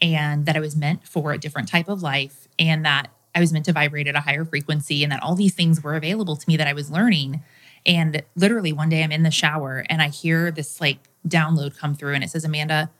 and 0.00 0.46
that 0.46 0.56
I 0.56 0.60
was 0.60 0.76
meant 0.76 1.06
for 1.06 1.32
a 1.32 1.38
different 1.38 1.68
type 1.68 1.88
of 1.88 2.02
life 2.02 2.48
and 2.58 2.84
that 2.84 3.08
I 3.34 3.40
was 3.40 3.52
meant 3.52 3.64
to 3.66 3.72
vibrate 3.72 4.06
at 4.06 4.14
a 4.14 4.20
higher 4.20 4.44
frequency 4.44 5.02
and 5.02 5.12
that 5.12 5.22
all 5.22 5.34
these 5.34 5.54
things 5.54 5.82
were 5.82 5.94
available 5.94 6.36
to 6.36 6.48
me 6.48 6.56
that 6.56 6.66
I 6.66 6.72
was 6.72 6.90
learning. 6.90 7.42
And 7.86 8.22
literally 8.36 8.72
one 8.72 8.88
day 8.88 9.02
I'm 9.02 9.12
in 9.12 9.22
the 9.22 9.30
shower 9.30 9.84
and 9.88 10.00
I 10.00 10.08
hear 10.08 10.50
this 10.50 10.80
like 10.80 10.98
download 11.26 11.76
come 11.76 11.94
through 11.94 12.14
and 12.14 12.24
it 12.24 12.30
says, 12.30 12.44
Amanda, 12.44 12.90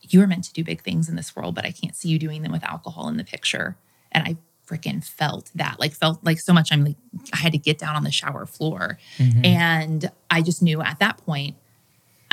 you 0.00 0.22
are 0.22 0.26
meant 0.26 0.44
to 0.44 0.52
do 0.52 0.64
big 0.64 0.82
things 0.82 1.08
in 1.08 1.16
this 1.16 1.34
world, 1.34 1.54
but 1.54 1.64
I 1.64 1.70
can't 1.70 1.96
see 1.96 2.08
you 2.08 2.18
doing 2.18 2.42
them 2.42 2.52
with 2.52 2.64
alcohol 2.64 3.08
in 3.08 3.16
the 3.16 3.24
picture. 3.24 3.76
And 4.12 4.26
I 4.26 4.36
freaking 4.66 5.04
felt 5.04 5.50
that, 5.54 5.78
like, 5.78 5.92
felt 5.92 6.22
like 6.24 6.40
so 6.40 6.52
much. 6.52 6.72
I'm 6.72 6.84
like, 6.84 6.96
I 7.32 7.38
had 7.38 7.52
to 7.52 7.58
get 7.58 7.78
down 7.78 7.96
on 7.96 8.04
the 8.04 8.10
shower 8.10 8.46
floor. 8.46 8.98
Mm-hmm. 9.18 9.44
And 9.44 10.10
I 10.30 10.42
just 10.42 10.62
knew 10.62 10.82
at 10.82 10.98
that 11.00 11.18
point, 11.18 11.56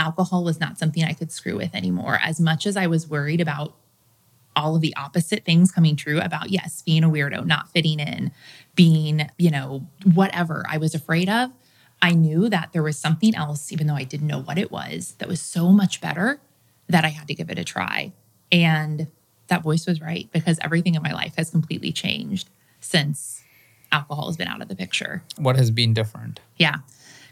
alcohol 0.01 0.43
was 0.43 0.59
not 0.59 0.79
something 0.79 1.03
I 1.03 1.13
could 1.13 1.31
screw 1.31 1.55
with 1.55 1.75
anymore. 1.75 2.19
As 2.23 2.39
much 2.39 2.65
as 2.65 2.75
I 2.75 2.87
was 2.87 3.07
worried 3.07 3.39
about 3.39 3.75
all 4.55 4.75
of 4.75 4.81
the 4.81 4.95
opposite 4.97 5.45
things 5.45 5.71
coming 5.71 5.95
true 5.95 6.19
about, 6.19 6.49
yes, 6.49 6.81
being 6.81 7.03
a 7.03 7.09
weirdo, 7.09 7.45
not 7.45 7.69
fitting 7.69 7.99
in, 7.99 8.31
being, 8.75 9.29
you 9.37 9.51
know, 9.51 9.87
whatever 10.03 10.65
I 10.67 10.77
was 10.77 10.95
afraid 10.95 11.29
of, 11.29 11.51
I 12.01 12.11
knew 12.11 12.49
that 12.49 12.71
there 12.73 12.81
was 12.81 12.97
something 12.97 13.35
else, 13.35 13.71
even 13.71 13.85
though 13.85 13.95
I 13.95 14.03
didn't 14.03 14.27
know 14.27 14.41
what 14.41 14.57
it 14.57 14.71
was, 14.71 15.13
that 15.19 15.29
was 15.29 15.39
so 15.39 15.71
much 15.71 16.01
better 16.01 16.41
that 16.89 17.05
I 17.05 17.09
had 17.09 17.27
to 17.27 17.35
give 17.35 17.51
it 17.51 17.59
a 17.59 17.63
try. 17.63 18.11
And 18.51 19.07
that 19.47 19.61
voice 19.61 19.85
was 19.85 20.01
right 20.01 20.27
because 20.31 20.57
everything 20.61 20.95
in 20.95 21.03
my 21.03 21.13
life 21.13 21.35
has 21.37 21.51
completely 21.51 21.91
changed 21.91 22.49
since 22.79 23.43
alcohol 23.91 24.27
has 24.27 24.37
been 24.37 24.47
out 24.47 24.61
of 24.61 24.67
the 24.67 24.75
picture. 24.75 25.23
What 25.37 25.57
has 25.57 25.69
been 25.69 25.93
different? 25.93 26.39
Yeah. 26.57 26.77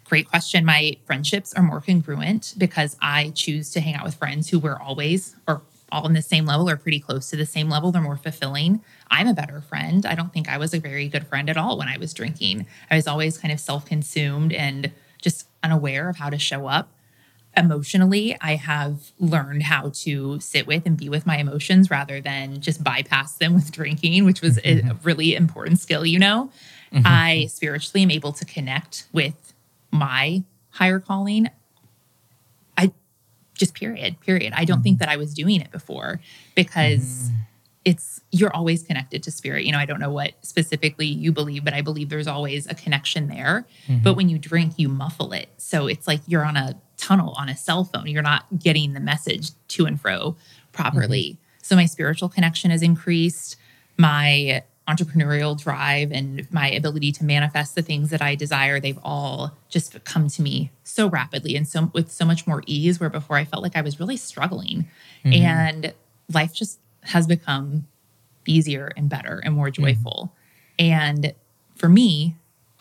Great 0.09 0.27
question. 0.27 0.65
My 0.65 0.97
friendships 1.05 1.53
are 1.53 1.61
more 1.61 1.81
congruent 1.81 2.55
because 2.57 2.97
I 2.99 3.29
choose 3.35 3.69
to 3.71 3.79
hang 3.79 3.93
out 3.93 4.03
with 4.03 4.15
friends 4.15 4.49
who 4.49 4.57
were 4.57 4.81
always 4.81 5.35
or 5.47 5.61
all 5.91 6.07
in 6.07 6.13
the 6.13 6.21
same 6.23 6.47
level 6.47 6.67
or 6.67 6.77
pretty 6.77 6.99
close 6.99 7.29
to 7.29 7.35
the 7.35 7.45
same 7.45 7.69
level. 7.69 7.91
They're 7.91 8.01
more 8.01 8.17
fulfilling. 8.17 8.81
I'm 9.11 9.27
a 9.27 9.35
better 9.35 9.61
friend. 9.61 10.07
I 10.07 10.15
don't 10.15 10.33
think 10.33 10.49
I 10.49 10.57
was 10.57 10.73
a 10.73 10.79
very 10.79 11.07
good 11.07 11.27
friend 11.27 11.47
at 11.47 11.57
all 11.57 11.77
when 11.77 11.87
I 11.87 11.97
was 11.97 12.11
drinking. 12.13 12.65
I 12.89 12.95
was 12.95 13.07
always 13.07 13.37
kind 13.37 13.51
of 13.51 13.59
self 13.59 13.85
consumed 13.85 14.51
and 14.51 14.91
just 15.21 15.47
unaware 15.61 16.09
of 16.09 16.17
how 16.17 16.31
to 16.31 16.39
show 16.39 16.65
up. 16.65 16.89
Emotionally, 17.55 18.35
I 18.41 18.55
have 18.55 19.11
learned 19.19 19.63
how 19.63 19.91
to 19.95 20.39
sit 20.39 20.65
with 20.65 20.87
and 20.87 20.97
be 20.97 21.09
with 21.09 21.27
my 21.27 21.37
emotions 21.37 21.91
rather 21.91 22.19
than 22.19 22.61
just 22.61 22.83
bypass 22.83 23.35
them 23.35 23.53
with 23.53 23.71
drinking, 23.71 24.25
which 24.25 24.41
was 24.41 24.57
mm-hmm. 24.57 24.89
a 24.89 24.93
really 25.03 25.35
important 25.35 25.79
skill, 25.79 26.03
you 26.03 26.17
know. 26.17 26.51
Mm-hmm. 26.91 27.03
I 27.05 27.45
spiritually 27.47 28.01
am 28.01 28.09
able 28.09 28.33
to 28.33 28.45
connect 28.45 29.07
with 29.13 29.53
my 29.91 30.43
higher 30.72 31.00
calling 31.00 31.50
i 32.77 32.91
just 33.53 33.74
period 33.74 34.19
period 34.22 34.53
i 34.55 34.65
don't 34.65 34.77
mm-hmm. 34.77 34.84
think 34.84 35.00
that 35.00 35.10
i 35.10 35.17
was 35.17 35.34
doing 35.34 35.62
it 35.62 35.72
before 35.72 36.19
because 36.55 37.01
mm-hmm. 37.01 37.36
it's 37.86 38.22
you're 38.31 38.53
always 38.55 38.83
connected 38.83 39.24
to 39.24 39.31
spirit 39.31 39.66
you 39.66 39.72
know 39.72 39.79
i 39.79 39.85
don't 39.85 40.00
know 40.00 40.11
what 40.11 40.33
specifically 40.42 41.07
you 41.07 41.31
believe 41.31 41.63
but 41.63 41.74
i 41.74 41.81
believe 41.81 42.09
there's 42.09 42.27
always 42.27 42.68
a 42.68 42.75
connection 42.75 43.27
there 43.27 43.66
mm-hmm. 43.87 44.03
but 44.03 44.16
when 44.16 44.29
you 44.29 44.37
drink 44.37 44.74
you 44.77 44.87
muffle 44.87 45.33
it 45.33 45.50
so 45.57 45.87
it's 45.87 46.07
like 46.07 46.22
you're 46.27 46.46
on 46.46 46.57
a 46.57 46.79
tunnel 46.98 47.33
on 47.37 47.50
a 47.50 47.57
cell 47.57 47.83
phone 47.83 48.07
you're 48.07 48.22
not 48.22 48.46
getting 48.59 48.94
the 48.94 49.00
message 49.00 49.51
to 49.68 49.85
and 49.85 50.00
fro 50.00 50.35
properly 50.72 51.31
mm-hmm. 51.31 51.63
so 51.63 51.75
my 51.75 51.85
spiritual 51.85 52.29
connection 52.29 52.72
has 52.72 52.81
increased 52.81 53.55
my 53.98 54.63
entrepreneurial 54.89 55.61
drive 55.61 56.11
and 56.11 56.51
my 56.51 56.69
ability 56.71 57.11
to 57.11 57.23
manifest 57.23 57.75
the 57.75 57.81
things 57.81 58.09
that 58.09 58.21
I 58.21 58.35
desire, 58.35 58.79
they've 58.79 58.99
all 59.03 59.55
just 59.69 60.03
come 60.03 60.27
to 60.29 60.41
me 60.41 60.71
so 60.83 61.07
rapidly 61.07 61.55
and 61.55 61.67
so 61.67 61.91
with 61.93 62.11
so 62.11 62.25
much 62.25 62.47
more 62.47 62.63
ease 62.65 62.99
where 62.99 63.09
before 63.09 63.37
I 63.37 63.45
felt 63.45 63.61
like 63.61 63.75
I 63.75 63.81
was 63.81 63.99
really 63.99 64.17
struggling. 64.17 64.87
Mm-hmm. 65.23 65.43
And 65.43 65.93
life 66.33 66.53
just 66.53 66.79
has 67.03 67.27
become 67.27 67.87
easier 68.47 68.91
and 68.97 69.09
better 69.09 69.41
and 69.43 69.53
more 69.53 69.69
mm-hmm. 69.69 69.83
joyful. 69.83 70.33
Mm-hmm. 70.79 70.91
And 70.91 71.33
for 71.75 71.89
me, 71.89 72.35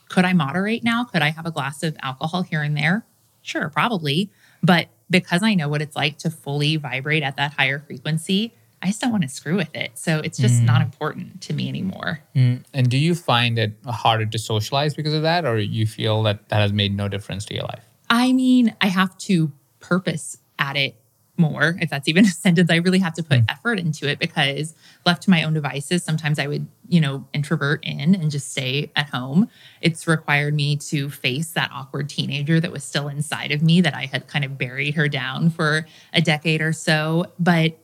could 0.09 0.25
I 0.25 0.33
moderate 0.33 0.83
now? 0.83 1.05
Could 1.05 1.23
I 1.23 1.31
have 1.31 1.45
a 1.45 1.51
glass 1.51 1.83
of 1.83 1.97
alcohol 2.03 2.43
here 2.43 2.63
and 2.63 2.77
there? 2.77 3.05
Sure, 3.43 3.69
probably. 3.69 4.31
But 4.63 4.89
because 5.11 5.43
I 5.43 5.55
know 5.55 5.69
what 5.69 5.83
it's 5.83 5.97
like 5.97 6.19
to 6.19 6.31
fully 6.31 6.77
vibrate 6.77 7.23
at 7.23 7.37
that 7.37 7.55
higher 7.55 7.79
frequency, 7.79 8.55
I 8.83 8.89
just 8.89 9.01
don't 9.01 9.11
want 9.11 9.23
to 9.23 9.29
screw 9.29 9.57
with 9.57 9.75
it. 9.75 9.99
So 9.99 10.19
it's 10.19 10.39
just 10.39 10.63
mm. 10.63 10.67
not 10.67 10.83
important 10.83 11.41
to 11.43 11.53
me 11.53 11.69
anymore. 11.69 12.21
Mm. 12.35 12.65
And 12.73 12.89
do 12.89 12.97
you 12.97 13.15
find 13.15 13.59
it 13.59 13.75
harder 13.87 14.27
to 14.27 14.39
socialize 14.39 14.95
because 14.95 15.15
of 15.15 15.23
that, 15.23 15.45
or 15.45 15.59
you 15.59 15.87
feel 15.87 16.23
that 16.25 16.49
that 16.49 16.61
has 16.61 16.73
made 16.73 16.97
no 16.97 17.09
difference 17.09 17.45
to 17.47 17.55
your 17.55 17.65
life? 17.65 17.85
I 18.11 18.33
mean, 18.33 18.75
I 18.81 18.87
have 18.87 19.17
to 19.19 19.53
purpose 19.81 20.39
at 20.59 20.77
it 20.77 20.97
more, 21.39 21.77
if 21.81 21.89
that's 21.91 22.09
even 22.09 22.25
a 22.27 22.29
sentence. 22.29 22.71
I 22.71 22.77
really 22.77 22.99
have 22.99 23.15
to 23.15 23.23
put 23.23 23.41
mm. 23.41 23.51
effort 23.51 23.79
into 23.79 24.09
it 24.09 24.19
because 24.19 24.75
left 25.07 25.23
to 25.23 25.31
my 25.31 25.43
own 25.45 25.55
devices, 25.55 26.03
sometimes 26.03 26.39
I 26.39 26.47
would, 26.47 26.67
you 26.89 27.01
know, 27.01 27.27
introvert 27.33 27.85
in 27.85 28.15
and 28.15 28.31
just 28.31 28.51
stay 28.51 28.91
at 28.97 29.09
home. 29.11 29.49
It's 29.81 30.07
required 30.07 30.55
me 30.55 30.77
to 30.77 31.11
face 31.11 31.53
that 31.53 31.71
awkward 31.73 32.09
teenager 32.09 32.61
that 32.61 32.73
was 32.73 32.85
still 32.85 33.09
inside 33.09 33.53
of 33.53 33.63
me 33.63 33.81
that 33.81 33.95
I 33.95 34.07
had 34.07 34.27
kind 34.27 34.45
of 34.45 34.59
buried 34.59 34.95
her 34.95 35.09
down 35.09 35.51
for 35.51 35.87
a 36.13 36.21
decade 36.21 36.61
or 36.61 36.73
so. 36.73 37.27
But 37.39 37.79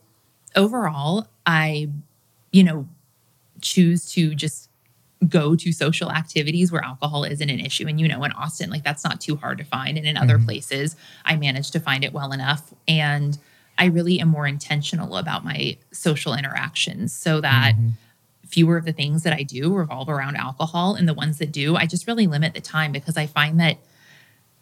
overall, 0.56 1.28
I, 1.46 1.88
you 2.52 2.64
know, 2.64 2.88
choose 3.60 4.10
to 4.12 4.34
just 4.34 4.68
go 5.28 5.56
to 5.56 5.72
social 5.72 6.10
activities 6.10 6.70
where 6.70 6.84
alcohol 6.84 7.24
isn't 7.24 7.48
an 7.48 7.60
issue. 7.60 7.86
And 7.86 8.00
you 8.00 8.08
know, 8.08 8.22
in 8.24 8.32
Austin, 8.32 8.70
like 8.70 8.84
that's 8.84 9.04
not 9.04 9.20
too 9.20 9.36
hard 9.36 9.58
to 9.58 9.64
find. 9.64 9.96
And 9.96 10.06
in 10.06 10.16
other 10.16 10.36
mm-hmm. 10.36 10.46
places, 10.46 10.96
I 11.24 11.36
managed 11.36 11.72
to 11.72 11.80
find 11.80 12.04
it 12.04 12.12
well 12.12 12.32
enough. 12.32 12.72
And 12.86 13.38
I 13.78 13.86
really 13.86 14.20
am 14.20 14.28
more 14.28 14.46
intentional 14.46 15.16
about 15.16 15.44
my 15.44 15.76
social 15.92 16.34
interactions 16.34 17.12
so 17.12 17.40
that 17.40 17.74
mm-hmm. 17.74 17.90
fewer 18.46 18.76
of 18.76 18.84
the 18.84 18.92
things 18.92 19.22
that 19.22 19.32
I 19.32 19.42
do 19.42 19.74
revolve 19.74 20.08
around 20.08 20.36
alcohol. 20.36 20.94
And 20.94 21.08
the 21.08 21.14
ones 21.14 21.38
that 21.38 21.52
do, 21.52 21.76
I 21.76 21.86
just 21.86 22.06
really 22.06 22.26
limit 22.26 22.54
the 22.54 22.60
time 22.60 22.92
because 22.92 23.16
I 23.16 23.26
find 23.26 23.58
that 23.60 23.78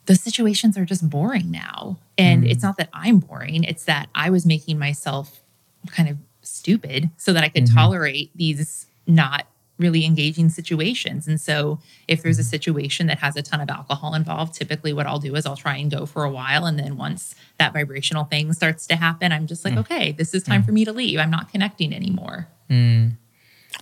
those 0.07 0.21
situations 0.21 0.77
are 0.79 0.85
just 0.85 1.09
boring 1.09 1.51
now. 1.51 1.99
And 2.17 2.43
mm-hmm. 2.43 2.51
it's 2.51 2.63
not 2.63 2.77
that 2.79 2.89
I'm 2.93 3.19
boring, 3.19 3.65
it's 3.65 3.85
that 3.85 4.09
I 4.15 4.31
was 4.31 4.47
making 4.47 4.79
myself 4.79 5.42
kind 5.90 6.09
of 6.09 6.18
stupid 6.42 7.11
so 7.16 7.33
that 7.33 7.45
I 7.45 7.49
could 7.49 7.64
mm-hmm. 7.64 7.77
tolerate 7.77 8.31
these 8.35 8.87
not 9.07 9.47
really 9.79 10.05
engaging 10.05 10.49
situations. 10.49 11.27
And 11.27 11.40
so 11.40 11.79
if 12.07 12.23
there's 12.23 12.38
a 12.38 12.42
mm-hmm. 12.42 12.51
situation 12.51 13.07
that 13.09 13.18
has 13.18 13.37
a 13.37 13.42
ton 13.42 13.61
of 13.61 13.68
alcohol 13.68 14.14
involved, 14.14 14.55
typically 14.55 14.92
what 14.92 15.07
I'll 15.07 15.18
do 15.18 15.35
is 15.35 15.45
I'll 15.45 15.57
try 15.57 15.77
and 15.77 15.90
go 15.90 16.07
for 16.07 16.25
a 16.25 16.31
while. 16.31 16.66
And 16.66 16.79
then 16.79 16.97
once 16.97 17.35
that 17.59 17.73
vibrational 17.73 18.25
thing 18.25 18.53
starts 18.53 18.87
to 18.88 18.97
happen, 18.97 19.33
I'm 19.33 19.47
just 19.47 19.64
like, 19.64 19.75
mm. 19.75 19.81
okay, 19.81 20.12
this 20.12 20.35
is 20.35 20.42
time 20.42 20.62
mm. 20.62 20.66
for 20.66 20.73
me 20.73 20.85
to 20.85 20.92
leave. 20.92 21.18
I'm 21.18 21.31
not 21.31 21.51
connecting 21.51 21.92
anymore. 21.92 22.49
Mm. 22.71 23.16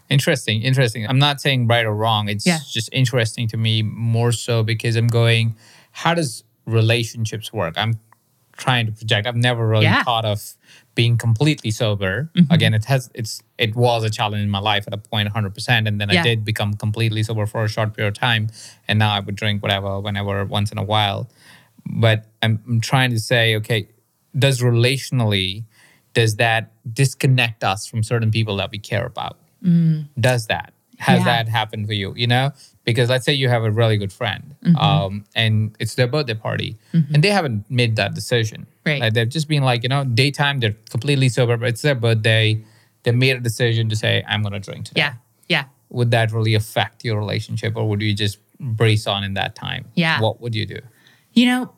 Interesting. 0.08 0.62
Interesting. 0.62 1.06
I'm 1.06 1.18
not 1.18 1.40
saying 1.40 1.66
right 1.66 1.84
or 1.84 1.94
wrong. 1.94 2.28
It's 2.28 2.46
yeah. 2.46 2.58
just 2.68 2.88
interesting 2.92 3.46
to 3.48 3.56
me 3.56 3.82
more 3.82 4.32
so 4.32 4.62
because 4.62 4.96
I'm 4.96 5.08
going, 5.08 5.56
how 5.92 6.14
does 6.14 6.44
relationships 6.66 7.52
work? 7.52 7.74
I'm 7.76 7.98
trying 8.61 8.87
to 8.87 8.92
project. 8.92 9.27
I've 9.27 9.37
never 9.37 9.66
really 9.66 9.85
yeah. 9.85 10.05
thought 10.05 10.25
of 10.25 10.55
being 10.94 11.16
completely 11.16 11.70
sober. 11.70 12.31
Mm-hmm. 12.35 12.53
Again, 12.53 12.75
it 12.75 12.85
has 12.85 13.11
it's 13.14 13.42
it 13.59 13.75
was 13.75 14.05
a 14.05 14.11
challenge 14.11 14.42
in 14.42 14.51
my 14.51 14.61
life 14.61 14.85
at 14.87 14.94
a 14.94 14.99
point 14.99 15.29
100%. 15.29 15.88
And 15.88 16.01
then 16.01 16.11
yeah. 16.11 16.20
I 16.20 16.23
did 16.23 16.44
become 16.44 16.75
completely 16.75 17.23
sober 17.23 17.46
for 17.46 17.64
a 17.64 17.68
short 17.68 17.94
period 17.94 18.16
of 18.16 18.20
time. 18.20 18.49
And 18.87 18.99
now 18.99 19.12
I 19.12 19.20
would 19.20 19.35
drink 19.35 19.62
whatever, 19.62 19.99
whenever, 20.01 20.44
once 20.44 20.70
in 20.70 20.79
a 20.79 20.85
while. 20.85 21.29
But 21.87 22.27
I'm, 22.42 22.62
I'm 22.68 22.81
trying 22.81 23.11
to 23.11 23.18
say, 23.18 23.57
okay, 23.57 23.88
does 24.38 24.61
relationally, 24.61 25.64
does 26.14 26.37
that 26.37 26.73
disconnect 26.92 27.64
us 27.64 27.87
from 27.87 28.03
certain 28.03 28.31
people 28.31 28.57
that 28.57 28.70
we 28.70 28.79
care 28.79 29.07
about? 29.07 29.38
Mm. 29.64 30.09
Does 30.18 30.46
that? 30.46 30.73
Has 31.00 31.20
yeah. 31.20 31.24
that 31.24 31.48
happened 31.48 31.86
for 31.86 31.94
you? 31.94 32.12
You 32.14 32.26
know, 32.26 32.52
because 32.84 33.08
let's 33.08 33.24
say 33.24 33.32
you 33.32 33.48
have 33.48 33.64
a 33.64 33.70
really 33.70 33.96
good 33.96 34.12
friend 34.12 34.54
mm-hmm. 34.64 34.76
um, 34.76 35.24
and 35.34 35.74
it's 35.80 35.94
their 35.94 36.06
birthday 36.06 36.34
party 36.34 36.76
mm-hmm. 36.92 37.14
and 37.14 37.24
they 37.24 37.30
haven't 37.30 37.70
made 37.70 37.96
that 37.96 38.14
decision. 38.14 38.66
Right. 38.84 39.00
Like 39.00 39.14
they've 39.14 39.28
just 39.28 39.48
been 39.48 39.62
like 39.62 39.82
you 39.82 39.88
know 39.88 40.04
daytime 40.04 40.60
they're 40.60 40.76
completely 40.90 41.28
sober 41.28 41.56
but 41.56 41.68
it's 41.68 41.82
their 41.82 41.94
birthday. 41.94 42.62
They 43.02 43.12
made 43.12 43.36
a 43.36 43.40
decision 43.40 43.88
to 43.88 43.96
say 43.96 44.22
i'm 44.28 44.42
going 44.42 44.52
to 44.52 44.60
drink 44.60 44.86
today. 44.86 45.00
Yeah. 45.00 45.14
Yeah. 45.48 45.64
Would 45.88 46.10
that 46.10 46.32
really 46.32 46.54
affect 46.54 47.04
your 47.04 47.18
relationship 47.18 47.76
or 47.76 47.88
would 47.88 48.02
you 48.02 48.14
just 48.14 48.38
brace 48.60 49.06
on 49.06 49.24
in 49.24 49.34
that 49.34 49.56
time? 49.56 49.86
Yeah. 49.94 50.20
What 50.20 50.40
would 50.40 50.54
you 50.54 50.66
do? 50.66 50.78
You 51.32 51.46
know 51.46 51.72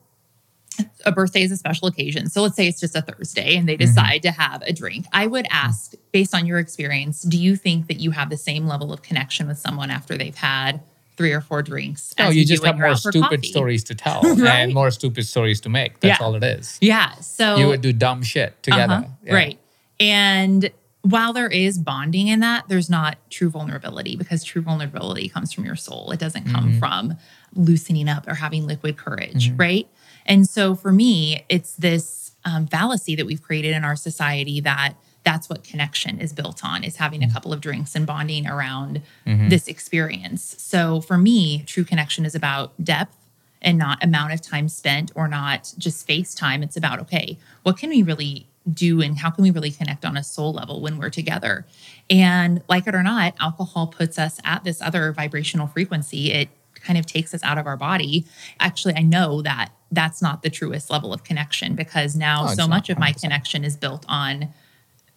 a 1.04 1.12
birthday 1.12 1.42
is 1.42 1.50
a 1.52 1.56
special 1.56 1.88
occasion. 1.88 2.28
So 2.28 2.42
let's 2.42 2.56
say 2.56 2.66
it's 2.68 2.80
just 2.80 2.94
a 2.96 3.02
Thursday 3.02 3.56
and 3.56 3.68
they 3.68 3.74
Mm-hmm. 3.74 3.86
decide 3.86 4.22
to 4.22 4.30
have 4.30 4.62
a 4.62 4.72
drink. 4.72 5.06
I 5.12 5.26
would 5.26 5.46
ask, 5.50 5.94
based 6.12 6.34
on 6.34 6.46
your 6.46 6.58
experience, 6.58 7.22
do 7.22 7.36
you 7.38 7.56
think 7.56 7.88
that 7.88 8.00
you 8.00 8.10
have 8.12 8.30
the 8.30 8.36
same 8.36 8.66
level 8.66 8.92
of 8.92 9.02
connection 9.02 9.46
with 9.48 9.58
someone 9.58 9.90
after 9.90 10.16
they've 10.16 10.34
had 10.34 10.80
three 11.16 11.32
or 11.32 11.40
four 11.40 11.62
drinks? 11.62 12.14
No, 12.18 12.26
as 12.26 12.36
you 12.36 12.44
just 12.44 12.64
have 12.64 12.78
more 12.78 12.94
stupid 12.96 13.22
coffee? 13.28 13.46
stories 13.48 13.84
to 13.84 13.94
tell 13.94 14.22
Right? 14.36 14.40
and 14.48 14.74
more 14.74 14.90
stupid 14.90 15.26
stories 15.26 15.60
to 15.62 15.68
make. 15.68 16.00
That's 16.00 16.20
Yeah. 16.20 16.24
all 16.26 16.34
it 16.34 16.44
is. 16.44 16.78
Yeah. 16.80 17.14
So 17.16 17.56
You 17.56 17.66
would 17.68 17.80
do 17.82 17.92
dumb 17.92 18.22
shit 18.22 18.62
together. 18.62 18.94
Uh-huh, 18.94 19.08
Yeah. 19.24 19.34
Right. 19.34 19.58
And 20.00 20.70
while 21.02 21.32
there 21.32 21.48
is 21.48 21.78
bonding 21.78 22.28
in 22.28 22.40
that, 22.40 22.68
there's 22.68 22.88
not 22.88 23.18
true 23.30 23.50
vulnerability 23.50 24.16
because 24.16 24.44
true 24.44 24.62
vulnerability 24.62 25.28
comes 25.28 25.52
from 25.52 25.64
your 25.64 25.76
soul. 25.76 26.12
It 26.12 26.20
doesn't 26.20 26.44
come 26.44 26.70
Mm-hmm. 26.70 26.78
from 26.78 27.16
loosening 27.54 28.08
up 28.08 28.26
or 28.28 28.34
having 28.34 28.66
liquid 28.66 28.96
courage. 28.96 29.50
Right. 29.56 29.88
And 30.26 30.48
so 30.48 30.74
for 30.74 30.92
me, 30.92 31.44
it's 31.48 31.74
this 31.74 32.32
um, 32.44 32.66
fallacy 32.66 33.14
that 33.16 33.26
we've 33.26 33.42
created 33.42 33.74
in 33.74 33.84
our 33.84 33.96
society 33.96 34.60
that 34.60 34.94
that's 35.24 35.48
what 35.48 35.62
connection 35.62 36.18
is 36.18 36.32
built 36.32 36.64
on 36.64 36.82
is 36.82 36.96
having 36.96 37.22
a 37.22 37.26
Mm-hmm. 37.26 37.34
couple 37.34 37.52
of 37.52 37.60
drinks 37.60 37.94
and 37.94 38.06
bonding 38.06 38.46
around 38.46 39.00
this 39.24 39.68
experience. 39.68 40.56
So 40.58 41.00
for 41.00 41.16
me, 41.16 41.62
true 41.64 41.84
connection 41.84 42.24
is 42.24 42.34
about 42.34 42.72
depth 42.82 43.16
and 43.60 43.78
not 43.78 44.02
amount 44.02 44.32
of 44.32 44.40
time 44.42 44.68
spent 44.68 45.12
or 45.14 45.28
not 45.28 45.72
just 45.78 46.04
face 46.06 46.34
time. 46.34 46.64
It's 46.64 46.76
about, 46.76 46.98
okay, 47.00 47.38
what 47.62 47.76
can 47.78 47.90
we 47.90 48.02
really 48.02 48.48
do 48.72 49.00
and 49.00 49.18
how 49.18 49.30
can 49.30 49.44
we 49.44 49.52
really 49.52 49.70
connect 49.70 50.04
on 50.04 50.16
a 50.16 50.24
soul 50.24 50.52
level 50.52 50.80
when 50.80 50.98
we're 50.98 51.10
together? 51.10 51.64
And 52.10 52.60
like 52.68 52.88
it 52.88 52.94
or 52.94 53.04
not, 53.04 53.34
alcohol 53.38 53.86
puts 53.86 54.18
us 54.18 54.40
at 54.44 54.64
this 54.64 54.82
other 54.82 55.12
vibrational 55.12 55.68
frequency. 55.68 56.32
It 56.32 56.48
kind 56.82 56.98
of 56.98 57.06
takes 57.06 57.32
us 57.34 57.42
out 57.42 57.58
of 57.58 57.66
our 57.66 57.76
body. 57.76 58.24
Actually, 58.60 58.94
I 58.94 59.02
know 59.02 59.42
that 59.42 59.70
that's 59.90 60.22
not 60.22 60.42
the 60.42 60.50
truest 60.50 60.90
level 60.90 61.12
of 61.12 61.24
connection 61.24 61.74
because 61.74 62.16
now 62.16 62.44
Oh, 62.48 62.54
so 62.54 62.66
much 62.66 62.88
of 62.90 62.98
my 62.98 63.12
connection 63.12 63.64
is 63.64 63.76
built 63.76 64.04
on 64.08 64.48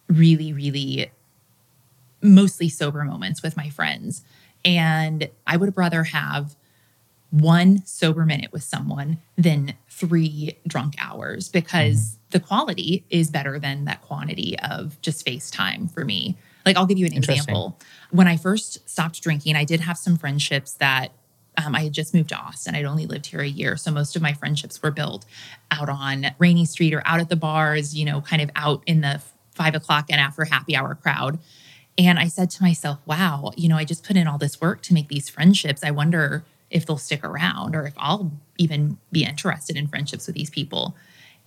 really, 0.08 0.52
really 0.52 1.10
mostly 2.22 2.68
sober 2.68 3.04
moments 3.04 3.42
with 3.42 3.56
my 3.56 3.68
friends. 3.70 4.22
And 4.64 5.28
I 5.46 5.56
would 5.56 5.76
rather 5.76 6.04
have 6.04 6.56
one 7.30 7.84
sober 7.84 8.24
minute 8.24 8.52
with 8.52 8.62
someone 8.62 9.18
than 9.36 9.74
three 9.88 10.56
drunk 10.66 10.94
hours 10.98 11.48
because 11.48 12.18
the 12.30 12.40
quality 12.40 13.04
is 13.10 13.30
better 13.30 13.58
than 13.58 13.84
that 13.84 14.02
quantity 14.02 14.58
of 14.60 15.00
just 15.02 15.24
FaceTime 15.26 15.90
for 15.90 16.04
me. 16.04 16.36
Like, 16.64 16.76
I'll 16.76 16.86
give 16.86 16.98
you 16.98 17.06
an 17.06 17.12
example. 17.12 17.78
When 18.10 18.26
I 18.26 18.36
first 18.36 18.88
stopped 18.88 19.22
drinking, 19.22 19.54
I 19.56 19.64
did 19.64 19.80
have 19.80 19.98
some 19.98 20.16
friendships 20.16 20.72
that 20.74 21.12
um, 21.56 21.74
I 21.74 21.84
had 21.84 21.92
just 21.92 22.14
moved 22.14 22.28
to 22.30 22.36
Austin. 22.36 22.74
I'd 22.74 22.84
only 22.84 23.06
lived 23.06 23.26
here 23.26 23.40
a 23.40 23.46
year. 23.46 23.76
So 23.76 23.90
most 23.90 24.16
of 24.16 24.22
my 24.22 24.32
friendships 24.32 24.82
were 24.82 24.90
built 24.90 25.24
out 25.70 25.88
on 25.88 26.28
Rainey 26.38 26.64
Street 26.66 26.94
or 26.94 27.02
out 27.06 27.20
at 27.20 27.28
the 27.28 27.36
bars, 27.36 27.96
you 27.96 28.04
know, 28.04 28.20
kind 28.20 28.42
of 28.42 28.50
out 28.54 28.82
in 28.86 29.00
the 29.00 29.22
five 29.52 29.74
o'clock 29.74 30.06
and 30.10 30.20
after 30.20 30.44
happy 30.44 30.76
hour 30.76 30.94
crowd. 30.94 31.38
And 31.98 32.18
I 32.18 32.28
said 32.28 32.50
to 32.50 32.62
myself, 32.62 32.98
wow, 33.06 33.52
you 33.56 33.68
know, 33.68 33.76
I 33.76 33.84
just 33.84 34.04
put 34.04 34.16
in 34.16 34.26
all 34.26 34.38
this 34.38 34.60
work 34.60 34.82
to 34.82 34.94
make 34.94 35.08
these 35.08 35.30
friendships. 35.30 35.82
I 35.82 35.90
wonder 35.90 36.44
if 36.70 36.84
they'll 36.84 36.98
stick 36.98 37.24
around 37.24 37.74
or 37.74 37.86
if 37.86 37.94
I'll 37.96 38.32
even 38.58 38.98
be 39.10 39.24
interested 39.24 39.76
in 39.76 39.86
friendships 39.86 40.26
with 40.26 40.36
these 40.36 40.50
people. 40.50 40.94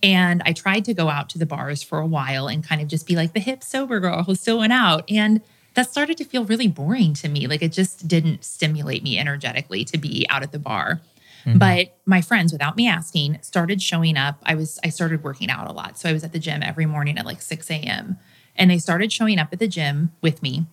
And 0.02 0.42
I 0.44 0.52
tried 0.52 0.86
to 0.86 0.94
go 0.94 1.08
out 1.08 1.28
to 1.30 1.38
the 1.38 1.46
bars 1.46 1.82
for 1.82 1.98
a 1.98 2.06
while 2.06 2.48
and 2.48 2.66
kind 2.66 2.80
of 2.80 2.88
just 2.88 3.06
be 3.06 3.16
like 3.16 3.34
the 3.34 3.40
hip 3.40 3.62
sober 3.62 4.00
girl 4.00 4.24
who's 4.24 4.40
still 4.40 4.58
went 4.58 4.72
out. 4.72 5.04
And 5.10 5.42
that 5.80 5.90
started 5.90 6.18
to 6.18 6.24
feel 6.24 6.44
really 6.44 6.68
boring 6.68 7.14
to 7.14 7.28
me. 7.28 7.46
Like 7.46 7.62
it 7.62 7.72
just 7.72 8.06
didn't 8.06 8.44
stimulate 8.44 9.02
me 9.02 9.18
energetically 9.18 9.82
to 9.86 9.96
be 9.96 10.26
out 10.28 10.42
at 10.42 10.52
the 10.52 10.58
bar. 10.58 11.00
Mm-hmm. 11.46 11.56
But 11.56 11.96
my 12.04 12.20
friends, 12.20 12.52
without 12.52 12.76
me 12.76 12.86
asking, 12.86 13.38
started 13.40 13.80
showing 13.80 14.18
up. 14.18 14.38
I 14.42 14.56
was 14.56 14.78
I 14.84 14.90
started 14.90 15.24
working 15.24 15.48
out 15.48 15.66
a 15.68 15.72
lot. 15.72 15.98
So 15.98 16.10
I 16.10 16.12
was 16.12 16.22
at 16.22 16.32
the 16.32 16.38
gym 16.38 16.62
every 16.62 16.84
morning 16.84 17.16
at 17.16 17.24
like 17.24 17.40
6 17.40 17.70
a.m. 17.70 18.18
And 18.56 18.70
they 18.70 18.76
started 18.76 19.10
showing 19.10 19.38
up 19.38 19.48
at 19.54 19.58
the 19.58 19.68
gym 19.68 20.12
with 20.20 20.42
me. 20.42 20.66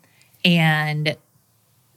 And 0.43 1.15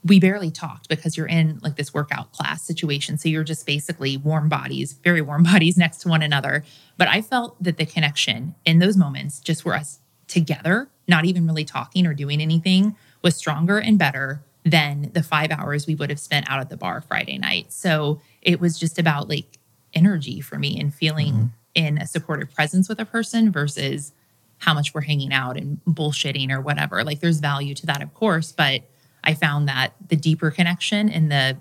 we 0.05 0.21
barely 0.21 0.53
talked 0.53 0.89
because 0.89 1.17
you're 1.17 1.27
in 1.27 1.59
like 1.65 1.75
this 1.75 1.93
workout 1.93 2.31
class 2.31 2.63
situation. 2.63 3.19
So 3.19 3.29
you're 3.29 3.43
just 3.43 3.67
basically 3.67 4.19
warm 4.19 4.49
bodies, 4.49 4.93
very 4.93 5.21
warm 5.21 5.43
bodies 5.53 5.77
next 5.77 5.99
to 6.03 6.09
one 6.09 6.23
another. 6.23 6.65
But 6.97 7.09
I 7.09 7.23
felt 7.23 7.61
that 7.61 7.77
the 7.77 7.87
connection 7.87 8.55
in 8.65 8.79
those 8.79 8.97
moments, 8.97 9.41
just 9.41 9.65
were 9.65 9.75
us 9.75 9.99
together, 10.31 10.89
not 11.09 11.25
even 11.25 11.47
really 11.47 11.65
talking 11.65 12.07
or 12.07 12.15
doing 12.15 12.41
anything, 12.41 12.97
was 13.23 13.37
stronger 13.37 13.79
and 13.79 13.99
better 13.99 14.43
than 14.65 15.11
the 15.13 15.23
five 15.23 15.51
hours 15.51 15.87
we 15.87 15.95
would 15.95 16.11
have 16.11 16.21
spent 16.21 16.49
out 16.49 16.61
at 16.61 16.69
the 16.69 16.77
bar 16.77 17.01
Friday 17.01 17.37
night. 17.37 17.73
So 17.73 18.21
it 18.41 18.61
was 18.61 18.79
just 18.79 18.99
about 18.99 19.29
like 19.29 19.59
energy 19.93 20.41
for 20.41 20.59
me 20.59 20.79
and 20.79 20.95
feeling 20.95 21.35
mm-hmm. 21.35 21.47
in 21.75 21.99
a 21.99 22.07
supportive 22.07 22.55
presence 22.55 22.89
with 22.89 23.01
a 23.01 23.05
person 23.05 23.51
versus 23.51 24.13
how 24.59 24.75
much 24.75 24.95
we're 24.95 25.01
hanging 25.01 25.33
out 25.33 25.57
and 25.57 25.81
bullshitting 25.87 26.51
or 26.51 26.61
whatever. 26.61 27.03
Like 27.03 27.21
there's 27.21 27.41
value 27.41 27.75
to 27.75 27.87
that, 27.87 28.03
of 28.03 28.15
course, 28.15 28.53
but 28.53 28.83
I 29.25 29.35
found 29.35 29.69
that 29.69 29.95
the 30.07 30.17
deeper 30.17 30.51
connection 30.51 31.09
and 31.09 31.31
the 31.31 31.57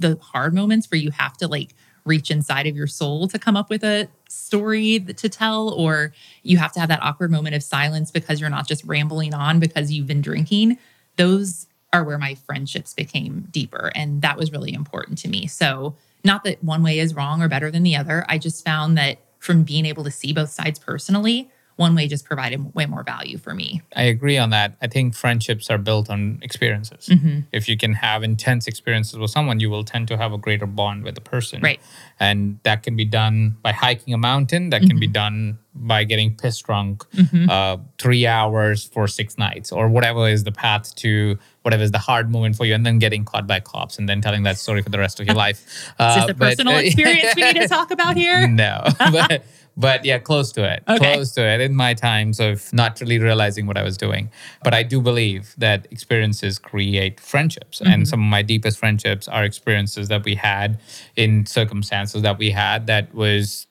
the 0.00 0.16
hard 0.22 0.54
moments 0.54 0.88
where 0.92 1.00
you 1.00 1.10
have 1.10 1.36
to 1.36 1.48
like 1.48 1.74
reach 2.04 2.30
inside 2.30 2.68
of 2.68 2.76
your 2.76 2.86
soul 2.86 3.26
to 3.26 3.38
come 3.38 3.56
up 3.56 3.68
with 3.68 3.82
a 3.82 4.08
story 4.28 5.00
to 5.00 5.28
tell 5.28 5.70
or 5.70 6.12
you 6.42 6.58
have 6.58 6.72
to 6.72 6.80
have 6.80 6.88
that 6.88 7.02
awkward 7.02 7.30
moment 7.30 7.54
of 7.54 7.62
silence 7.62 8.10
because 8.10 8.40
you're 8.40 8.50
not 8.50 8.68
just 8.68 8.84
rambling 8.84 9.34
on 9.34 9.58
because 9.58 9.90
you've 9.90 10.06
been 10.06 10.20
drinking. 10.20 10.78
Those 11.16 11.66
are 11.92 12.04
where 12.04 12.18
my 12.18 12.34
friendships 12.34 12.94
became 12.94 13.48
deeper 13.50 13.90
and 13.94 14.22
that 14.22 14.36
was 14.36 14.52
really 14.52 14.72
important 14.72 15.18
to 15.18 15.28
me. 15.28 15.46
So 15.46 15.96
not 16.24 16.44
that 16.44 16.62
one 16.62 16.82
way 16.82 16.98
is 16.98 17.14
wrong 17.14 17.42
or 17.42 17.48
better 17.48 17.70
than 17.70 17.82
the 17.82 17.96
other. 17.96 18.24
I 18.28 18.38
just 18.38 18.64
found 18.64 18.98
that 18.98 19.18
from 19.38 19.62
being 19.62 19.86
able 19.86 20.04
to 20.04 20.10
see 20.10 20.32
both 20.32 20.50
sides 20.50 20.78
personally 20.78 21.50
one 21.78 21.94
way 21.94 22.06
just 22.08 22.24
provided 22.24 22.74
way 22.74 22.86
more 22.86 23.02
value 23.14 23.38
for 23.38 23.54
me 23.54 23.80
I 23.96 24.02
agree 24.02 24.36
on 24.44 24.50
that. 24.50 24.76
I 24.82 24.86
think 24.94 25.14
friendships 25.14 25.70
are 25.70 25.78
built 25.78 26.10
on 26.10 26.38
experiences. 26.42 27.06
Mm-hmm. 27.08 27.40
If 27.52 27.68
you 27.68 27.76
can 27.76 27.94
have 27.94 28.22
intense 28.22 28.66
experiences 28.66 29.16
with 29.18 29.30
someone, 29.30 29.58
you 29.60 29.70
will 29.70 29.84
tend 29.84 30.06
to 30.08 30.16
have 30.16 30.32
a 30.32 30.38
greater 30.38 30.66
bond 30.66 31.04
with 31.04 31.14
the 31.14 31.20
person. 31.34 31.60
Right. 31.62 31.80
And 32.20 32.58
that 32.64 32.82
can 32.82 32.94
be 32.96 33.04
done 33.04 33.56
by 33.62 33.72
hiking 33.72 34.12
a 34.14 34.18
mountain. 34.18 34.70
That 34.70 34.82
can 34.82 34.98
be 35.00 35.06
done 35.06 35.58
by 35.74 36.04
getting 36.04 36.34
pissed 36.36 36.64
drunk 36.66 37.04
Mm-hmm. 37.14 37.48
uh, 37.50 37.76
three 37.98 38.26
hours 38.26 38.84
for 38.94 39.06
six 39.08 39.38
nights 39.38 39.70
or 39.72 39.88
whatever 39.88 40.28
is 40.28 40.42
the 40.44 40.52
path 40.52 40.94
to 40.96 41.38
whatever 41.62 41.82
is 41.82 41.90
the 41.92 41.98
hard 42.10 42.30
moment 42.30 42.56
for 42.56 42.64
you 42.66 42.74
and 42.74 42.84
then 42.86 42.98
getting 42.98 43.24
caught 43.24 43.46
by 43.46 43.60
cops 43.60 43.98
and 43.98 44.08
then 44.08 44.20
telling 44.20 44.42
that 44.44 44.58
story 44.58 44.82
for 44.82 44.90
the 44.90 44.98
rest 44.98 45.20
of 45.20 45.26
your 45.26 45.36
life. 45.46 45.60
is 45.66 45.92
Uh, 45.98 46.14
this 46.20 46.30
a 46.30 46.34
but- 46.34 46.48
personal 46.48 46.76
experience 46.86 47.34
we 47.36 47.42
need 47.42 47.56
to 47.60 47.68
talk 47.68 47.90
about 47.90 48.16
here 48.16 48.46
no, 48.66 48.82
but 49.12 49.44
but 49.78 50.04
yeah, 50.04 50.18
close 50.18 50.50
to 50.52 50.62
it. 50.70 50.82
Okay. 50.88 51.14
Close 51.14 51.30
to 51.34 51.42
it 51.42 51.60
in 51.60 51.74
my 51.74 51.94
times 51.94 52.40
of 52.40 52.70
not 52.72 53.00
really 53.00 53.18
realizing 53.18 53.66
what 53.66 53.78
I 53.78 53.84
was 53.84 53.96
doing. 53.96 54.28
But 54.64 54.74
I 54.74 54.82
do 54.82 55.00
believe 55.00 55.54
that 55.56 55.86
experiences 55.90 56.58
create 56.58 57.20
friendships, 57.20 57.78
Mm-hmm. 57.80 57.92
and 57.92 58.08
some 58.08 58.20
of 58.20 58.28
my 58.28 58.42
deepest 58.42 58.76
friendships 58.78 59.28
are 59.28 59.44
experiences 59.44 60.08
that 60.08 60.24
we 60.24 60.34
had 60.34 60.80
in 61.14 61.46
circumstances 61.46 62.22
that 62.22 62.38
we 62.38 62.50
had 62.50 62.88
that 62.88 63.14
was 63.14 63.67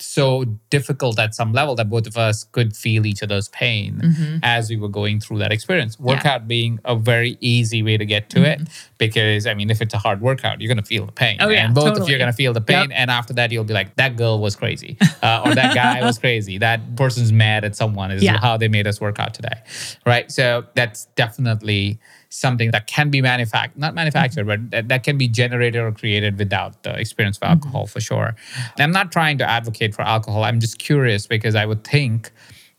so 0.00 0.44
difficult 0.70 1.18
at 1.18 1.34
some 1.34 1.52
level 1.52 1.74
that 1.76 1.88
both 1.90 2.06
of 2.06 2.16
us 2.16 2.44
could 2.44 2.76
feel 2.76 3.06
each 3.06 3.22
other's 3.22 3.48
pain 3.48 4.40
as 4.42 4.70
we 4.70 4.76
were 4.76 4.88
going 4.88 5.20
through 5.20 5.38
that 5.38 5.52
experience. 5.52 5.96
Mm-hmm. 5.96 6.08
Yeah. 6.08 6.14
Mm-hmm. 6.14 6.26
Workout 6.28 6.48
being 6.48 6.78
a 6.84 6.96
very 6.96 7.36
easy 7.40 7.82
way 7.82 7.96
to 7.96 8.04
get 8.04 8.30
to 8.30 8.42
it 8.44 8.60
because 8.98 9.46
I 9.46 9.54
mean, 9.54 9.70
if 9.70 9.80
it's 9.80 9.94
a 9.94 9.98
hard 9.98 10.20
workout, 10.20 10.60
you're 10.60 10.68
gonna 10.68 10.82
feel 10.82 11.06
the 11.06 11.12
pain, 11.12 11.38
Oh, 11.40 11.48
yeah, 11.48 11.64
and 11.66 11.74
both 11.74 11.98
of 11.98 12.08
you 12.08 12.14
are 12.16 12.18
gonna 12.18 12.32
feel 12.32 12.52
the 12.52 12.60
pain, 12.60 12.90
Yep. 12.90 12.98
and 13.00 13.10
after 13.10 13.32
that, 13.34 13.52
you'll 13.52 13.64
be 13.64 13.74
like, 13.74 13.94
that 13.96 14.16
girl 14.16 14.38
was 14.40 14.56
crazy, 14.56 14.96
uh, 15.22 15.42
or 15.44 15.54
that 15.54 15.74
guy 15.74 16.02
was 16.04 16.18
crazy. 16.18 16.58
That 16.68 16.96
person's 16.96 17.32
mad 17.32 17.64
at 17.64 17.76
someone. 17.76 18.10
Is 18.10 18.22
Yeah. 18.22 18.38
how 18.38 18.56
they 18.56 18.68
made 18.68 18.86
us 18.86 19.00
work 19.00 19.18
out 19.18 19.34
today, 19.34 19.58
right? 20.06 20.30
So 20.30 20.64
that's 20.74 21.06
definitely 21.16 21.98
something 22.30 22.70
that 22.72 22.86
can 22.86 23.10
be 23.10 23.22
manufactured, 23.22 23.78
not 23.78 23.94
manufactured, 23.94 24.46
mm-hmm. 24.46 24.64
but 24.64 24.70
that, 24.70 24.88
that 24.88 25.04
can 25.04 25.16
be 25.16 25.28
generated 25.28 25.80
or 25.80 25.92
created 25.92 26.38
without 26.38 26.82
the 26.82 26.98
experience 26.98 27.38
of 27.38 27.42
mm-hmm. 27.42 27.52
alcohol 27.52 27.86
for 27.86 28.00
sure. 28.00 28.36
And 28.76 28.80
I'm 28.80 28.92
not 28.92 29.10
trying 29.12 29.38
to 29.38 29.48
advocate 29.48 29.94
for 29.94 30.02
alcohol. 30.02 30.44
I'm 30.44 30.60
just 30.60 30.78
curious 30.78 31.26
because 31.26 31.54
I 31.54 31.64
would 31.64 31.84
think 31.84 32.30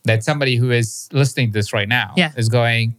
that 0.04 0.22
somebody 0.24 0.56
who 0.56 0.70
is 0.70 1.08
listening 1.12 1.48
to 1.48 1.52
this 1.52 1.72
right 1.72 1.88
now 1.88 2.14
Yeah. 2.16 2.32
is 2.36 2.48
going, 2.48 2.94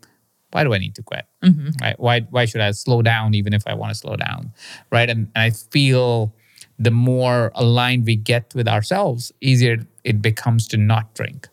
why 0.52 0.64
do 0.64 0.74
I 0.74 0.78
need 0.78 0.96
to 0.96 1.04
quit? 1.04 1.26
Mm-hmm. 1.44 1.70
Right? 1.82 2.00
Why 2.00 2.20
why 2.30 2.46
should 2.46 2.62
I 2.62 2.72
slow 2.72 3.02
down 3.02 3.34
even 3.34 3.54
if 3.54 3.64
I 3.66 3.74
want 3.74 3.92
to 3.94 3.96
slow 3.98 4.18
down? 4.18 4.52
Right? 4.92 5.10
And, 5.10 5.30
and 5.34 5.44
I 5.44 5.50
feel 5.52 6.36
the 6.78 6.92
more 6.92 7.52
aligned 7.56 8.06
we 8.06 8.16
get 8.16 8.54
with 8.54 8.68
ourselves, 8.68 9.32
easier 9.40 9.78
it 10.04 10.22
becomes 10.22 10.68
to 10.70 10.78
not 10.78 11.14
drink. 11.14 11.48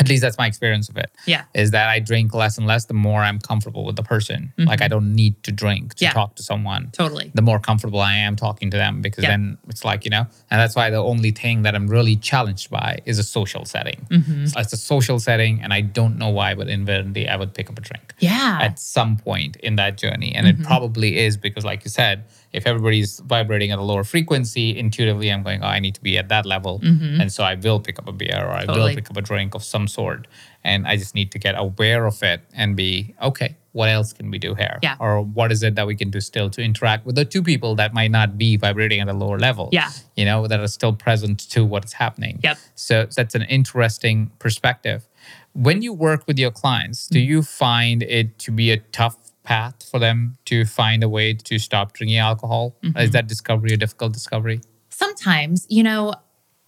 At 0.00 0.08
least 0.08 0.22
that's 0.22 0.38
my 0.38 0.46
experience 0.46 0.88
of 0.88 0.96
it. 0.96 1.10
Yeah. 1.26 1.44
Is 1.54 1.72
that 1.72 1.88
I 1.88 1.98
drink 1.98 2.32
less 2.34 2.56
and 2.58 2.66
less 2.66 2.84
the 2.86 2.94
more 2.94 3.20
I'm 3.20 3.38
comfortable 3.40 3.84
with 3.84 3.96
the 3.96 4.02
person. 4.02 4.52
Like 4.56 4.80
I 4.82 4.88
don't 4.88 5.14
need 5.14 5.42
to 5.42 5.52
drink 5.52 5.94
to 5.94 6.04
Mm-hmm. 6.04 6.04
Yeah. 6.04 6.12
talk 6.12 6.36
to 6.36 6.42
someone. 6.42 6.90
Totally. 6.92 7.30
The 7.34 7.42
more 7.42 7.58
comfortable 7.58 8.00
I 8.00 8.14
am 8.14 8.36
talking 8.36 8.70
to 8.70 8.76
them 8.76 9.02
because 9.02 9.24
Yeah. 9.24 9.30
then 9.30 9.58
it's 9.68 9.84
like, 9.84 10.04
you 10.04 10.10
know, 10.10 10.24
and 10.50 10.60
that's 10.60 10.76
why 10.76 10.90
the 10.90 10.98
only 11.12 11.32
thing 11.32 11.62
that 11.62 11.74
I'm 11.74 11.88
really 11.88 12.16
challenged 12.16 12.70
by 12.70 12.98
is 13.04 13.18
a 13.18 13.24
social 13.24 13.64
setting. 13.64 14.06
Mm-hmm. 14.10 14.46
So 14.46 14.60
it's 14.60 14.72
a 14.72 14.76
social 14.76 15.18
setting 15.18 15.60
and 15.62 15.72
I 15.72 15.80
don't 15.80 16.16
know 16.16 16.28
why, 16.30 16.54
but 16.54 16.68
inadvertently 16.68 17.28
I 17.28 17.36
would 17.36 17.52
pick 17.54 17.68
up 17.70 17.76
a 17.78 17.80
drink 17.80 18.14
Yeah. 18.20 18.58
at 18.60 18.78
some 18.78 19.16
point 19.16 19.56
in 19.56 19.76
that 19.76 19.98
journey. 19.98 20.34
And 20.34 20.46
Mm-hmm. 20.46 20.62
it 20.62 20.66
probably 20.66 21.18
is 21.18 21.36
because, 21.36 21.64
like 21.64 21.84
you 21.84 21.90
said, 21.90 22.24
if 22.52 22.66
everybody's 22.66 23.20
vibrating 23.20 23.70
at 23.70 23.78
a 23.78 23.82
lower 23.82 24.04
frequency, 24.04 24.78
intuitively 24.78 25.30
I'm 25.30 25.42
going, 25.42 25.62
oh, 25.62 25.66
I 25.66 25.80
need 25.80 25.94
to 25.96 26.02
be 26.02 26.16
at 26.18 26.28
that 26.30 26.46
level. 26.46 26.80
And 26.82 27.30
so 27.32 27.44
I 27.44 27.54
will 27.54 27.78
pick 27.80 27.98
up 27.98 28.08
a 28.08 28.12
beer 28.12 28.38
or 28.42 28.50
I 28.50 28.64
will 28.64 28.74
Mm-hmm. 28.78 28.94
Pick 28.94 29.10
up 29.10 29.16
a 29.16 29.22
drink 29.22 29.54
of 29.54 29.62
some 29.62 29.86
sort. 29.88 30.26
And 30.64 30.86
I 30.86 30.96
just 30.96 31.14
need 31.14 31.30
to 31.32 31.38
get 31.38 31.54
aware 31.58 32.06
of 32.06 32.22
it 32.22 32.40
and 32.54 32.74
be, 32.76 33.14
okay, 33.22 33.56
what 33.72 33.88
else 33.90 34.12
can 34.12 34.30
we 34.30 34.38
do 34.38 34.54
here? 34.54 34.78
Yeah. 34.82 34.96
Or 34.98 35.20
what 35.20 35.52
is 35.52 35.62
it 35.62 35.74
that 35.74 35.86
we 35.86 35.94
can 35.94 36.10
do 36.10 36.20
still 36.20 36.48
to 36.50 36.62
interact 36.62 37.04
with 37.06 37.14
the 37.16 37.24
two 37.24 37.42
people 37.42 37.74
that 37.76 37.92
might 37.94 38.10
not 38.10 38.38
be 38.38 38.56
vibrating 38.56 39.00
at 39.00 39.08
a 39.08 39.12
lower 39.12 39.38
level? 39.38 39.68
Yeah. 39.72 39.90
You 40.16 40.24
know, 40.24 40.46
that 40.46 40.58
are 40.58 40.66
still 40.68 40.92
present 40.94 41.38
to 41.50 41.64
what's 41.64 41.92
happening. 41.92 42.40
Yep. 42.42 42.58
So 42.74 43.06
that's 43.14 43.34
an 43.34 43.42
interesting 43.42 44.30
perspective. 44.38 45.06
When 45.52 45.82
you 45.82 45.92
work 45.92 46.26
with 46.26 46.38
your 46.38 46.50
clients, 46.50 47.08
do 47.08 47.18
Mm-hmm. 47.18 47.30
you 47.30 47.42
find 47.42 48.02
it 48.02 48.38
to 48.40 48.50
be 48.52 48.70
a 48.70 48.78
tough 48.78 49.16
path 49.48 49.76
for 49.90 49.98
them 49.98 50.16
to 50.50 50.56
find 50.64 51.00
a 51.02 51.08
way 51.08 51.34
to 51.34 51.58
stop 51.58 51.86
drinking 51.94 52.18
alcohol? 52.18 52.76
Mm-hmm. 52.82 52.98
Is 52.98 53.10
that 53.12 53.26
discovery 53.26 53.72
a 53.72 53.76
difficult 53.84 54.12
discovery? 54.12 54.60
sometimes, 54.98 55.64
you 55.68 55.82
know, 55.82 56.12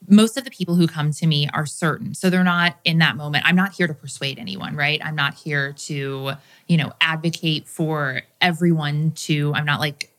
most 0.08 0.38
of 0.38 0.44
the 0.44 0.50
people 0.50 0.76
who 0.76 0.86
come 0.86 1.10
to 1.10 1.26
me 1.26 1.48
are 1.52 1.66
certain. 1.66 2.14
So 2.14 2.30
they're 2.30 2.44
not 2.44 2.78
in 2.84 2.98
that 2.98 3.16
moment. 3.16 3.44
I'm 3.44 3.56
not 3.56 3.72
here 3.72 3.86
to 3.86 3.92
persuade 3.92 4.38
anyone, 4.38 4.76
right? 4.76 5.00
I'm 5.04 5.16
not 5.16 5.34
here 5.34 5.72
to, 5.72 6.32
you 6.68 6.76
know, 6.76 6.92
advocate 7.00 7.66
for 7.66 8.22
everyone 8.40 9.10
to, 9.26 9.52
I'm 9.54 9.66
not 9.66 9.80
like 9.80 10.12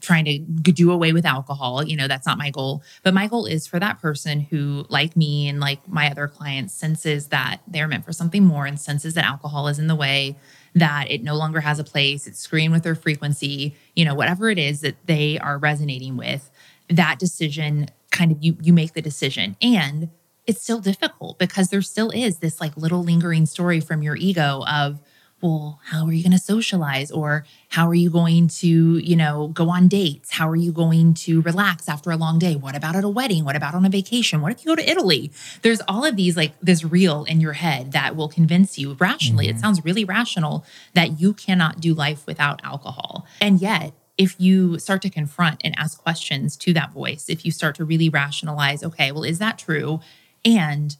trying 0.00 0.24
to 0.26 0.38
do 0.38 0.92
away 0.92 1.12
with 1.12 1.26
alcohol. 1.26 1.82
You 1.82 1.96
know, 1.96 2.06
that's 2.06 2.26
not 2.26 2.38
my 2.38 2.50
goal. 2.50 2.82
But 3.02 3.14
my 3.14 3.26
goal 3.26 3.46
is 3.46 3.66
for 3.66 3.80
that 3.80 4.00
person 4.00 4.40
who, 4.40 4.84
like 4.88 5.16
me 5.16 5.48
and 5.48 5.58
like 5.58 5.88
my 5.88 6.10
other 6.10 6.28
clients, 6.28 6.74
senses 6.74 7.28
that 7.28 7.60
they're 7.66 7.88
meant 7.88 8.04
for 8.04 8.12
something 8.12 8.44
more 8.44 8.66
and 8.66 8.78
senses 8.78 9.14
that 9.14 9.24
alcohol 9.24 9.66
is 9.68 9.78
in 9.78 9.88
the 9.88 9.96
way, 9.96 10.36
that 10.78 11.10
it 11.10 11.22
no 11.22 11.36
longer 11.36 11.60
has 11.60 11.78
a 11.78 11.84
place, 11.84 12.26
it's 12.26 12.40
screened 12.40 12.72
with 12.72 12.82
their 12.82 12.94
frequency, 12.94 13.74
you 13.94 14.04
know, 14.04 14.14
whatever 14.14 14.50
it 14.50 14.58
is 14.58 14.80
that 14.80 14.96
they 15.06 15.38
are 15.38 15.58
resonating 15.58 16.16
with, 16.16 16.50
that 16.88 17.18
decision 17.18 17.88
kind 18.10 18.32
of 18.32 18.38
you 18.40 18.56
you 18.62 18.72
make 18.72 18.94
the 18.94 19.02
decision. 19.02 19.56
And 19.60 20.10
it's 20.46 20.62
still 20.62 20.80
difficult 20.80 21.38
because 21.38 21.68
there 21.68 21.82
still 21.82 22.10
is 22.10 22.38
this 22.38 22.60
like 22.60 22.76
little 22.76 23.02
lingering 23.02 23.44
story 23.44 23.80
from 23.80 24.02
your 24.02 24.16
ego 24.16 24.64
of 24.66 25.00
well, 25.40 25.80
how 25.84 26.04
are 26.06 26.12
you 26.12 26.22
going 26.22 26.32
to 26.32 26.38
socialize? 26.38 27.10
Or 27.10 27.44
how 27.68 27.88
are 27.88 27.94
you 27.94 28.10
going 28.10 28.48
to, 28.48 28.98
you 28.98 29.14
know, 29.14 29.48
go 29.48 29.70
on 29.70 29.86
dates? 29.86 30.32
How 30.32 30.48
are 30.48 30.56
you 30.56 30.72
going 30.72 31.14
to 31.14 31.40
relax 31.42 31.88
after 31.88 32.10
a 32.10 32.16
long 32.16 32.38
day? 32.38 32.56
What 32.56 32.76
about 32.76 32.96
at 32.96 33.04
a 33.04 33.08
wedding? 33.08 33.44
What 33.44 33.54
about 33.54 33.74
on 33.74 33.84
a 33.84 33.88
vacation? 33.88 34.40
What 34.40 34.52
if 34.52 34.64
you 34.64 34.70
go 34.70 34.76
to 34.76 34.90
Italy? 34.90 35.30
There's 35.62 35.80
all 35.82 36.04
of 36.04 36.16
these, 36.16 36.36
like 36.36 36.58
this 36.60 36.82
reel 36.82 37.24
in 37.24 37.40
your 37.40 37.52
head 37.52 37.92
that 37.92 38.16
will 38.16 38.28
convince 38.28 38.78
you 38.78 38.94
rationally. 38.94 39.46
It 39.46 39.52
mm-hmm. 39.52 39.60
sounds 39.60 39.84
really 39.84 40.04
rational 40.04 40.64
that 40.94 41.20
you 41.20 41.34
cannot 41.34 41.80
do 41.80 41.94
life 41.94 42.26
without 42.26 42.60
alcohol. 42.64 43.26
And 43.40 43.60
yet, 43.60 43.92
if 44.16 44.34
you 44.40 44.80
start 44.80 45.00
to 45.02 45.10
confront 45.10 45.60
and 45.64 45.78
ask 45.78 46.02
questions 46.02 46.56
to 46.56 46.72
that 46.72 46.92
voice, 46.92 47.26
if 47.28 47.44
you 47.44 47.52
start 47.52 47.76
to 47.76 47.84
really 47.84 48.08
rationalize, 48.08 48.82
okay, 48.82 49.12
well, 49.12 49.22
is 49.22 49.38
that 49.38 49.58
true? 49.58 50.00
And 50.44 50.96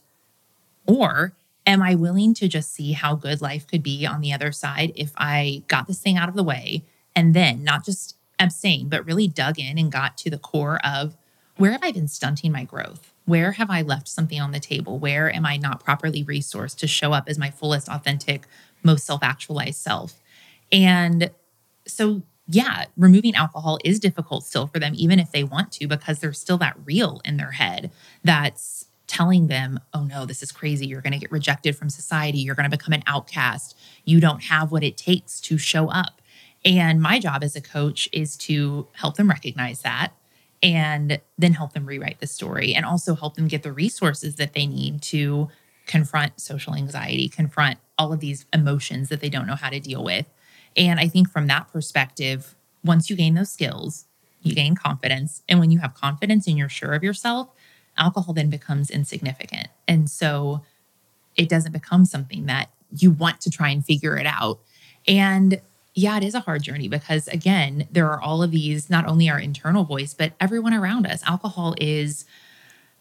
or 0.85 1.33
am 1.69 1.83
I 1.83 1.93
willing 1.93 2.33
to 2.33 2.47
just 2.47 2.73
see 2.73 2.93
how 2.93 3.13
good 3.13 3.41
life 3.41 3.67
could 3.67 3.83
be 3.83 4.05
on 4.05 4.21
the 4.21 4.33
other 4.33 4.51
side 4.51 4.91
if 4.95 5.11
I 5.15 5.61
got 5.67 5.87
this 5.87 5.99
thing 5.99 6.17
out 6.17 6.27
of 6.27 6.35
the 6.35 6.43
way 6.43 6.83
and 7.15 7.35
then 7.35 7.63
not 7.63 7.85
just 7.85 8.17
abstain, 8.39 8.89
but 8.89 9.05
really 9.05 9.27
dug 9.27 9.59
in 9.59 9.77
and 9.77 9.91
got 9.91 10.17
to 10.17 10.31
the 10.31 10.39
core 10.39 10.79
of 10.83 11.15
where 11.57 11.71
have 11.71 11.83
I 11.83 11.91
been 11.91 12.07
stunting 12.07 12.51
my 12.51 12.63
growth? 12.63 13.13
Where 13.25 13.51
have 13.51 13.69
I 13.69 13.83
left 13.83 14.07
something 14.07 14.41
on 14.41 14.51
the 14.51 14.59
table? 14.59 14.97
Where 14.97 15.31
am 15.33 15.45
I 15.45 15.57
not 15.57 15.83
properly 15.83 16.23
resourced 16.23 16.77
to 16.79 16.87
show 16.87 17.13
up 17.13 17.25
as 17.27 17.37
my 17.37 17.51
fullest, 17.51 17.87
authentic, 17.87 18.47
most 18.81 19.05
self 19.05 19.21
actualized 19.21 19.79
self? 19.79 20.19
And 20.71 21.29
so, 21.85 22.23
yeah, 22.47 22.85
removing 22.97 23.35
alcohol 23.35 23.77
is 23.85 23.99
difficult 23.99 24.43
still 24.43 24.65
for 24.65 24.79
them, 24.79 24.93
even 24.95 25.19
if 25.19 25.31
they 25.31 25.43
want 25.43 25.71
to, 25.73 25.87
because 25.87 26.19
there's 26.19 26.39
still 26.39 26.57
that 26.57 26.77
reel 26.83 27.21
in 27.23 27.37
their 27.37 27.51
head 27.51 27.91
that's 28.23 28.85
telling 29.09 29.47
them, 29.47 29.79
oh 29.93 30.03
no, 30.03 30.25
this 30.25 30.41
is 30.41 30.51
crazy. 30.51 30.85
You're 30.85 31.01
going 31.01 31.13
to 31.13 31.19
get 31.19 31.31
rejected 31.31 31.75
from 31.75 31.89
society. 31.89 32.37
You're 32.39 32.55
going 32.55 32.69
to 32.69 32.77
become 32.77 32.93
an 32.93 33.03
outcast. 33.07 33.75
You 34.05 34.19
don't 34.19 34.43
have 34.43 34.71
what 34.71 34.83
it 34.83 34.95
takes 34.95 35.41
to 35.41 35.57
show 35.57 35.89
up. 35.89 36.21
And 36.63 37.01
my 37.01 37.19
job 37.19 37.43
as 37.43 37.55
a 37.55 37.61
coach 37.61 38.07
is 38.13 38.37
to 38.37 38.87
help 38.93 39.17
them 39.17 39.29
recognize 39.29 39.81
that 39.81 40.13
and 40.61 41.19
then 41.37 41.53
help 41.53 41.73
them 41.73 41.85
rewrite 41.85 42.19
the 42.19 42.27
story 42.27 42.73
and 42.73 42.85
also 42.85 43.15
help 43.15 43.35
them 43.35 43.47
get 43.47 43.63
the 43.63 43.71
resources 43.71 44.35
that 44.35 44.53
they 44.53 44.67
need 44.67 45.01
to 45.01 45.49
confront 45.87 46.39
social 46.39 46.75
anxiety, 46.75 47.27
confront 47.27 47.79
all 47.97 48.13
of 48.13 48.19
these 48.19 48.45
emotions 48.53 49.09
that 49.09 49.21
they 49.21 49.29
don't 49.29 49.47
know 49.47 49.55
how 49.55 49.69
to 49.69 49.79
deal 49.79 50.03
with. 50.03 50.27
And 50.77 50.99
I 50.99 51.07
think 51.07 51.29
from 51.29 51.47
that 51.47 51.71
perspective, 51.71 52.55
once 52.83 53.09
you 53.09 53.15
gain 53.15 53.33
those 53.33 53.51
skills, 53.51 54.05
you 54.41 54.53
gain 54.53 54.75
confidence. 54.75 55.41
And 55.49 55.59
when 55.59 55.71
you 55.71 55.79
have 55.79 55.95
confidence 55.95 56.45
and 56.45 56.57
you're 56.57 56.69
sure 56.69 56.93
of 56.93 57.03
yourself, 57.03 57.49
alcohol 57.99 58.33
then 58.33 58.49
becomes 58.49 58.89
insignificant. 58.89 59.67
And 59.87 60.09
so 60.09 60.61
it 61.35 61.49
doesn't 61.49 61.71
become 61.71 62.05
something 62.05 62.47
that 62.47 62.69
you 62.97 63.11
want 63.11 63.41
to 63.41 63.51
try 63.51 63.69
and 63.69 63.85
figure 63.85 64.17
it 64.17 64.25
out. 64.25 64.59
And 65.07 65.61
yeah, 65.93 66.17
it 66.17 66.23
is 66.23 66.33
a 66.33 66.39
hard 66.39 66.63
journey 66.63 66.87
because, 66.87 67.27
again, 67.27 67.87
there 67.91 68.09
are 68.09 68.21
all 68.21 68.41
of 68.41 68.51
these, 68.51 68.89
not 68.89 69.05
only 69.07 69.29
our 69.29 69.39
internal 69.39 69.83
voice, 69.83 70.13
but 70.13 70.33
everyone 70.39 70.73
around 70.73 71.05
us. 71.05 71.21
Alcohol 71.25 71.75
is 71.79 72.25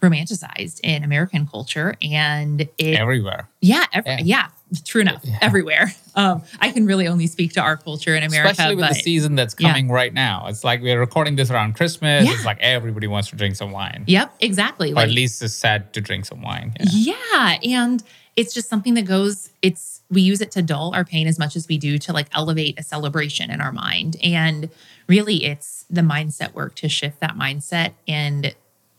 romanticized 0.01 0.81
in 0.83 1.03
American 1.05 1.47
culture 1.47 1.95
and 2.03 2.63
it 2.79 2.99
Everywhere. 2.99 3.49
yeah, 3.61 3.85
ev- 3.93 4.05
Yeah. 4.07 4.19
yeah, 4.23 4.49
true 4.85 5.01
enough. 5.01 5.25
Everywhere. 5.41 5.93
Um, 6.15 6.43
I 6.61 6.71
can 6.71 6.87
really 6.87 7.07
only 7.09 7.27
speak 7.27 7.53
to 7.55 7.61
our 7.61 7.77
culture 7.77 8.15
in 8.15 8.23
America. 8.23 8.51
Especially 8.51 8.77
with 8.77 8.85
but 8.87 8.95
the 8.95 9.01
season 9.01 9.35
that's 9.35 9.55
yeah. 9.59 9.69
coming 9.69 9.89
right 9.91 10.13
now. 10.13 10.47
It's 10.49 10.65
like 10.65 10.83
we're 10.83 10.99
recording 11.01 11.37
this 11.37 11.51
around 11.51 11.75
Christmas. 11.75 12.25
Yeah. 12.25 12.33
It's 12.33 12.45
like 12.45 12.59
everybody 12.61 13.07
wants 13.07 13.31
to 13.31 13.37
drink 13.37 13.57
some 13.57 13.73
wine. 13.73 14.05
Yep, 14.07 14.35
exactly. 14.41 14.93
Or 14.93 15.01
at 15.01 15.11
least 15.11 15.43
it's 15.43 15.55
sad 15.55 15.93
to 15.95 16.01
drink 16.01 16.27
some 16.27 16.43
wine. 16.43 16.75
Yeah. 16.81 17.15
Yeah. 17.29 17.59
And 17.65 18.03
it's 18.37 18.55
just 18.55 18.69
something 18.69 18.95
that 18.95 19.05
goes, 19.05 19.51
it's, 19.63 20.03
we 20.11 20.23
use 20.23 20.41
it 20.41 20.53
to 20.53 20.63
dull 20.63 20.95
our 20.95 21.05
pain 21.05 21.27
as 21.27 21.39
much 21.39 21.57
as 21.57 21.67
we 21.67 21.77
do 21.77 21.99
to 21.99 22.13
like 22.13 22.29
elevate 22.33 22.79
a 22.79 22.83
celebration 22.85 23.51
in 23.51 23.61
our 23.61 23.73
mind. 23.73 24.17
And 24.23 24.71
really, 25.09 25.45
it's 25.45 25.85
the 25.91 26.03
mindset 26.03 26.55
work 26.55 26.75
to 26.77 26.89
shift 26.89 27.19
that 27.21 27.35
mindset 27.37 27.95
and 28.07 28.55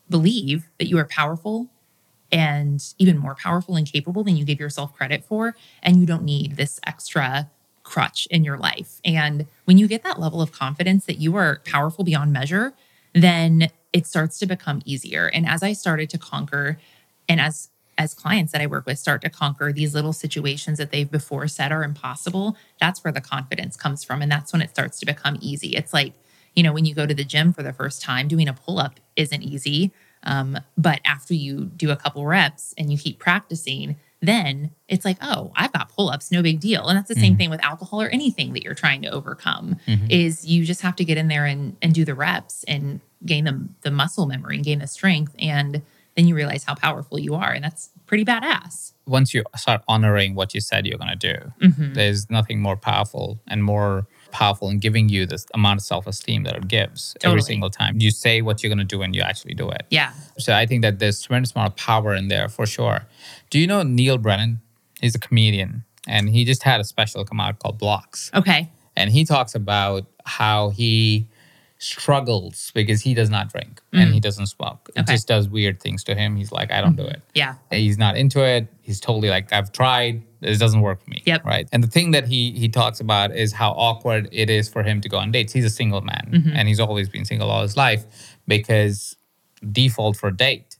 believe 0.09 0.69
that 0.77 0.87
you 0.87 0.97
are 0.97 1.05
powerful 1.05 1.69
and 2.31 2.93
even 2.97 3.17
more 3.17 3.35
powerful 3.35 3.75
and 3.75 3.91
capable 3.91 4.23
than 4.23 4.37
you 4.37 4.45
give 4.45 4.59
yourself 4.59 4.93
credit 4.93 5.23
for. 5.23 5.55
And 5.81 5.97
you 5.97 6.05
don't 6.05 6.23
need 6.23 6.57
this 6.57 6.79
extra 6.85 7.49
crutch 7.83 8.27
in 8.29 8.43
your 8.43 8.57
life. 8.57 8.99
And 9.03 9.47
when 9.65 9.77
you 9.77 9.87
get 9.87 10.03
that 10.03 10.19
level 10.19 10.41
of 10.41 10.51
confidence 10.51 11.05
that 11.05 11.17
you 11.17 11.35
are 11.35 11.61
powerful 11.65 12.03
beyond 12.03 12.31
measure, 12.31 12.73
then 13.13 13.69
it 13.93 14.05
starts 14.05 14.37
to 14.39 14.45
become 14.45 14.81
easier. 14.85 15.27
And 15.27 15.47
as 15.47 15.63
I 15.63 15.73
started 15.73 16.09
to 16.11 16.17
conquer, 16.17 16.79
and 17.27 17.41
as 17.41 17.69
as 17.97 18.13
clients 18.13 18.53
that 18.53 18.61
I 18.61 18.65
work 18.65 18.85
with 18.85 18.97
start 18.97 19.21
to 19.23 19.29
conquer 19.29 19.73
these 19.73 19.93
little 19.93 20.13
situations 20.13 20.77
that 20.77 20.89
they've 20.89 21.11
before 21.11 21.47
said 21.49 21.73
are 21.73 21.83
impossible, 21.83 22.55
that's 22.79 23.03
where 23.03 23.11
the 23.11 23.19
confidence 23.19 23.75
comes 23.75 24.05
from. 24.05 24.21
And 24.21 24.31
that's 24.31 24.53
when 24.53 24.61
it 24.61 24.69
starts 24.69 24.99
to 25.01 25.05
become 25.05 25.37
easy. 25.41 25.75
It's 25.75 25.93
like, 25.93 26.13
you 26.55 26.63
know, 26.63 26.73
when 26.73 26.85
you 26.85 26.93
go 26.95 27.05
to 27.05 27.13
the 27.13 27.23
gym 27.23 27.53
for 27.53 27.63
the 27.63 27.73
first 27.73 28.01
time, 28.01 28.27
doing 28.27 28.47
a 28.47 28.53
pull 28.53 28.79
up 28.79 28.99
isn't 29.15 29.41
easy. 29.41 29.91
Um, 30.23 30.57
but 30.77 30.99
after 31.05 31.33
you 31.33 31.65
do 31.65 31.91
a 31.91 31.95
couple 31.95 32.25
reps 32.25 32.73
and 32.77 32.91
you 32.91 32.97
keep 32.97 33.19
practicing, 33.19 33.95
then 34.21 34.71
it's 34.89 35.05
like, 35.05 35.17
oh, 35.21 35.53
I've 35.55 35.71
got 35.71 35.87
pull 35.95 36.09
ups, 36.09 36.29
no 36.29 36.43
big 36.43 36.59
deal. 36.59 36.87
And 36.89 36.97
that's 36.97 37.07
the 37.07 37.15
same 37.15 37.37
thing 37.37 37.49
with 37.49 37.63
alcohol 37.63 38.01
or 38.01 38.09
anything 38.09 38.51
that 38.53 38.63
you're 38.63 38.73
trying 38.75 39.01
to 39.03 39.09
overcome. 39.09 39.77
Is 40.09 40.45
you 40.45 40.65
just 40.65 40.81
have 40.81 40.97
to 40.97 41.05
get 41.05 41.17
in 41.17 41.29
there 41.29 41.45
and 41.45 41.77
and 41.81 41.93
do 41.93 42.03
the 42.03 42.15
reps 42.15 42.65
and 42.67 42.99
gain 43.25 43.45
the 43.45 43.65
the 43.81 43.91
muscle 43.91 44.25
memory 44.25 44.57
and 44.57 44.65
gain 44.65 44.79
the 44.79 44.87
strength, 44.87 45.33
and 45.39 45.81
then 46.15 46.27
you 46.27 46.35
realize 46.35 46.65
how 46.65 46.75
powerful 46.75 47.17
you 47.17 47.33
are, 47.35 47.51
and 47.53 47.63
that's 47.63 47.91
pretty 48.07 48.25
badass. 48.25 48.91
Once 49.07 49.33
you 49.33 49.43
start 49.55 49.83
honoring 49.87 50.35
what 50.35 50.53
you 50.53 50.59
said 50.59 50.85
you're 50.85 50.97
going 50.97 51.17
to 51.17 51.33
do, 51.33 51.53
Mm-hmm. 51.61 51.93
there's 51.93 52.29
nothing 52.29 52.59
more 52.59 52.75
powerful 52.75 53.39
and 53.47 53.63
more 53.63 54.05
powerful 54.31 54.69
in 54.69 54.79
giving 54.79 55.09
you 55.09 55.25
this 55.25 55.45
amount 55.53 55.79
of 55.79 55.85
self-esteem 55.85 56.43
that 56.43 56.55
it 56.55 56.67
gives 56.67 57.15
every 57.23 57.41
single 57.41 57.69
time 57.69 57.97
you 57.99 58.11
say 58.11 58.41
what 58.41 58.63
you're 58.63 58.69
going 58.69 58.79
to 58.79 58.83
do 58.83 59.01
and 59.01 59.15
you 59.15 59.21
actually 59.21 59.53
do 59.53 59.69
it. 59.69 59.85
Yeah. 59.89 60.11
So 60.37 60.53
I 60.53 60.65
think 60.65 60.81
that 60.81 60.99
there's 60.99 61.21
tremendous 61.21 61.53
amount 61.53 61.73
of 61.73 61.75
power 61.75 62.13
in 62.13 62.27
there 62.27 62.49
for 62.49 62.65
sure. 62.65 63.05
Do 63.49 63.59
you 63.59 63.67
know 63.67 63.83
Neal 63.83 64.17
Brennan? 64.17 64.61
He's 65.01 65.15
a 65.15 65.19
comedian 65.19 65.83
and 66.07 66.29
he 66.29 66.45
just 66.45 66.63
had 66.63 66.79
a 66.79 66.83
special 66.83 67.23
come 67.25 67.39
out 67.39 67.59
called 67.59 67.77
Blocks. 67.77 68.31
Okay. 68.33 68.69
And 68.95 69.09
he 69.09 69.23
talks 69.25 69.55
about 69.55 70.05
how 70.25 70.69
he 70.69 71.27
struggles 71.79 72.71
because 72.75 73.01
he 73.01 73.13
does 73.13 73.29
not 73.29 73.51
drink 73.51 73.81
and 73.93 74.13
he 74.13 74.19
doesn't 74.19 74.47
smoke. 74.47 74.89
It 74.89 74.99
Mm. 74.99 75.01
Okay. 75.03 75.13
just 75.13 75.27
does 75.27 75.47
weird 75.49 75.79
things 75.81 76.03
to 76.03 76.13
him. 76.15 76.35
He's 76.35 76.51
like, 76.51 76.71
I 76.71 76.81
don't 76.81 76.95
do 76.95 77.05
it. 77.05 77.21
Yeah. 77.33 77.55
He's 77.71 77.97
not 77.97 78.17
into 78.17 78.43
it. 78.45 78.67
He's 78.81 78.99
totally 78.99 79.29
like, 79.29 79.51
I've 79.53 79.71
tried. 79.71 80.21
This 80.41 80.59
doesn't 80.59 80.81
work 80.81 81.01
for 81.03 81.09
me. 81.09 81.23
Yep. 81.25 81.45
Right. 81.45 81.67
And 81.71 81.83
the 81.83 81.87
thing 81.87 82.11
that 82.11 82.25
he 82.27 82.51
he 82.51 82.69
talks 82.69 82.99
about 82.99 83.35
is 83.35 83.53
how 83.53 83.71
awkward 83.71 84.27
it 84.31 84.49
is 84.49 84.67
for 84.69 84.83
him 84.83 85.01
to 85.01 85.09
go 85.09 85.17
on 85.17 85.31
dates. 85.31 85.51
He's 85.53 85.65
a 85.65 85.69
single 85.69 86.01
man 86.01 86.29
Mm-hmm. 86.31 86.49
and 86.55 86.67
he's 86.67 86.79
always 86.79 87.07
been 87.09 87.25
single 87.25 87.49
all 87.49 87.61
his 87.61 87.75
life 87.77 88.03
because 88.47 89.15
default 89.71 90.15
for 90.17 90.27
a 90.27 90.35
date 90.35 90.77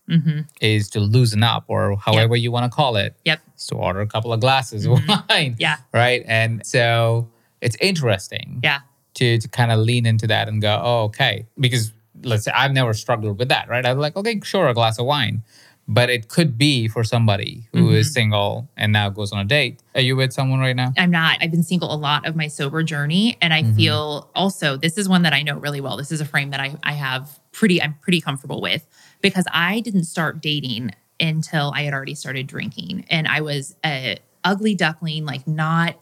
is 0.60 0.90
to 0.90 1.00
loosen 1.00 1.44
up 1.44 1.66
or 1.68 1.96
however 1.98 2.36
you 2.36 2.52
want 2.52 2.70
to 2.72 2.76
call 2.76 2.96
it 2.96 3.16
Yep. 3.26 3.40
is 3.58 3.68
to 3.68 3.76
order 3.76 4.02
a 4.02 4.08
couple 4.08 4.34
of 4.34 4.40
glasses 4.40 4.86
of 4.86 4.92
wine. 5.08 5.08
Mm-hmm. 5.08 5.54
Yeah. 5.60 5.78
Right. 5.94 6.24
And 6.28 6.66
so 6.66 7.30
it's 7.62 7.76
interesting 7.82 8.62
Yeah. 8.64 8.80
To 9.20 9.38
to 9.38 9.48
kind 9.48 9.72
of 9.72 9.80
lean 9.80 10.06
into 10.06 10.28
that 10.28 10.48
and 10.48 10.62
go, 10.62 10.82
oh, 10.84 11.04
okay. 11.04 11.46
Because 11.60 11.94
let's 12.24 12.44
say 12.44 12.52
I've 12.52 12.74
never 12.74 12.94
struggled 12.94 13.40
with 13.40 13.50
that, 13.50 13.70
right? 13.70 13.86
I'm 13.86 14.00
like, 14.00 14.16
okay, 14.16 14.40
sure, 14.44 14.68
a 14.68 14.74
glass 14.74 15.00
of 15.00 15.06
wine. 15.06 15.44
But 15.92 16.12
it 16.12 16.28
could 16.28 16.56
be 16.56 16.88
for 16.88 17.04
somebody 17.04 17.68
who 17.74 17.90
is 17.90 18.08
mm-hmm. 18.08 18.14
single 18.14 18.70
and 18.78 18.94
now 18.94 19.10
goes 19.10 19.32
on 19.32 19.40
a 19.40 19.44
date. 19.44 19.82
Are 19.96 20.02
you 20.02 20.16
with 20.16 20.32
someone 20.32 20.60
right 20.60 20.76
now? 20.76 20.94
I'm 20.96 21.10
not. 21.10 21.40
I've 21.42 21.50
been 21.50 21.64
single 21.64 21.92
a 21.92 21.98
lot 21.98 22.28
of 22.28 22.36
my 22.36 22.48
sober 22.48 22.84
journey. 22.84 23.40
And 23.42 23.52
I 23.52 23.64
mm-hmm. 23.64 23.76
feel 23.76 24.30
also, 24.36 24.78
this 24.78 25.00
is 25.00 25.10
one 25.10 25.24
that 25.24 25.34
I 25.34 25.42
know 25.42 25.58
really 25.58 25.82
well. 25.82 25.98
This 25.98 26.12
is 26.12 26.22
a 26.22 26.26
frame 26.26 26.52
that 26.52 26.60
I, 26.60 26.76
I 26.84 26.92
have 26.92 27.40
pretty, 27.54 27.82
I'm 27.82 27.96
pretty 27.96 28.22
comfortable 28.22 28.62
with 28.62 28.86
because 29.22 29.46
I 29.52 29.80
didn't 29.80 30.04
start 30.04 30.42
dating 30.42 30.92
until 31.20 31.72
I 31.76 31.82
had 31.82 31.96
already 31.96 32.14
started 32.14 32.46
drinking. 32.46 33.06
And 33.10 33.28
I 33.28 33.42
was 33.42 33.76
a 33.84 34.20
ugly 34.44 34.76
duckling, 34.76 35.26
like 35.26 35.48
not, 35.48 36.00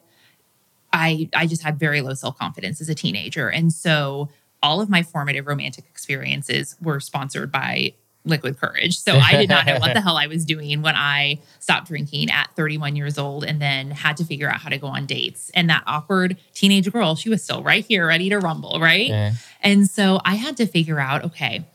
I, 0.94 1.30
I 1.36 1.48
just 1.48 1.64
had 1.64 1.80
very 1.80 2.02
low 2.02 2.14
self 2.14 2.38
confidence 2.38 2.82
as 2.82 2.90
a 2.90 2.96
teenager. 2.96 3.50
And 3.50 3.72
so 3.72 4.30
all 4.64 4.82
of 4.82 4.90
my 4.90 5.04
formative 5.04 5.48
romantic 5.48 5.86
experiences 5.86 6.76
were 6.82 7.00
sponsored 7.00 7.52
by 7.52 7.94
liquid 8.28 8.60
courage. 8.60 9.00
So 9.00 9.14
I 9.14 9.38
did 9.38 9.50
not 9.50 9.66
know 9.66 9.80
what 9.80 9.94
the 9.94 10.02
hell 10.04 10.18
I 10.18 10.28
was 10.28 10.46
doing 10.46 10.82
when 10.82 10.96
I 10.96 11.40
stopped 11.60 11.88
drinking 11.88 12.30
at 12.30 12.50
31 12.56 12.96
years 12.96 13.18
old 13.18 13.44
and 13.44 13.62
then 13.62 13.92
had 13.92 14.18
to 14.18 14.26
figure 14.26 14.50
out 14.50 14.60
how 14.60 14.70
to 14.70 14.78
go 14.78 14.88
on 14.88 15.06
dates. 15.06 15.50
And 15.54 15.70
that 15.70 15.84
awkward 15.88 16.38
teenage 16.54 16.92
girl, 16.92 17.16
she 17.16 17.30
was 17.30 17.44
still 17.44 17.64
right 17.64 17.86
here, 17.86 18.08
ready 18.08 18.30
to 18.30 18.40
rumble, 18.40 18.80
right? 18.80 19.08
Yeah. 19.08 19.34
And 19.62 19.90
so 19.90 20.20
I 20.26 20.36
had 20.36 20.58
to 20.58 20.66
figure 20.68 21.00
out 21.00 21.24
okay, 21.26 21.66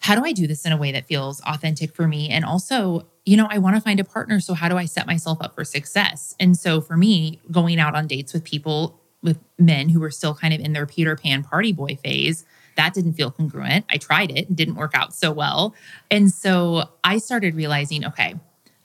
how 0.00 0.14
do 0.14 0.24
I 0.24 0.32
do 0.32 0.46
this 0.46 0.64
in 0.64 0.72
a 0.72 0.76
way 0.76 0.92
that 0.92 1.06
feels 1.06 1.40
authentic 1.42 1.94
for 1.94 2.06
me? 2.06 2.28
And 2.28 2.44
also, 2.44 3.06
you 3.24 3.36
know, 3.36 3.48
I 3.50 3.58
want 3.58 3.76
to 3.76 3.82
find 3.82 3.98
a 3.98 4.04
partner. 4.04 4.40
So 4.40 4.54
how 4.54 4.68
do 4.68 4.76
I 4.76 4.84
set 4.84 5.06
myself 5.06 5.38
up 5.40 5.54
for 5.54 5.64
success? 5.64 6.34
And 6.38 6.56
so 6.56 6.80
for 6.80 6.96
me, 6.96 7.40
going 7.50 7.80
out 7.80 7.94
on 7.94 8.06
dates 8.06 8.32
with 8.32 8.44
people, 8.44 9.00
with 9.22 9.38
men 9.58 9.88
who 9.88 10.00
were 10.00 10.10
still 10.10 10.34
kind 10.34 10.54
of 10.54 10.60
in 10.60 10.72
their 10.72 10.86
Peter 10.86 11.16
Pan 11.16 11.42
party 11.42 11.72
boy 11.72 11.96
phase, 11.96 12.44
that 12.76 12.94
didn't 12.94 13.14
feel 13.14 13.30
congruent. 13.30 13.84
I 13.90 13.96
tried 13.96 14.30
it, 14.30 14.38
it 14.38 14.56
didn't 14.56 14.76
work 14.76 14.92
out 14.94 15.14
so 15.14 15.32
well. 15.32 15.74
And 16.10 16.30
so 16.30 16.90
I 17.02 17.18
started 17.18 17.54
realizing 17.54 18.04
okay, 18.04 18.36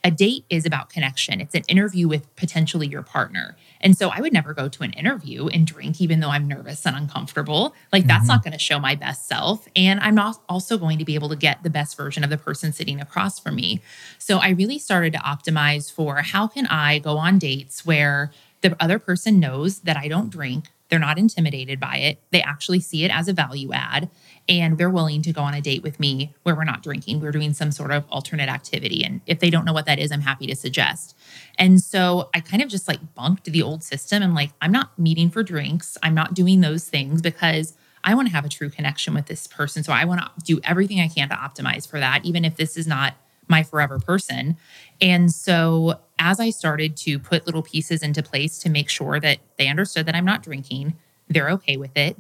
a 0.04 0.12
date 0.12 0.46
is 0.50 0.66
about 0.66 0.90
connection. 0.90 1.40
It's 1.40 1.54
an 1.54 1.64
interview 1.68 2.08
with 2.08 2.34
potentially 2.36 2.88
your 2.88 3.04
partner. 3.04 3.56
And 3.82 3.98
so 3.98 4.10
I 4.10 4.20
would 4.20 4.34
never 4.34 4.54
go 4.54 4.68
to 4.68 4.84
an 4.84 4.94
interview 4.94 5.48
and 5.48 5.66
drink, 5.66 6.02
even 6.02 6.20
though 6.20 6.30
I'm 6.30 6.48
nervous 6.48 6.86
and 6.86 6.96
uncomfortable. 6.96 7.76
Like, 7.94 8.08
that's 8.08 8.22
mm-hmm. 8.22 8.28
not 8.28 8.44
going 8.44 8.54
to 8.54 8.60
show 8.60 8.80
my 8.80 8.96
best 8.96 9.28
self. 9.28 9.68
And 9.76 10.00
I'm 10.00 10.16
not 10.16 10.42
also 10.50 10.78
going 10.78 10.98
to 11.00 11.06
be 11.06 11.16
able 11.16 11.30
to 11.30 11.36
get 11.36 11.62
the 11.64 11.70
best 11.70 11.96
version 11.98 12.24
of 12.24 12.30
the 12.30 12.38
person 12.38 12.74
sitting 12.74 13.00
across 13.00 13.40
from 13.40 13.56
me. 13.56 13.82
So 14.18 14.38
I 14.38 14.50
really 14.50 14.80
started 14.80 15.14
to 15.14 15.20
optimize 15.20 15.92
for 15.92 16.18
how 16.18 16.48
can 16.48 16.66
I 16.68 17.00
go 17.00 17.18
on 17.18 17.38
dates 17.38 17.86
where 17.86 18.32
the 18.62 18.76
other 18.80 19.00
person 19.00 19.40
knows 19.40 19.80
that 19.82 19.98
I 19.98 20.08
don't 20.08 20.30
drink. 20.30 20.66
They're 20.90 21.00
not 21.00 21.18
intimidated 21.18 21.80
by 21.80 21.98
it. 21.98 22.22
They 22.32 22.42
actually 22.42 22.82
see 22.82 23.06
it 23.06 23.12
as 23.12 23.28
a 23.28 23.34
value 23.34 23.72
add 23.72 24.10
and 24.49 24.77
they're 24.77 24.89
willing 24.89 25.21
to 25.21 25.32
go 25.32 25.41
on 25.41 25.54
a 25.54 25.62
date 25.62 25.84
with 25.84 25.99
me 25.99 26.34
where 26.43 26.56
we're 26.56 26.63
not 26.63 26.84
drinking. 26.84 27.21
We're 27.21 27.32
doing 27.32 27.54
some 27.54 27.71
sort 27.71 27.91
of 27.91 28.04
alternate 28.10 28.49
activity. 28.49 29.04
And 29.04 29.21
if 29.25 29.39
they 29.39 29.49
don't 29.49 29.65
know 29.65 29.73
what 29.73 29.86
that 29.86 29.99
is, 29.99 30.12
I'm 30.12 30.21
happy 30.21 30.47
to 30.47 30.56
suggest. 30.56 31.15
And 31.58 31.80
so 31.80 32.30
I 32.34 32.39
kind 32.39 32.62
of 32.62 32.69
just 32.69 32.88
like 32.88 33.13
bunked 33.15 33.45
the 33.45 33.62
old 33.62 33.84
system 33.84 34.23
and 34.23 34.34
like, 34.34 34.51
I'm 34.62 34.71
not 34.71 34.97
meeting 34.97 35.30
for 35.30 35.43
drinks. 35.43 35.97
I'm 36.04 36.13
not 36.13 36.34
doing 36.34 36.62
those 36.62 36.89
things 36.89 37.21
because 37.21 37.75
I 38.04 38.15
want 38.15 38.27
to 38.30 38.34
have 38.34 38.45
a 38.45 38.49
true 38.49 38.69
connection 38.69 39.13
with 39.13 39.27
this 39.27 39.47
person. 39.47 39.84
So 39.84 39.93
I 39.93 40.06
want 40.06 40.21
to 40.21 40.30
do 40.43 40.60
everything 40.63 40.99
I 40.99 41.08
can 41.08 41.30
to 41.30 41.36
optimize 41.36 41.88
for 41.88 41.99
that, 41.99 42.25
even 42.25 42.43
if 42.43 42.58
this 42.58 42.77
is 42.77 42.88
not 42.88 43.13
my 43.47 43.63
forever 43.63 43.99
person. 43.99 44.58
And 44.99 45.32
so 45.32 45.99
as 46.17 46.39
I 46.39 46.49
started 46.49 46.95
to 46.97 47.19
put 47.19 47.45
little 47.45 47.62
pieces 47.62 48.01
into 48.01 48.23
place 48.23 48.58
to 48.60 48.69
make 48.69 48.89
sure 48.89 49.19
that 49.19 49.39
they 49.58 49.67
understood 49.67 50.06
that 50.08 50.15
I'm 50.15 50.25
not 50.25 50.41
drinking, 50.41 50.95
they're 51.27 51.49
okay 51.51 51.77
with 51.77 51.95
it. 51.95 52.17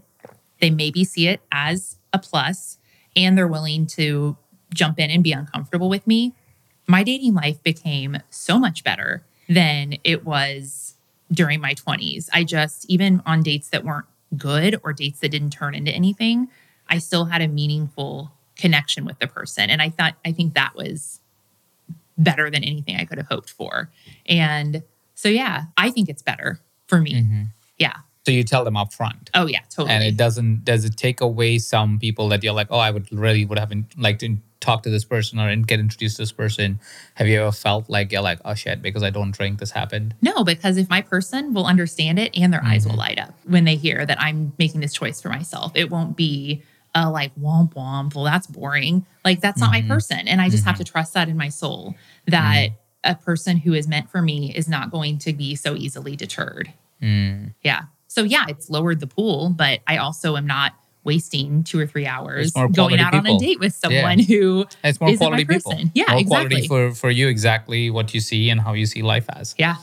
They 0.59 0.69
maybe 0.69 1.03
see 1.03 1.27
it 1.27 1.41
as 1.51 1.97
a 2.13 2.19
plus 2.19 2.77
and 3.15 3.37
they're 3.37 3.47
willing 3.47 3.85
to 3.85 4.37
jump 4.73 4.99
in 4.99 5.09
and 5.09 5.23
be 5.23 5.31
uncomfortable 5.31 5.89
with 5.89 6.07
me. 6.07 6.33
My 6.87 7.03
dating 7.03 7.33
life 7.33 7.61
became 7.63 8.17
so 8.29 8.57
much 8.57 8.83
better 8.83 9.23
than 9.47 9.97
it 10.03 10.25
was 10.25 10.95
during 11.31 11.61
my 11.61 11.73
20s. 11.73 12.29
I 12.33 12.43
just, 12.43 12.85
even 12.89 13.21
on 13.25 13.41
dates 13.43 13.69
that 13.69 13.83
weren't 13.83 14.05
good 14.37 14.79
or 14.83 14.93
dates 14.93 15.19
that 15.19 15.29
didn't 15.29 15.51
turn 15.51 15.75
into 15.75 15.91
anything, 15.91 16.47
I 16.87 16.97
still 16.99 17.25
had 17.25 17.41
a 17.41 17.47
meaningful 17.47 18.31
connection 18.55 19.05
with 19.05 19.19
the 19.19 19.27
person. 19.27 19.69
And 19.69 19.81
I 19.81 19.89
thought, 19.89 20.15
I 20.25 20.31
think 20.31 20.53
that 20.53 20.75
was 20.75 21.19
better 22.17 22.49
than 22.49 22.63
anything 22.63 22.97
I 22.97 23.05
could 23.05 23.17
have 23.17 23.27
hoped 23.27 23.49
for. 23.49 23.89
And 24.25 24.83
so, 25.15 25.29
yeah, 25.29 25.65
I 25.77 25.89
think 25.89 26.09
it's 26.09 26.21
better 26.21 26.59
for 26.87 26.99
me. 26.99 27.15
Mm-hmm. 27.15 27.43
Yeah. 27.77 27.97
So 28.25 28.31
you 28.31 28.43
tell 28.43 28.63
them 28.63 28.77
up 28.77 28.93
front. 28.93 29.31
Oh, 29.33 29.47
yeah, 29.47 29.61
totally. 29.69 29.89
And 29.95 30.03
it 30.03 30.15
doesn't, 30.15 30.63
does 30.63 30.85
it 30.85 30.95
take 30.95 31.21
away 31.21 31.57
some 31.57 31.97
people 31.97 32.29
that 32.29 32.43
you're 32.43 32.53
like, 32.53 32.67
oh, 32.69 32.77
I 32.77 32.91
would 32.91 33.11
really 33.11 33.45
would 33.45 33.57
have 33.57 33.71
liked 33.97 34.19
to 34.19 34.37
talk 34.59 34.83
to 34.83 34.91
this 34.91 35.03
person 35.03 35.39
or 35.39 35.55
get 35.55 35.79
introduced 35.79 36.17
to 36.17 36.21
this 36.21 36.31
person? 36.31 36.79
Have 37.15 37.27
you 37.27 37.41
ever 37.41 37.51
felt 37.51 37.89
like 37.89 38.11
you're 38.11 38.21
like, 38.21 38.39
oh 38.45 38.53
shit, 38.53 38.83
because 38.83 39.01
I 39.01 39.09
don't 39.09 39.31
drink, 39.31 39.57
this 39.59 39.71
happened? 39.71 40.13
No, 40.21 40.43
because 40.43 40.77
if 40.77 40.87
my 40.87 41.01
person 41.01 41.55
will 41.55 41.65
understand 41.65 42.19
it 42.19 42.37
and 42.37 42.53
their 42.53 42.63
eyes 42.63 42.85
will 42.85 42.91
Mm-hmm. 42.91 42.99
light 42.99 43.19
up 43.19 43.33
when 43.45 43.63
they 43.63 43.75
hear 43.75 44.05
that 44.05 44.21
I'm 44.21 44.53
making 44.59 44.81
this 44.81 44.93
choice 44.93 45.19
for 45.19 45.29
myself, 45.29 45.71
it 45.73 45.89
won't 45.89 46.15
be 46.15 46.61
a 46.93 47.09
like 47.09 47.33
womp 47.37 47.73
womp. 47.73 48.13
Well, 48.13 48.25
that's 48.25 48.45
boring. 48.45 49.03
Like 49.25 49.41
that's 49.41 49.59
not 49.59 49.71
Mm-hmm. 49.73 49.87
my 49.87 49.95
person. 49.95 50.27
And 50.27 50.39
I 50.41 50.49
just 50.49 50.65
have 50.65 50.77
to 50.77 50.83
trust 50.83 51.15
that 51.15 51.27
in 51.27 51.37
my 51.37 51.49
soul 51.49 51.95
that 52.27 52.67
a 53.03 53.15
person 53.15 53.57
who 53.57 53.73
is 53.73 53.87
meant 53.87 54.11
for 54.11 54.21
me 54.21 54.53
is 54.53 54.67
not 54.67 54.91
going 54.91 55.17
to 55.19 55.33
be 55.33 55.55
so 55.55 55.75
easily 55.75 56.15
deterred. 56.15 56.71
Mm. 57.01 57.55
Yeah. 57.63 57.83
So 58.13 58.23
yeah, 58.23 58.43
it's 58.49 58.69
lowered 58.69 58.99
the 58.99 59.07
pool, 59.07 59.51
but 59.55 59.79
I 59.87 59.95
also 59.97 60.35
am 60.35 60.45
not 60.45 60.73
wasting 61.05 61.63
two 61.63 61.79
or 61.79 61.87
three 61.87 62.05
hours 62.05 62.51
going 62.51 62.99
out 62.99 63.13
on 63.13 63.25
a 63.25 63.39
date 63.39 63.59
with 63.61 63.73
someone 63.73 64.19
who 64.19 64.65
It's 64.83 64.99
more 64.99 65.09
isn't 65.11 65.19
my 65.23 65.27
quality 65.29 65.45
people. 65.45 65.71
person. 65.71 65.91
Yeah, 65.95 66.03
more 66.09 66.19
exactly. 66.19 66.49
quality 66.67 66.67
for, 66.67 66.93
for 66.93 67.09
you, 67.09 67.29
exactly 67.29 67.89
what 67.89 68.13
you 68.13 68.19
see 68.19 68.49
and 68.49 68.59
how 68.59 68.73
you 68.73 68.85
see 68.85 69.01
life 69.01 69.25
as. 69.29 69.55
yeah. 69.57 69.75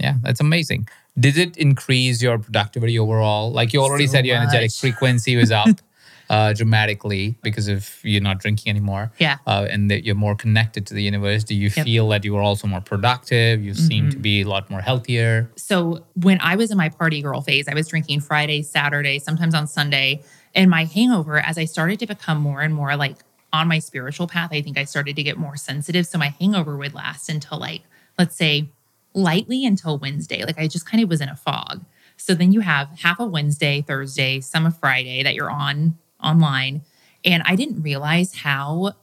Yeah, 0.00 0.14
that's 0.22 0.40
amazing. 0.40 0.88
Did 1.18 1.36
it 1.36 1.56
increase 1.58 2.22
your 2.22 2.38
productivity 2.38 2.98
overall? 2.98 3.52
Like 3.52 3.72
you 3.74 3.82
already 3.82 4.06
So 4.06 4.12
said, 4.12 4.26
your 4.26 4.36
energetic 4.36 4.70
much. 4.70 4.80
frequency 4.80 5.36
was 5.36 5.50
up 5.50 5.68
uh, 6.32 6.52
dramatically 6.54 7.36
because 7.42 7.68
if 7.68 8.00
you're 8.02 8.22
not 8.22 8.38
drinking 8.40 8.70
anymore. 8.70 9.12
Yeah. 9.18 9.36
Uh, 9.46 9.66
and 9.70 9.90
that 9.90 10.02
you're 10.04 10.14
more 10.14 10.34
connected 10.34 10.86
to 10.86 10.94
the 10.94 11.02
universe. 11.02 11.44
Do 11.44 11.54
you 11.54 11.64
Yep. 11.68 11.72
Mm-hmm. 11.72 11.84
feel 11.84 12.08
that 12.08 12.24
you 12.24 12.34
are 12.38 12.42
also 12.42 12.66
more 12.66 12.80
productive? 12.80 13.62
You 13.62 13.74
seem 13.74 14.10
to 14.10 14.16
be 14.16 14.40
a 14.40 14.48
lot 14.48 14.70
more 14.70 14.80
healthier. 14.80 15.50
So 15.56 16.04
when 16.14 16.40
I 16.40 16.56
was 16.56 16.70
in 16.70 16.78
my 16.78 16.88
party 16.88 17.20
girl 17.22 17.42
phase, 17.42 17.68
I 17.68 17.74
was 17.74 17.86
drinking 17.88 18.20
Friday, 18.22 18.62
Saturday, 18.62 19.18
sometimes 19.18 19.54
on 19.54 19.66
Sunday. 19.66 20.22
And 20.54 20.70
my 20.70 20.84
hangover, 20.86 21.38
as 21.38 21.58
I 21.58 21.66
started 21.66 21.98
to 22.00 22.06
become 22.06 22.38
more 22.40 22.62
and 22.62 22.74
more 22.74 22.96
like 22.96 23.18
on 23.52 23.68
my 23.68 23.78
spiritual 23.78 24.26
path, 24.26 24.50
I 24.52 24.62
think 24.62 24.78
I 24.78 24.84
started 24.84 25.14
to 25.16 25.22
get 25.22 25.36
more 25.36 25.56
sensitive. 25.56 26.06
So 26.06 26.16
my 26.18 26.28
hangover 26.40 26.76
would 26.78 26.94
last 26.94 27.28
until 27.28 27.58
like, 27.58 27.82
let's 28.18 28.34
say, 28.36 28.70
lightly 29.14 29.66
until 29.66 29.98
Wednesday. 29.98 30.44
Like 30.44 30.58
I 30.58 30.66
just 30.66 30.86
kind 30.86 31.02
of 31.02 31.10
was 31.10 31.20
in 31.20 31.28
a 31.28 31.36
fog. 31.36 31.84
So 32.16 32.34
then 32.34 32.52
you 32.52 32.60
have 32.60 32.88
half 33.00 33.20
of 33.20 33.30
Wednesday, 33.30 33.82
Thursday, 33.82 34.40
some 34.40 34.64
of 34.64 34.78
Friday 34.78 35.22
that 35.22 35.34
you're 35.34 35.50
on 35.50 35.98
online. 36.22 36.82
And 37.24 37.42
I 37.46 37.56
didn't 37.56 37.82
realize 37.82 38.34
how 38.34 38.94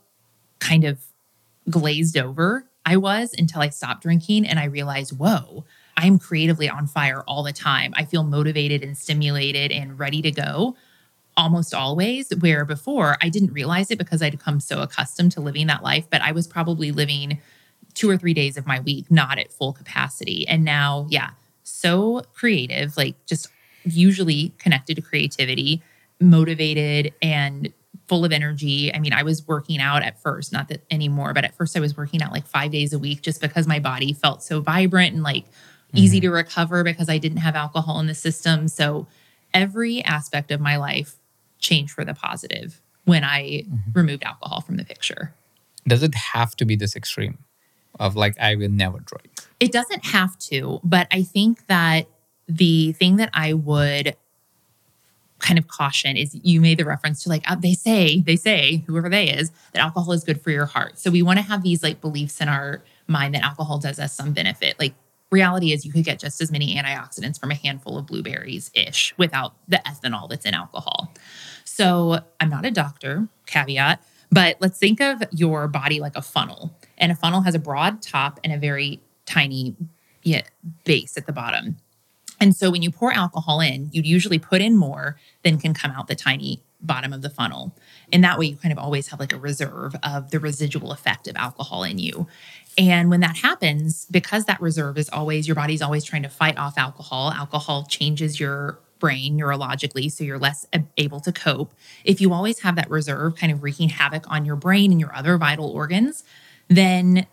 kind 0.60 0.84
of 0.84 1.00
glazed 1.70 2.18
over 2.18 2.66
I 2.86 2.98
was 2.98 3.34
until 3.38 3.62
I 3.62 3.70
stopped 3.70 4.02
drinking 4.04 4.48
and 4.48 4.60
I 4.60 4.66
realized, 4.66 5.18
whoa, 5.18 5.66
I'm 5.96 6.18
creatively 6.18 6.70
on 6.70 6.88
fire 6.88 7.24
all 7.28 7.44
the 7.44 7.54
time. 7.54 7.94
I 7.96 8.06
feel 8.06 8.24
motivated 8.24 8.84
and 8.84 8.98
stimulated 8.98 9.72
and 9.72 10.00
ready 10.00 10.22
to 10.22 10.32
go 10.32 10.76
almost 11.38 11.74
always. 11.74 12.30
Where 12.40 12.66
before 12.66 13.18
I 13.22 13.30
didn't 13.30 13.54
realize 13.54 13.92
it 13.92 13.98
because 13.98 14.22
I'd 14.22 14.40
come 14.40 14.60
so 14.60 14.82
accustomed 14.82 15.34
to 15.34 15.42
living 15.42 15.68
that 15.68 15.84
life, 15.84 16.08
but 16.10 16.22
I 16.22 16.32
was 16.32 16.48
probably 16.48 16.92
living 16.92 17.40
two 17.94 18.10
or 18.10 18.18
three 18.18 18.34
days 18.34 18.58
of 18.58 18.66
my 18.66 18.80
week 18.80 19.12
not 19.12 19.38
at 19.40 19.52
full 19.52 19.74
capacity. 19.74 20.48
And 20.48 20.64
now, 20.64 21.06
yeah, 21.10 21.32
so 21.64 22.24
creative, 22.34 22.98
like 22.98 23.26
just 23.26 23.50
usually 23.84 24.54
connected 24.58 24.96
to 24.96 25.02
creativity, 25.02 25.82
motivated 26.20 27.14
and 27.22 27.74
full 28.08 28.26
of 28.26 28.32
energy. 28.32 28.94
I 28.94 29.00
mean, 29.00 29.14
I 29.14 29.24
was 29.24 29.48
working 29.48 29.80
out 29.80 30.02
at 30.02 30.20
first, 30.22 30.52
not 30.52 30.68
that 30.70 30.84
anymore, 30.90 31.34
but 31.34 31.46
at 31.46 31.56
first 31.56 31.78
I 31.78 31.80
was 31.80 31.96
working 31.96 32.22
out 32.22 32.32
like 32.32 32.48
five 32.48 32.72
days 32.72 32.92
a 32.92 33.00
week 33.00 33.22
just 33.22 33.40
because 33.40 33.68
my 33.68 33.80
body 33.80 34.14
felt 34.14 34.42
so 34.42 34.62
vibrant 34.62 35.14
and 35.14 35.24
like 35.24 35.46
easy 35.94 36.20
to 36.20 36.30
recover 36.30 36.84
because 36.84 37.10
I 37.10 37.18
didn't 37.18 37.38
have 37.38 37.56
alcohol 37.56 38.00
in 38.00 38.08
the 38.08 38.16
system. 38.16 38.68
So 38.68 39.08
every 39.54 40.04
aspect 40.04 40.52
of 40.52 40.60
my 40.60 40.78
life 40.78 41.16
changed 41.60 41.94
for 41.94 42.04
the 42.04 42.14
positive 42.14 42.82
when 43.06 43.24
I 43.24 43.64
mm-hmm. 43.64 43.92
removed 43.94 44.24
alcohol 44.24 44.62
from 44.62 44.78
the 44.78 44.86
picture. 44.86 45.34
Does 45.88 46.04
it 46.04 46.14
have 46.16 46.56
to 46.58 46.66
be 46.66 46.76
this 46.76 46.96
extreme 46.96 47.40
of 48.00 48.16
like, 48.16 48.40
I 48.40 48.56
will 48.56 48.70
never 48.70 49.00
drink? 49.00 49.30
It 49.60 49.72
doesn't 49.72 50.06
have 50.06 50.38
to, 50.40 50.80
but 50.84 51.08
I 51.12 51.24
think 51.24 51.66
that 51.68 52.08
the 52.48 52.92
thing 52.94 53.18
that 53.18 53.30
I 53.34 53.54
would 53.54 54.16
kind 55.40 55.58
of 55.58 55.68
caution 55.68 56.18
is 56.18 56.38
you 56.44 56.62
made 56.62 56.78
the 56.78 56.86
reference 56.86 57.24
to 57.24 57.30
like 57.30 57.50
uh, 57.50 57.56
they 57.56 57.74
say 57.74 58.22
they 58.22 58.36
say 58.36 58.84
whoever 58.88 59.10
they 59.10 59.30
is 59.30 59.52
that 59.74 59.82
alcohol 59.82 60.14
is 60.14 60.24
good 60.24 60.42
for 60.42 60.52
your 60.52 60.66
heart. 60.66 61.00
So 61.00 61.12
we 61.12 61.22
want 61.22 61.40
to 61.40 61.44
have 61.44 61.64
these 61.64 61.84
like 61.84 62.02
beliefs 62.02 62.42
in 62.42 62.50
our 62.50 62.84
mind 63.08 63.36
that 63.36 63.44
alcohol 63.44 63.80
does 63.80 64.00
us 64.00 64.14
some 64.14 64.34
benefit. 64.34 64.80
Like 64.80 64.94
reality 65.32 65.74
is 65.74 65.86
you 65.86 65.92
could 65.92 66.04
get 66.04 66.20
just 66.20 66.42
as 66.42 66.52
many 66.52 66.76
antioxidants 66.76 67.40
from 67.40 67.52
a 67.52 67.56
handful 67.56 67.98
of 67.98 68.08
blueberries 68.08 68.72
ish 68.74 69.14
without 69.18 69.54
the 69.68 69.82
ethanol 69.86 70.30
that's 70.30 70.46
in 70.46 70.54
alcohol. 70.54 71.14
So 71.66 72.20
i'm 72.40 72.50
not 72.50 72.66
a 72.66 72.72
doctor 72.72 73.28
caveat 73.46 74.04
but 74.32 74.58
let's 74.60 74.78
think 74.78 75.02
of 75.02 75.24
your 75.32 75.68
body 75.68 76.00
like 76.00 76.16
a 76.16 76.22
funnel 76.22 76.72
and 76.98 77.12
a 77.12 77.16
funnel 77.16 77.42
has 77.42 77.56
a 77.56 77.60
broad 77.60 78.02
top 78.02 78.40
and 78.44 78.54
a 78.54 78.58
very 78.58 79.02
tiny 79.26 79.76
yeah, 80.24 80.42
base 80.84 81.18
at 81.18 81.26
the 81.26 81.34
bottom 81.34 81.78
and 82.40 82.56
so 82.56 82.72
when 82.72 82.82
you 82.82 82.92
pour 82.92 83.12
alcohol 83.12 83.60
in, 83.60 83.90
you'd 83.92 84.06
usually 84.06 84.40
put 84.40 84.62
in 84.62 84.78
more 84.78 85.18
than 85.44 85.58
can 85.58 85.74
come 85.74 85.92
out 85.92 86.08
the 86.08 86.16
tiny 86.16 86.62
bottom 86.82 87.12
of 87.12 87.22
the 87.22 87.30
funnel. 87.30 87.76
And 88.12 88.24
that 88.24 88.40
way 88.40 88.48
you 88.48 88.56
kind 88.56 88.72
of 88.72 88.80
always 88.80 89.08
have 89.10 89.20
like 89.20 89.34
a 89.34 89.38
reserve 89.38 89.96
of 90.02 90.32
the 90.32 90.40
residual 90.40 90.92
effect 90.92 91.28
of 91.28 91.36
alcohol 91.36 91.84
in 91.84 91.98
you. 91.98 92.28
And 92.78 93.10
when 93.10 93.20
that 93.20 93.38
happens, 93.38 94.08
because 94.10 94.46
that 94.46 94.62
reserve 94.62 94.98
is 94.98 95.10
always, 95.10 95.48
your 95.48 95.56
body's 95.56 95.82
always 95.82 96.06
trying 96.06 96.24
to 96.24 96.30
fight 96.30 96.58
off 96.58 96.78
alcohol, 96.78 97.32
alcohol 97.32 97.86
changes 97.90 98.40
your 98.40 98.80
brain 99.00 99.38
neurologically, 99.38 100.12
so 100.12 100.24
you're 100.24 100.38
less 100.38 100.66
able 100.98 101.20
to 101.22 101.32
cope. 101.32 101.74
If 102.04 102.22
you 102.22 102.34
always 102.34 102.60
have 102.60 102.76
that 102.76 102.90
reserve 102.90 103.36
kind 103.36 103.52
of 103.52 103.64
wreaking 103.64 103.90
havoc 103.90 104.30
on 104.30 104.46
your 104.46 104.56
brain 104.56 104.92
and 104.92 105.00
your 105.00 105.14
other 105.16 105.38
vital 105.38 105.70
organs, 105.70 106.24
then 106.68 107.26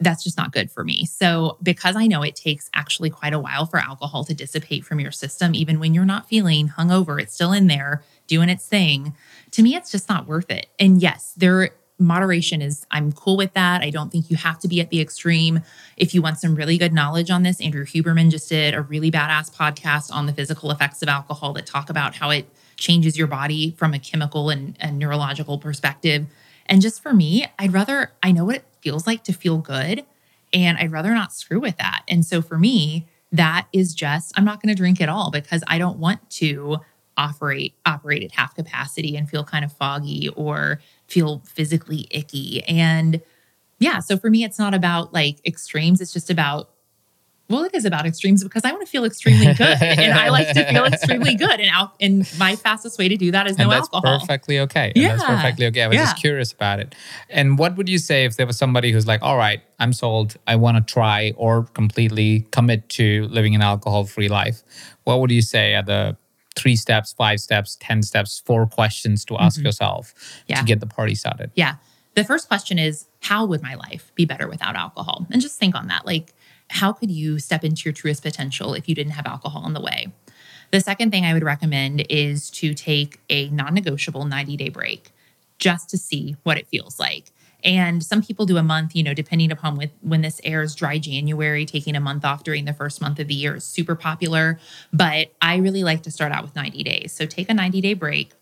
that's 0.00 0.24
just 0.24 0.36
not 0.36 0.52
good 0.52 0.70
for 0.70 0.84
me. 0.84 1.06
So, 1.06 1.56
because 1.62 1.96
I 1.96 2.06
know 2.06 2.22
it 2.22 2.36
takes 2.36 2.68
actually 2.74 3.10
quite 3.10 3.32
a 3.32 3.38
while 3.38 3.66
for 3.66 3.78
alcohol 3.78 4.24
to 4.24 4.34
dissipate 4.34 4.84
from 4.84 5.00
your 5.00 5.12
system, 5.12 5.54
even 5.54 5.80
when 5.80 5.94
you're 5.94 6.04
not 6.04 6.28
feeling 6.28 6.68
hungover, 6.68 7.20
it's 7.20 7.34
still 7.34 7.52
in 7.52 7.66
there 7.66 8.02
doing 8.26 8.48
its 8.48 8.66
thing. 8.66 9.14
To 9.52 9.62
me, 9.62 9.74
it's 9.74 9.90
just 9.90 10.08
not 10.08 10.26
worth 10.26 10.50
it. 10.50 10.66
And 10.78 11.00
yes, 11.00 11.32
there 11.36 11.70
moderation 11.98 12.60
is 12.60 12.86
I'm 12.90 13.12
cool 13.12 13.36
with 13.36 13.54
that. 13.54 13.82
I 13.82 13.90
don't 13.90 14.10
think 14.10 14.30
you 14.30 14.36
have 14.36 14.58
to 14.60 14.68
be 14.68 14.80
at 14.80 14.90
the 14.90 15.00
extreme. 15.00 15.62
If 15.96 16.14
you 16.14 16.22
want 16.22 16.38
some 16.38 16.54
really 16.54 16.76
good 16.78 16.92
knowledge 16.92 17.30
on 17.30 17.42
this, 17.42 17.60
Andrew 17.60 17.84
Huberman 17.84 18.30
just 18.30 18.48
did 18.48 18.74
a 18.74 18.82
really 18.82 19.10
badass 19.10 19.54
podcast 19.54 20.12
on 20.12 20.26
the 20.26 20.32
physical 20.32 20.70
effects 20.70 21.02
of 21.02 21.08
alcohol 21.08 21.52
that 21.54 21.66
talk 21.66 21.88
about 21.88 22.14
how 22.14 22.30
it 22.30 22.48
changes 22.76 23.16
your 23.16 23.26
body 23.26 23.74
from 23.78 23.94
a 23.94 23.98
chemical 23.98 24.50
and, 24.50 24.76
and 24.78 24.98
neurological 24.98 25.58
perspective. 25.58 26.26
And 26.66 26.82
just 26.82 27.02
for 27.02 27.14
me, 27.14 27.46
I'd 27.58 27.72
rather 27.72 28.12
I 28.22 28.32
know 28.32 28.44
what 28.44 28.62
feels 28.80 29.06
like 29.06 29.24
to 29.24 29.32
feel 29.32 29.58
good. 29.58 30.04
And 30.52 30.78
I'd 30.78 30.92
rather 30.92 31.12
not 31.12 31.32
screw 31.32 31.60
with 31.60 31.76
that. 31.78 32.02
And 32.08 32.24
so 32.24 32.40
for 32.40 32.58
me, 32.58 33.06
that 33.32 33.66
is 33.72 33.94
just, 33.94 34.32
I'm 34.36 34.44
not 34.44 34.62
going 34.62 34.74
to 34.74 34.78
drink 34.78 35.00
at 35.00 35.08
all 35.08 35.30
because 35.30 35.62
I 35.66 35.78
don't 35.78 35.98
want 35.98 36.28
to 36.30 36.78
operate 37.18 37.74
operate 37.86 38.22
at 38.22 38.32
half 38.32 38.54
capacity 38.54 39.16
and 39.16 39.28
feel 39.28 39.42
kind 39.42 39.64
of 39.64 39.72
foggy 39.72 40.28
or 40.36 40.80
feel 41.06 41.42
physically 41.46 42.06
icky. 42.10 42.62
And 42.64 43.22
yeah, 43.78 44.00
so 44.00 44.16
for 44.16 44.30
me, 44.30 44.44
it's 44.44 44.58
not 44.58 44.74
about 44.74 45.12
like 45.12 45.38
extremes. 45.46 46.00
It's 46.00 46.12
just 46.12 46.30
about 46.30 46.70
well, 47.48 47.62
it 47.62 47.74
is 47.74 47.84
about 47.84 48.06
extremes 48.06 48.42
because 48.42 48.64
I 48.64 48.72
want 48.72 48.84
to 48.84 48.90
feel 48.90 49.04
extremely 49.04 49.54
good, 49.54 49.60
and 49.80 50.12
I 50.12 50.30
like 50.30 50.48
to 50.48 50.64
feel 50.64 50.84
extremely 50.92 51.36
good. 51.36 51.60
And 51.60 51.70
al- 51.70 51.94
and 52.00 52.28
my 52.38 52.56
fastest 52.56 52.98
way 52.98 53.08
to 53.08 53.16
do 53.16 53.30
that 53.30 53.46
is 53.46 53.56
and 53.56 53.68
no 53.68 53.70
that's 53.70 53.88
alcohol. 53.92 54.18
Perfectly 54.20 54.58
okay. 54.60 54.92
And 54.94 55.02
yeah, 55.02 55.16
that's 55.16 55.24
perfectly 55.24 55.66
okay. 55.66 55.82
I 55.82 55.88
was 55.88 55.96
yeah. 55.96 56.04
just 56.04 56.16
curious 56.16 56.52
about 56.52 56.80
it. 56.80 56.94
And 57.30 57.56
what 57.56 57.76
would 57.76 57.88
you 57.88 57.98
say 57.98 58.24
if 58.24 58.36
there 58.36 58.46
was 58.46 58.58
somebody 58.58 58.90
who's 58.90 59.06
like, 59.06 59.22
"All 59.22 59.36
right, 59.36 59.62
I'm 59.78 59.92
sold. 59.92 60.36
I 60.48 60.56
want 60.56 60.76
to 60.76 60.92
try 60.92 61.34
or 61.36 61.64
completely 61.74 62.46
commit 62.50 62.88
to 62.90 63.28
living 63.28 63.54
an 63.54 63.62
alcohol-free 63.62 64.28
life." 64.28 64.62
What 65.04 65.20
would 65.20 65.30
you 65.30 65.42
say 65.42 65.74
are 65.74 65.84
the 65.84 66.16
three 66.56 66.74
steps, 66.74 67.12
five 67.12 67.38
steps, 67.38 67.76
ten 67.80 68.02
steps, 68.02 68.42
four 68.44 68.66
questions 68.66 69.24
to 69.26 69.38
ask 69.38 69.58
mm-hmm. 69.58 69.66
yourself 69.66 70.14
yeah. 70.48 70.58
to 70.58 70.64
get 70.64 70.80
the 70.80 70.86
party 70.86 71.14
started? 71.14 71.52
Yeah. 71.54 71.76
The 72.14 72.24
first 72.24 72.48
question 72.48 72.78
is, 72.78 73.04
how 73.20 73.44
would 73.44 73.62
my 73.62 73.74
life 73.74 74.10
be 74.14 74.24
better 74.24 74.48
without 74.48 74.74
alcohol? 74.74 75.26
And 75.30 75.42
just 75.42 75.58
think 75.58 75.74
on 75.74 75.88
that. 75.88 76.06
Like 76.06 76.32
how 76.70 76.92
could 76.92 77.10
you 77.10 77.38
step 77.38 77.64
into 77.64 77.82
your 77.84 77.92
truest 77.92 78.22
potential 78.22 78.74
if 78.74 78.88
you 78.88 78.94
didn't 78.94 79.12
have 79.12 79.26
alcohol 79.26 79.66
in 79.66 79.72
the 79.72 79.80
way? 79.80 80.12
The 80.72 80.80
second 80.80 81.10
thing 81.10 81.24
I 81.24 81.32
would 81.32 81.44
recommend 81.44 82.06
is 82.10 82.50
to 82.50 82.74
take 82.74 83.20
a 83.30 83.48
non 83.50 83.74
negotiable 83.74 84.24
90 84.24 84.56
day 84.56 84.68
break 84.68 85.12
just 85.58 85.88
to 85.90 85.98
see 85.98 86.36
what 86.42 86.58
it 86.58 86.66
feels 86.66 86.98
like. 86.98 87.30
And 87.64 88.04
some 88.04 88.22
people 88.22 88.46
do 88.46 88.58
a 88.58 88.62
month, 88.62 88.94
you 88.94 89.02
know, 89.02 89.14
depending 89.14 89.50
upon 89.50 89.76
with, 89.76 89.90
when 90.00 90.20
this 90.20 90.40
airs, 90.44 90.74
dry 90.74 90.98
January, 90.98 91.64
taking 91.64 91.96
a 91.96 92.00
month 92.00 92.24
off 92.24 92.44
during 92.44 92.64
the 92.64 92.72
first 92.72 93.00
month 93.00 93.18
of 93.18 93.28
the 93.28 93.34
year 93.34 93.56
is 93.56 93.64
super 93.64 93.96
popular. 93.96 94.60
But 94.92 95.32
I 95.40 95.56
really 95.56 95.82
like 95.82 96.02
to 96.02 96.10
start 96.10 96.32
out 96.32 96.44
with 96.44 96.54
90 96.54 96.82
days. 96.82 97.12
So 97.12 97.26
take 97.26 97.48
a 97.48 97.54
90 97.54 97.80
day 97.80 97.94
break. 97.94 98.32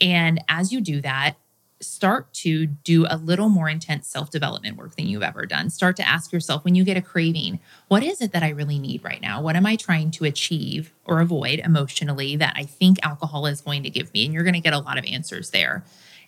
And 0.00 0.42
as 0.48 0.72
you 0.72 0.80
do 0.80 1.00
that, 1.02 1.36
start 1.84 2.32
to 2.34 2.66
do 2.66 3.06
a 3.08 3.16
little 3.16 3.48
more 3.48 3.68
intense 3.68 4.08
self 4.08 4.30
development 4.30 4.76
work 4.76 4.96
than 4.96 5.06
you've 5.06 5.22
ever 5.22 5.46
done. 5.46 5.70
Start 5.70 5.96
to 5.96 6.08
ask 6.08 6.32
yourself 6.32 6.64
when 6.64 6.74
you 6.74 6.84
get 6.84 6.96
a 6.96 7.02
craving, 7.02 7.60
what 7.88 8.02
is 8.02 8.20
it 8.20 8.32
that 8.32 8.42
I 8.42 8.50
really 8.50 8.78
need 8.78 9.04
right 9.04 9.20
now? 9.20 9.40
What 9.42 9.56
am 9.56 9.66
I 9.66 9.76
trying 9.76 10.10
to 10.12 10.24
achieve 10.24 10.92
or 11.04 11.20
avoid 11.20 11.60
emotionally 11.60 12.36
that 12.36 12.54
I 12.56 12.64
think 12.64 12.98
alcohol 13.02 13.46
is 13.46 13.60
going 13.60 13.82
to 13.84 13.90
give 13.90 14.12
me? 14.12 14.24
And 14.24 14.34
you're 14.34 14.44
going 14.44 14.54
to 14.54 14.60
get 14.60 14.72
a 14.72 14.78
lot 14.78 14.98
of 14.98 15.04
answers 15.04 15.50
there. 15.50 15.84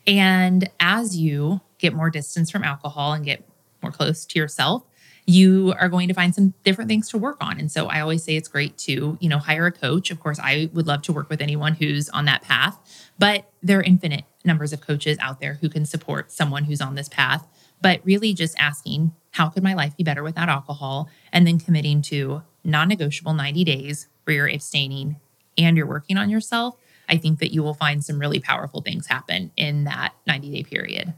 And 0.07 0.69
as 0.79 1.17
you 1.17 1.61
get 1.79 1.93
more 1.93 2.11
distance 2.11 2.51
from 2.51 2.63
alcohol 2.63 3.13
and 3.13 3.25
get 3.25 3.47
more 3.83 3.93
close 3.93 4.25
to 4.27 4.39
yourself, 4.39 4.85
you 5.27 5.75
are 5.81 5.89
going 5.89 6.07
to 6.09 6.15
find 6.15 6.35
some 6.35 6.55
different 6.63 6.89
things 6.89 7.09
to 7.11 7.19
work 7.19 7.37
on. 7.41 7.59
And 7.59 7.71
so 7.71 7.87
I 7.87 8.01
always 8.01 8.23
say 8.23 8.37
it's 8.37 8.49
great 8.49 8.79
to, 8.79 9.19
you 9.21 9.29
know, 9.29 9.39
hire 9.39 9.67
a 9.67 9.73
coach. 9.73 10.11
Of 10.11 10.21
course, 10.21 10.39
I 10.41 10.71
would 10.73 10.87
love 10.87 11.03
to 11.03 11.13
work 11.13 11.29
with 11.29 11.41
anyone 11.41 11.75
who's 11.75 12.09
on 12.11 12.27
that 12.27 12.43
path, 12.43 12.79
but 13.19 13.51
there 13.63 13.81
are 13.81 13.83
infinite 13.83 14.25
numbers 14.47 14.73
of 14.73 14.81
coaches 14.81 15.19
out 15.21 15.41
there 15.41 15.55
who 15.55 15.69
can 15.69 15.85
support 15.85 16.33
someone 16.33 16.65
who's 16.65 16.81
on 16.81 16.95
this 16.95 17.09
path. 17.09 17.47
But 17.83 18.01
really 18.05 18.33
just 18.33 18.57
asking, 18.59 19.13
how 19.33 19.49
could 19.49 19.63
my 19.63 19.75
life 19.75 19.97
be 19.97 20.05
better 20.05 20.23
without 20.23 20.49
alcohol? 20.49 21.11
And 21.33 21.47
then 21.47 21.59
committing 21.59 22.01
to 22.03 22.43
non 22.65 22.89
negotiable 22.89 23.35
90 23.35 23.65
days 23.65 24.09
where 24.25 24.37
you're 24.37 24.49
abstaining 24.49 25.17
and 25.59 25.77
you're 25.77 25.87
working 25.87 26.17
on 26.17 26.31
yourself. 26.31 26.77
I 27.09 27.17
think 27.17 27.39
that 27.41 27.53
you 27.53 27.63
will 27.63 27.75
find 27.75 28.05
some 28.05 28.19
really 28.19 28.41
powerful 28.41 28.81
things 28.81 29.07
happen 29.07 29.53
in 29.57 29.85
that 29.85 30.15
90 30.27 30.51
day 30.51 30.63
period. 30.63 31.15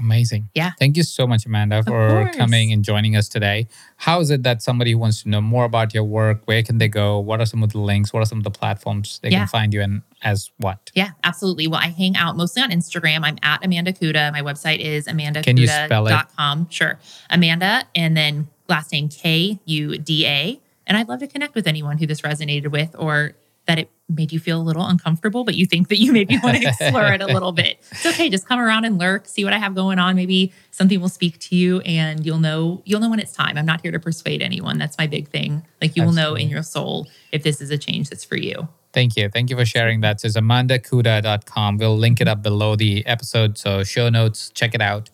Amazing. 0.00 0.48
Yeah. 0.54 0.70
Thank 0.78 0.96
you 0.96 1.02
so 1.02 1.26
much, 1.26 1.46
Amanda, 1.46 1.82
for 1.82 2.30
coming 2.34 2.72
and 2.72 2.82
joining 2.84 3.16
us 3.16 3.28
today. 3.28 3.68
How 3.96 4.20
is 4.20 4.30
it 4.30 4.42
that 4.44 4.62
somebody 4.62 4.92
who 4.92 4.98
wants 4.98 5.22
to 5.22 5.28
know 5.28 5.40
more 5.40 5.64
about 5.64 5.92
your 5.92 6.04
work, 6.04 6.40
where 6.46 6.62
can 6.62 6.78
they 6.78 6.88
go? 6.88 7.18
What 7.18 7.40
are 7.40 7.46
some 7.46 7.62
of 7.62 7.72
the 7.72 7.78
links? 7.78 8.12
What 8.12 8.20
are 8.20 8.26
some 8.26 8.38
of 8.38 8.44
the 8.44 8.50
platforms 8.50 9.20
they 9.22 9.28
yeah. 9.28 9.40
can 9.40 9.48
find 9.48 9.74
you 9.74 9.82
in 9.82 10.02
as 10.22 10.50
what? 10.56 10.90
Yeah, 10.94 11.10
absolutely. 11.22 11.68
Well, 11.68 11.80
I 11.80 11.88
hang 11.88 12.16
out 12.16 12.36
mostly 12.36 12.62
on 12.62 12.70
Instagram. 12.70 13.20
I'm 13.24 13.38
at 13.42 13.64
Amanda 13.64 13.92
Kuda. 13.92 14.32
My 14.32 14.42
website 14.42 14.78
is 14.78 15.06
amandakuda.com. 15.06 16.68
Sure. 16.70 16.98
Amanda 17.28 17.84
and 17.94 18.16
then 18.16 18.48
last 18.68 18.92
name 18.92 19.08
K 19.08 19.60
U 19.64 19.98
D 19.98 20.26
A. 20.26 20.60
And 20.86 20.96
I'd 20.96 21.08
love 21.08 21.20
to 21.20 21.26
connect 21.26 21.54
with 21.54 21.66
anyone 21.66 21.98
who 21.98 22.06
this 22.06 22.22
resonated 22.22 22.68
with 22.68 22.96
or 22.98 23.34
that 23.66 23.78
it 23.78 23.90
made 24.08 24.32
you 24.32 24.40
feel 24.40 24.60
a 24.60 24.62
little 24.62 24.84
uncomfortable, 24.84 25.44
but 25.44 25.54
you 25.54 25.66
think 25.66 25.88
that 25.88 25.98
you 25.98 26.12
maybe 26.12 26.38
want 26.42 26.56
to 26.56 26.68
explore 26.68 27.12
it 27.12 27.22
a 27.22 27.26
little 27.26 27.52
bit. 27.52 27.78
It's 27.92 28.04
okay. 28.04 28.28
Just 28.28 28.46
come 28.46 28.58
around 28.58 28.84
and 28.84 28.98
lurk, 28.98 29.26
see 29.26 29.44
what 29.44 29.52
I 29.52 29.58
have 29.58 29.74
going 29.74 29.98
on. 29.98 30.16
Maybe 30.16 30.52
something 30.70 31.00
will 31.00 31.08
speak 31.08 31.38
to 31.40 31.56
you 31.56 31.80
and 31.80 32.24
you'll 32.26 32.38
know, 32.38 32.82
you'll 32.84 33.00
know 33.00 33.10
when 33.10 33.20
it's 33.20 33.32
time. 33.32 33.56
I'm 33.56 33.66
not 33.66 33.80
here 33.82 33.92
to 33.92 34.00
persuade 34.00 34.42
anyone. 34.42 34.78
That's 34.78 34.98
my 34.98 35.06
big 35.06 35.28
thing. 35.28 35.64
Like 35.80 35.96
you 35.96 36.02
Absolutely. 36.02 36.06
will 36.06 36.30
know 36.30 36.34
in 36.34 36.48
your 36.48 36.62
soul 36.62 37.06
if 37.32 37.42
this 37.42 37.60
is 37.60 37.70
a 37.70 37.78
change 37.78 38.10
that's 38.10 38.24
for 38.24 38.36
you. 38.36 38.68
Thank 38.92 39.16
you. 39.16 39.28
Thank 39.28 39.50
you 39.50 39.56
for 39.56 39.64
sharing 39.64 40.00
that. 40.00 40.20
So 40.20 40.26
it's 40.26 40.36
amandakuda.com. 40.36 41.76
We'll 41.76 41.96
link 41.96 42.20
it 42.20 42.26
up 42.26 42.42
below 42.42 42.74
the 42.74 43.06
episode. 43.06 43.56
So 43.56 43.84
show 43.84 44.08
notes, 44.08 44.50
check 44.50 44.74
it 44.74 44.80
out. 44.80 45.10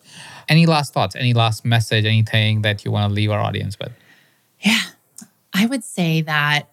Any 0.49 0.65
last 0.65 0.93
thoughts? 0.93 1.15
Any 1.15 1.33
last 1.33 1.63
message? 1.63 2.05
Anything 2.05 2.63
that 2.63 2.83
you 2.83 2.91
want 2.91 3.11
to 3.11 3.13
leave 3.13 3.29
our 3.29 3.39
audience 3.39 3.77
with? 3.77 3.91
Yeah. 4.61 4.81
I 5.53 5.67
would 5.67 5.83
say 5.83 6.21
that 6.21 6.69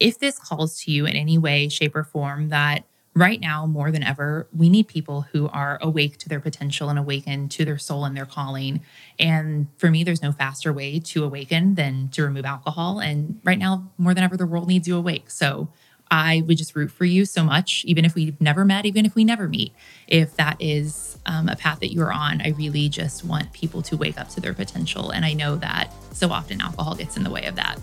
if 0.00 0.18
this 0.18 0.38
calls 0.38 0.80
to 0.82 0.90
you 0.90 1.06
in 1.06 1.14
any 1.14 1.38
way, 1.38 1.68
shape, 1.68 1.94
or 1.94 2.04
form, 2.04 2.48
that 2.48 2.84
right 3.14 3.40
now 3.40 3.64
more 3.64 3.90
than 3.90 4.02
ever, 4.02 4.48
we 4.56 4.68
need 4.68 4.88
people 4.88 5.22
who 5.22 5.48
are 5.48 5.78
awake 5.80 6.18
to 6.18 6.28
their 6.28 6.40
potential 6.40 6.88
and 6.88 6.98
awakened 6.98 7.50
to 7.52 7.64
their 7.64 7.78
soul 7.78 8.04
and 8.04 8.16
their 8.16 8.26
calling. 8.26 8.80
And 9.18 9.68
for 9.78 9.90
me, 9.90 10.02
there's 10.02 10.22
no 10.22 10.32
faster 10.32 10.72
way 10.72 10.98
to 10.98 11.24
awaken 11.24 11.76
than 11.76 12.08
to 12.10 12.22
remove 12.22 12.44
alcohol. 12.44 12.98
And 12.98 13.40
right 13.44 13.58
now, 13.58 13.90
more 13.98 14.14
than 14.14 14.24
ever, 14.24 14.36
the 14.36 14.46
world 14.46 14.66
needs 14.66 14.88
you 14.88 14.96
awake. 14.96 15.30
So 15.30 15.68
I 16.10 16.42
would 16.46 16.58
just 16.58 16.76
root 16.76 16.90
for 16.90 17.04
you 17.04 17.24
so 17.24 17.44
much, 17.44 17.84
even 17.86 18.04
if 18.04 18.14
we've 18.14 18.38
never 18.40 18.64
met, 18.64 18.84
even 18.84 19.06
if 19.06 19.14
we 19.14 19.24
never 19.24 19.48
meet. 19.48 19.72
If 20.06 20.36
that 20.36 20.56
is 20.60 21.18
um, 21.24 21.48
a 21.48 21.56
path 21.56 21.80
that 21.80 21.92
you're 21.92 22.12
on, 22.12 22.40
I 22.40 22.50
really 22.50 22.88
just 22.88 23.24
want 23.24 23.52
people 23.52 23.80
to 23.82 23.96
wake 23.96 24.18
up 24.18 24.28
to 24.30 24.40
their 24.40 24.54
potential. 24.54 25.10
And 25.10 25.24
I 25.24 25.32
know 25.32 25.56
that 25.56 25.92
so 26.12 26.30
often 26.30 26.60
alcohol 26.60 26.94
gets 26.94 27.16
in 27.16 27.22
the 27.22 27.30
way 27.30 27.46
of 27.46 27.56
that. 27.56 27.78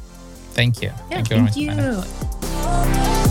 Thank 0.52 0.82
you. 0.82 0.91
Yeah, 1.10 1.24
thank 1.24 1.56
you. 1.56 1.72
Thank 1.72 3.26
you. 3.26 3.31